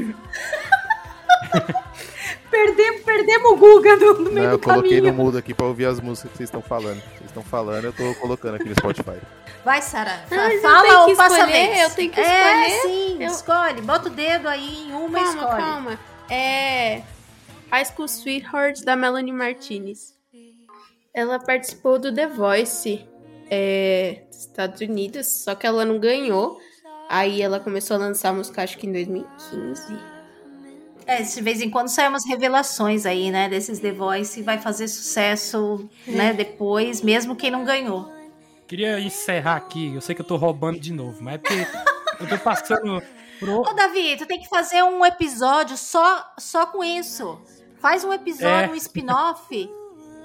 [2.50, 5.12] Perdemos, perdemos o Guga no, no Não, meio eu do coloquei caminho.
[5.12, 7.00] no mudo aqui pra ouvir as músicas que vocês estão falando.
[7.02, 9.18] Vocês estão falando, eu tô colocando aqui no Spotify.
[9.64, 10.24] Vai, Sara.
[10.30, 11.80] eu Fala ou passa a escolher, vez.
[11.82, 12.80] eu tenho que É, escolher.
[12.94, 13.82] sim, Eu- escolhe.
[13.82, 15.62] Bota o dedo aí em uma e Calma, escolhe.
[15.62, 15.98] calma.
[16.30, 17.02] É.
[17.70, 20.14] High School Sweetheart da Melanie Martinez.
[21.12, 23.06] Ela participou do The Voice
[23.50, 26.58] é, dos Estados Unidos, só que ela não ganhou.
[27.10, 29.98] Aí ela começou a lançar música, acho que em 2015.
[31.08, 34.58] É, de vez em quando saem umas revelações aí, né, desses The Voice e vai
[34.58, 38.12] fazer sucesso, né, depois, mesmo quem não ganhou.
[38.66, 41.66] Queria encerrar aqui, eu sei que eu tô roubando de novo, mas é porque
[42.20, 43.02] eu tô passando
[43.40, 43.48] por.
[43.48, 47.40] Ô, Davi, tu tem que fazer um episódio só, só com isso.
[47.80, 48.68] Faz um episódio, É.
[48.70, 49.70] um spin-off,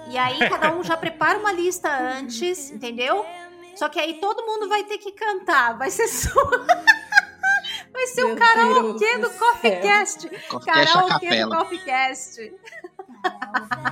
[0.09, 3.25] e aí cada um já prepara uma lista antes, entendeu?
[3.75, 6.29] Só que aí todo mundo vai ter que cantar, vai ser só...
[7.93, 10.29] Vai ser o karaokê do do Coffee Cast.
[10.49, 11.57] Coffeecast a Karaokê do capela.
[11.57, 12.53] Coffee Cast.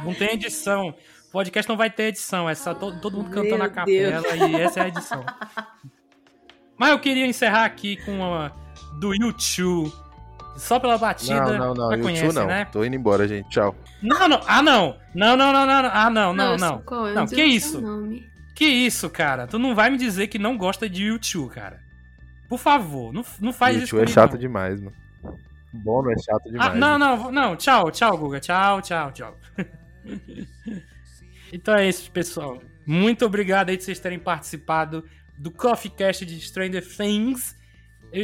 [0.03, 0.89] Não tem edição.
[1.29, 4.55] O podcast não vai ter edição, é só todo, todo mundo cantando na capela e
[4.55, 5.23] essa é a edição.
[6.77, 8.51] Mas eu queria encerrar aqui com uma
[8.99, 9.93] do YouTube.
[10.57, 11.57] Só pela batida.
[11.57, 11.89] Não, não, não.
[11.91, 12.47] já YouTube conhece, não.
[12.47, 12.65] né?
[12.65, 13.49] Tô indo embora, gente.
[13.49, 13.75] Tchau.
[14.01, 14.41] Não, não.
[14.45, 14.97] Ah, não.
[15.15, 15.83] Não, não, não, não.
[15.83, 15.89] não.
[15.93, 17.07] Ah, não, não, Nossa, não.
[17.07, 17.13] é?
[17.13, 17.79] Não, Eu que isso?
[17.79, 18.29] nome.
[18.53, 19.47] Que isso, cara?
[19.47, 21.80] Tu não vai me dizer que não gosta de YouTube, cara.
[22.51, 24.39] Por favor, não, não faz isso YouTube é comigo, chato não.
[24.39, 24.95] demais, mano.
[25.71, 26.71] Bono é chato demais.
[26.71, 27.55] Ah, não, não, não.
[27.55, 28.41] Tchau, tchau, Guga.
[28.41, 29.37] Tchau, tchau, tchau.
[31.53, 32.61] então é isso, pessoal.
[32.85, 35.05] Muito obrigado aí de vocês terem participado
[35.37, 37.55] do Coffee Cast de Stranger Things.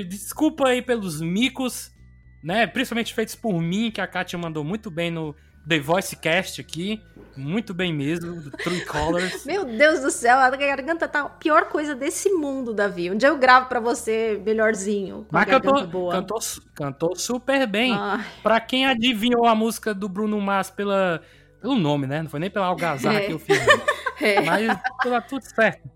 [0.09, 1.95] Desculpa aí pelos micos,
[2.43, 2.67] né?
[2.67, 5.35] Principalmente feitos por mim, que a Kátia mandou muito bem no
[5.67, 7.01] The Voice Cast aqui.
[7.35, 9.43] Muito bem mesmo, do Three Colors.
[9.45, 13.11] Meu Deus do céu, a garganta tá a pior coisa desse mundo, Davi.
[13.11, 15.27] Um dia eu gravo pra você melhorzinho.
[15.29, 16.13] Mas cantou, boa.
[16.13, 16.39] cantou,
[16.73, 17.93] cantou super bem.
[17.93, 18.25] Ai.
[18.41, 21.21] Pra quem adivinhou a música do Bruno Mars pela,
[21.61, 22.23] pelo nome, né?
[22.23, 23.25] Não foi nem pela algazarra É.
[23.25, 23.57] que eu fiz.
[24.19, 24.41] É.
[24.41, 24.65] Mas
[25.03, 25.87] tá tudo certo.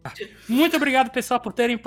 [0.48, 1.82] Muito obrigado, pessoal, por terem.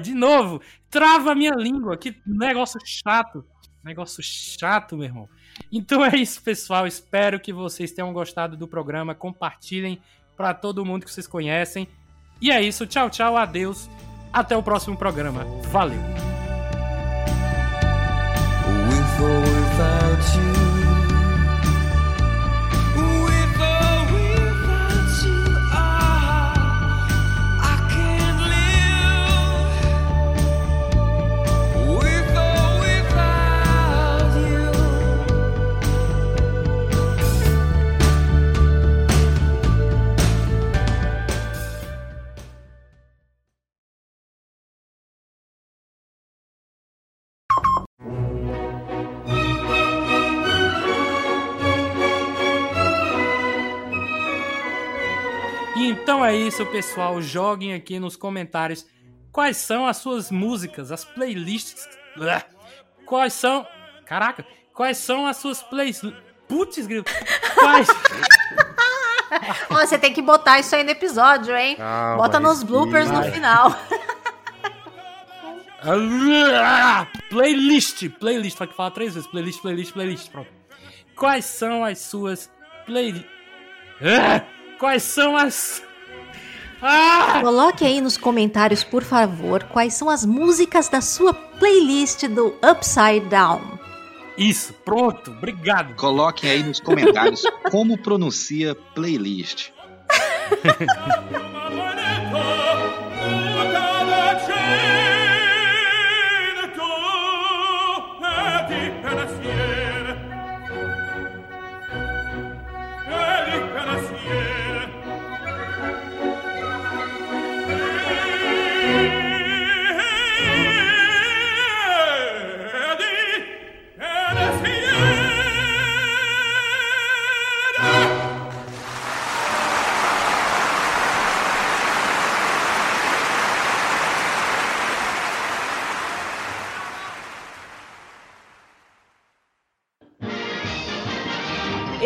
[0.00, 1.96] de novo, trava a minha língua.
[1.96, 3.44] Que negócio chato.
[3.84, 5.28] Negócio chato, meu irmão.
[5.70, 6.86] Então é isso, pessoal.
[6.86, 9.14] Espero que vocês tenham gostado do programa.
[9.14, 10.00] Compartilhem
[10.36, 11.88] pra todo mundo que vocês conhecem.
[12.40, 12.86] E é isso.
[12.86, 13.36] Tchau, tchau.
[13.36, 13.88] Adeus.
[14.32, 15.44] Até o próximo programa.
[15.70, 16.31] Valeu.
[56.22, 57.20] Então é isso, pessoal.
[57.20, 58.86] Joguem aqui nos comentários
[59.32, 61.88] quais são as suas músicas, as playlists.
[63.04, 63.66] Quais são.
[64.06, 66.12] Caraca, quais são as suas playlists.
[66.46, 67.04] Putz, grilo.
[67.54, 67.88] Quais.
[69.70, 71.74] Você tem que botar isso aí no episódio, hein?
[71.74, 73.76] Calma, Bota nos bloopers no final.
[77.30, 78.56] Playlist, playlist.
[78.56, 79.28] Vai que falar três vezes.
[79.28, 80.30] Playlist, playlist, playlist.
[80.30, 80.50] Pronto.
[81.16, 82.48] Quais são as suas
[82.86, 83.28] playlists?
[84.78, 85.82] Quais são as.
[86.82, 87.38] Ah!
[87.40, 93.28] Coloque aí nos comentários, por favor, quais são as músicas da sua playlist do Upside
[93.28, 93.78] Down.
[94.36, 95.94] Isso, pronto, obrigado.
[95.94, 99.70] Coloquem aí nos comentários como pronuncia playlist.